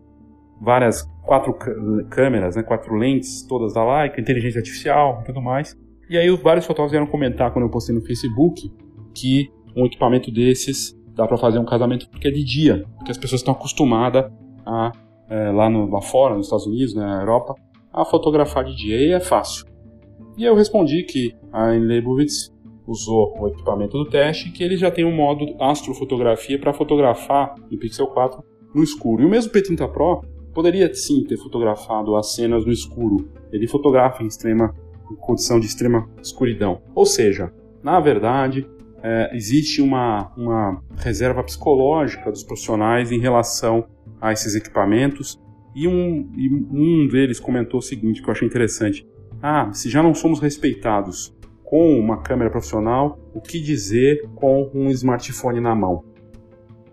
várias 0.60 1.02
quatro 1.24 1.54
câmeras, 2.08 2.56
né, 2.56 2.62
quatro 2.62 2.94
lentes, 2.94 3.42
todas 3.46 3.74
da 3.74 3.84
Leica, 3.84 4.20
inteligência 4.20 4.58
artificial 4.58 5.20
e 5.22 5.24
tudo 5.24 5.40
mais. 5.40 5.76
E 6.08 6.16
aí 6.16 6.28
vários 6.36 6.66
fotógrafos 6.66 6.92
vieram 6.92 7.06
comentar 7.06 7.52
quando 7.52 7.64
eu 7.64 7.70
postei 7.70 7.94
no 7.94 8.02
Facebook 8.02 8.70
que 9.14 9.50
um 9.76 9.86
equipamento 9.86 10.30
desses 10.30 10.96
dá 11.14 11.26
para 11.26 11.36
fazer 11.36 11.58
um 11.58 11.64
casamento 11.64 12.08
porque 12.08 12.28
é 12.28 12.30
de 12.30 12.44
dia, 12.44 12.84
porque 12.96 13.10
as 13.10 13.18
pessoas 13.18 13.40
estão 13.40 13.54
acostumadas 13.54 14.30
a 14.64 14.92
é, 15.32 15.50
lá, 15.50 15.70
no, 15.70 15.90
lá 15.90 16.02
fora, 16.02 16.34
nos 16.36 16.46
Estados 16.46 16.66
Unidos, 16.66 16.94
né, 16.94 17.06
na 17.06 17.20
Europa, 17.20 17.54
a 17.90 18.04
fotografar 18.04 18.64
de 18.64 18.76
dia 18.76 18.96
e 18.96 19.12
é 19.12 19.20
fácil. 19.20 19.64
E 20.36 20.44
eu 20.44 20.54
respondi 20.54 21.02
que 21.04 21.34
a 21.50 21.68
Leibovitz 21.68 22.51
usou 22.86 23.34
o 23.38 23.48
equipamento 23.48 23.96
do 23.96 24.08
teste 24.08 24.50
que 24.50 24.62
ele 24.62 24.76
já 24.76 24.90
tem 24.90 25.04
um 25.04 25.14
modo 25.14 25.46
astrofotografia 25.60 26.58
para 26.58 26.72
fotografar 26.72 27.54
em 27.70 27.78
Pixel 27.78 28.06
4 28.08 28.42
no 28.74 28.82
escuro. 28.82 29.22
E 29.22 29.26
o 29.26 29.28
mesmo 29.28 29.52
P30 29.52 29.88
Pro 29.90 30.22
poderia 30.52 30.92
sim 30.94 31.24
ter 31.24 31.36
fotografado 31.36 32.16
as 32.16 32.34
cenas 32.34 32.64
no 32.64 32.72
escuro. 32.72 33.28
Ele 33.52 33.66
fotografa 33.66 34.22
em 34.22 34.26
extrema 34.26 34.74
em 35.10 35.16
condição 35.16 35.60
de 35.60 35.66
extrema 35.66 36.08
escuridão. 36.22 36.80
Ou 36.94 37.04
seja, 37.04 37.52
na 37.82 38.00
verdade, 38.00 38.66
é, 39.02 39.30
existe 39.34 39.82
uma, 39.82 40.32
uma 40.36 40.82
reserva 40.96 41.42
psicológica 41.42 42.30
dos 42.30 42.42
profissionais 42.42 43.10
em 43.12 43.18
relação 43.18 43.84
a 44.20 44.32
esses 44.32 44.54
equipamentos. 44.54 45.40
E 45.74 45.88
um, 45.88 46.30
e 46.36 46.48
um 46.52 47.08
deles 47.08 47.40
comentou 47.40 47.78
o 47.78 47.82
seguinte, 47.82 48.22
que 48.22 48.28
eu 48.28 48.32
achei 48.32 48.46
interessante. 48.46 49.06
Ah, 49.42 49.72
se 49.72 49.88
já 49.90 50.02
não 50.02 50.14
somos 50.14 50.38
respeitados 50.38 51.34
com 51.72 51.98
uma 51.98 52.18
câmera 52.18 52.50
profissional, 52.50 53.18
o 53.32 53.40
que 53.40 53.58
dizer 53.58 54.28
com 54.34 54.70
um 54.74 54.90
smartphone 54.90 55.58
na 55.58 55.74
mão? 55.74 56.04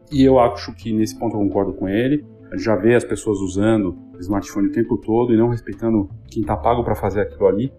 E 0.09 0.23
eu 0.23 0.39
acho 0.39 0.73
que 0.73 0.93
nesse 0.93 1.19
ponto 1.19 1.35
eu 1.35 1.41
concordo 1.41 1.73
com 1.73 1.89
ele. 1.89 2.25
Já 2.55 2.77
vê 2.77 2.95
as 2.95 3.03
pessoas 3.03 3.39
usando 3.39 3.97
smartphone 4.21 4.69
o 4.69 4.71
tempo 4.71 4.97
todo 4.97 5.33
e 5.33 5.37
não 5.37 5.49
respeitando 5.49 6.09
quem 6.31 6.43
está 6.43 6.55
pago 6.55 6.81
para 6.81 6.95
fazer 6.95 7.19
aquilo 7.19 7.45
ali. 7.45 7.73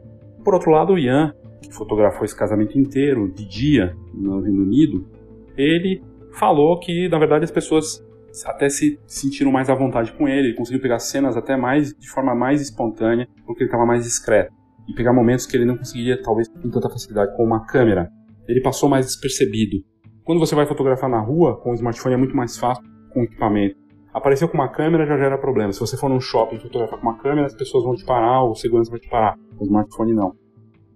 Por 0.44 0.52
outro 0.52 0.70
lado, 0.72 0.92
o 0.92 0.98
Ian, 0.98 1.34
que 1.62 1.72
fotografou 1.72 2.22
esse 2.26 2.36
casamento 2.36 2.78
inteiro 2.78 3.32
de 3.32 3.48
dia 3.48 3.96
no 4.12 4.42
Reino 4.42 4.62
Unido, 4.62 5.08
ele 5.56 6.02
falou 6.32 6.78
que 6.78 7.08
na 7.08 7.18
verdade 7.18 7.44
as 7.44 7.50
pessoas 7.50 8.06
até 8.44 8.68
se 8.68 9.00
sentiram 9.06 9.50
mais 9.50 9.70
à 9.70 9.74
vontade 9.74 10.12
com 10.12 10.28
ele, 10.28 10.48
ele 10.48 10.54
conseguiu 10.54 10.82
pegar 10.82 10.98
cenas 10.98 11.34
até 11.34 11.56
mais 11.56 11.94
de 11.94 12.10
forma 12.10 12.34
mais 12.34 12.60
espontânea, 12.60 13.26
porque 13.46 13.62
ele 13.62 13.68
estava 13.68 13.86
mais 13.86 14.04
discreto 14.04 14.59
e 14.90 14.94
pegar 14.94 15.12
momentos 15.12 15.46
que 15.46 15.56
ele 15.56 15.64
não 15.64 15.76
conseguiria 15.76 16.20
talvez 16.20 16.48
com 16.48 16.68
tanta 16.68 16.90
facilidade 16.90 17.36
com 17.36 17.44
uma 17.44 17.64
câmera. 17.64 18.10
Ele 18.48 18.60
passou 18.60 18.88
mais 18.88 19.06
despercebido. 19.06 19.76
Quando 20.24 20.40
você 20.40 20.54
vai 20.54 20.66
fotografar 20.66 21.08
na 21.08 21.20
rua, 21.20 21.60
com 21.60 21.70
o 21.70 21.74
smartphone 21.74 22.14
é 22.14 22.18
muito 22.18 22.36
mais 22.36 22.58
fácil 22.58 22.84
com 23.12 23.20
o 23.20 23.24
equipamento. 23.24 23.76
Apareceu 24.12 24.48
com 24.48 24.54
uma 24.54 24.68
câmera 24.68 25.06
já 25.06 25.16
gera 25.16 25.38
problema. 25.38 25.72
Se 25.72 25.78
você 25.78 25.96
for 25.96 26.08
num 26.08 26.20
shopping 26.20 26.58
fotografar 26.58 26.98
com 26.98 27.06
uma 27.06 27.18
câmera, 27.18 27.46
as 27.46 27.54
pessoas 27.54 27.84
vão 27.84 27.94
te 27.94 28.04
parar, 28.04 28.42
ou 28.42 28.50
o 28.50 28.54
segurança 28.56 28.90
vai 28.90 28.98
te 28.98 29.08
parar. 29.08 29.36
Com 29.56 29.64
o 29.64 29.66
smartphone 29.66 30.12
não. 30.12 30.32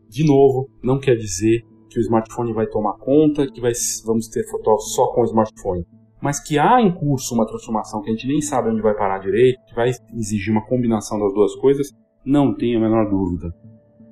De 0.09 0.27
novo, 0.27 0.69
não 0.83 0.99
quer 0.99 1.15
dizer 1.15 1.63
que 1.89 1.99
o 1.99 2.03
smartphone 2.03 2.53
vai 2.53 2.67
tomar 2.67 2.95
conta, 2.99 3.47
que 3.47 3.61
vai, 3.61 3.73
vamos 4.05 4.29
ter 4.29 4.45
fotógrafos 4.51 4.95
só 4.95 5.07
com 5.13 5.23
o 5.23 5.25
smartphone 5.25 5.85
mas 6.25 6.41
que 6.41 6.59
há 6.59 6.81
em 6.81 6.91
curso 6.91 7.35
uma 7.35 7.47
transformação 7.47 8.01
que 8.01 8.09
a 8.09 8.13
gente 8.15 8.27
nem 8.27 8.41
sabe 8.41 8.71
onde 8.71 8.81
vai 8.81 8.95
parar 8.95 9.19
direito, 9.19 9.63
que 9.67 9.75
vai 9.75 9.91
exigir 10.15 10.51
uma 10.51 10.65
combinação 10.65 11.19
das 11.21 11.35
duas 11.35 11.55
coisas, 11.57 11.93
não 12.25 12.55
tenho 12.55 12.79
a 12.79 12.81
menor 12.81 13.11
dúvida. 13.11 13.55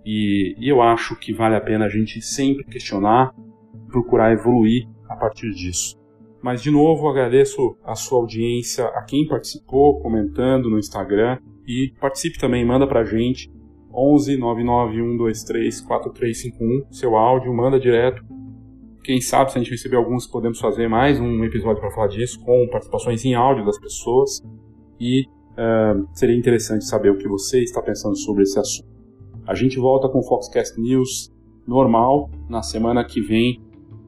E, 0.05 0.55
e 0.59 0.69
eu 0.69 0.83
acho 0.83 1.17
que 1.17 1.33
vale 1.33 1.55
a 1.55 1.61
pena 1.61 1.87
a 1.87 1.89
gente 1.89 2.21
sempre 2.21 2.65
questionar, 2.65 3.35
procurar 3.89 4.33
evoluir 4.33 4.89
a 5.09 5.17
partir 5.17 5.51
disso. 5.51 5.97
Mas, 6.43 6.61
de 6.61 6.71
novo, 6.71 7.09
agradeço 7.09 7.77
a 7.85 7.95
sua 7.95 8.19
audiência, 8.19 8.87
a 8.87 9.03
quem 9.03 9.27
participou, 9.27 10.01
comentando 10.01 10.69
no 10.69 10.79
Instagram. 10.79 11.39
E 11.67 11.93
participe 12.01 12.39
também, 12.39 12.65
manda 12.65 12.87
pra 12.87 13.05
gente 13.05 13.49
11 13.95 14.37
99123 14.37 15.81
4351 15.83 16.93
seu 16.93 17.17
áudio, 17.17 17.55
manda 17.55 17.79
direto 17.79 18.25
quem 19.03 19.21
sabe, 19.21 19.51
se 19.51 19.59
a 19.59 19.61
gente 19.61 19.73
receber 19.73 19.97
alguns, 19.97 20.27
podemos 20.27 20.61
fazer 20.61 20.89
mais 20.89 21.19
um 21.19 21.45
episódio 21.45 21.81
para 21.81 21.91
falar 21.91 22.07
disso, 22.07 22.39
com 22.41 22.69
participações 22.71 23.25
em 23.25 23.35
áudio 23.35 23.65
das 23.65 23.79
pessoas. 23.79 24.41
E 25.01 25.27
uh, 25.53 26.07
seria 26.13 26.37
interessante 26.37 26.85
saber 26.85 27.11
o 27.11 27.19
que 27.19 27.27
você 27.27 27.63
está 27.63 27.83
pensando 27.83 28.17
sobre 28.17 28.45
esse 28.45 28.59
assunto. 28.59 29.02
A 29.47 29.55
gente 29.55 29.79
volta 29.79 30.09
com 30.09 30.21
o 30.21 30.23
Foxcast 30.23 30.81
News 30.81 31.33
normal 31.67 32.31
na 32.49 32.63
semana 32.63 33.05
que 33.05 33.21
vem, 33.21 33.61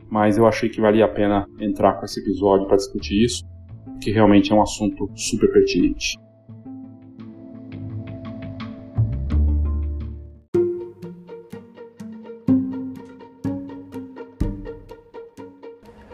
mas 0.08 0.38
eu 0.38 0.46
achei 0.46 0.68
que 0.68 0.80
valia 0.80 1.04
a 1.04 1.08
pena 1.08 1.48
entrar 1.58 1.94
com 1.94 2.04
esse 2.04 2.20
episódio 2.20 2.66
para 2.66 2.76
discutir 2.76 3.24
isso, 3.24 3.44
que 4.00 4.10
realmente 4.10 4.52
é 4.52 4.54
um 4.54 4.62
assunto 4.62 5.10
super 5.14 5.50
pertinente. 5.52 6.16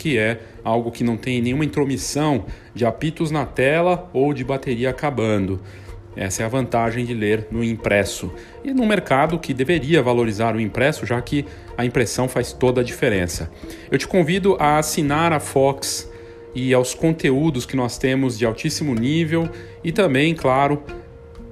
que 0.00 0.16
é 0.16 0.40
algo 0.64 0.90
que 0.90 1.04
não 1.04 1.18
tem 1.18 1.42
nenhuma 1.42 1.62
intromissão 1.62 2.46
de 2.74 2.86
apitos 2.86 3.30
na 3.30 3.44
tela 3.44 4.08
ou 4.14 4.32
de 4.32 4.42
bateria 4.42 4.88
acabando. 4.88 5.60
Essa 6.16 6.42
é 6.42 6.46
a 6.46 6.48
vantagem 6.48 7.04
de 7.04 7.12
ler 7.12 7.48
no 7.50 7.62
impresso. 7.62 8.32
E 8.64 8.72
num 8.72 8.86
mercado 8.86 9.38
que 9.38 9.52
deveria 9.52 10.02
valorizar 10.02 10.56
o 10.56 10.60
impresso, 10.60 11.04
já 11.04 11.20
que 11.20 11.44
a 11.76 11.84
impressão 11.84 12.26
faz 12.28 12.50
toda 12.50 12.80
a 12.80 12.84
diferença. 12.84 13.50
Eu 13.90 13.98
te 13.98 14.08
convido 14.08 14.56
a 14.58 14.78
assinar 14.78 15.34
a 15.34 15.38
Fox 15.38 16.10
e 16.54 16.72
aos 16.72 16.94
conteúdos 16.94 17.66
que 17.66 17.76
nós 17.76 17.98
temos 17.98 18.38
de 18.38 18.46
altíssimo 18.46 18.94
nível 18.94 19.50
e 19.84 19.92
também, 19.92 20.34
claro, 20.34 20.82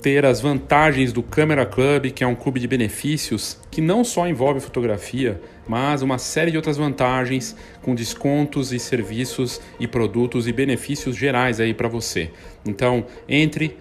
ter 0.01 0.25
as 0.25 0.41
vantagens 0.41 1.13
do 1.13 1.23
Camera 1.23 1.67
Club, 1.67 2.13
que 2.13 2.25
é 2.25 2.27
um 2.27 2.35
clube 2.35 2.59
de 2.59 2.67
benefícios 2.67 3.59
que 3.71 3.83
não 3.83 4.03
só 4.03 4.27
envolve 4.27 4.59
fotografia, 4.59 5.39
mas 5.69 6.03
uma 6.03 6.19
série 6.19 6.51
de 6.51 6.57
outras 6.57 6.77
vantagens 6.77 7.55
com 7.83 7.95
descontos 7.95 8.73
e 8.73 8.79
serviços 8.79 9.61
e 9.79 9.87
produtos 9.87 10.49
e 10.49 10.53
benefícios 10.53 11.15
gerais 11.15 11.61
aí 11.61 11.75
para 11.75 11.89
você. 11.89 12.31
Então, 12.67 13.05
entre 13.29 13.77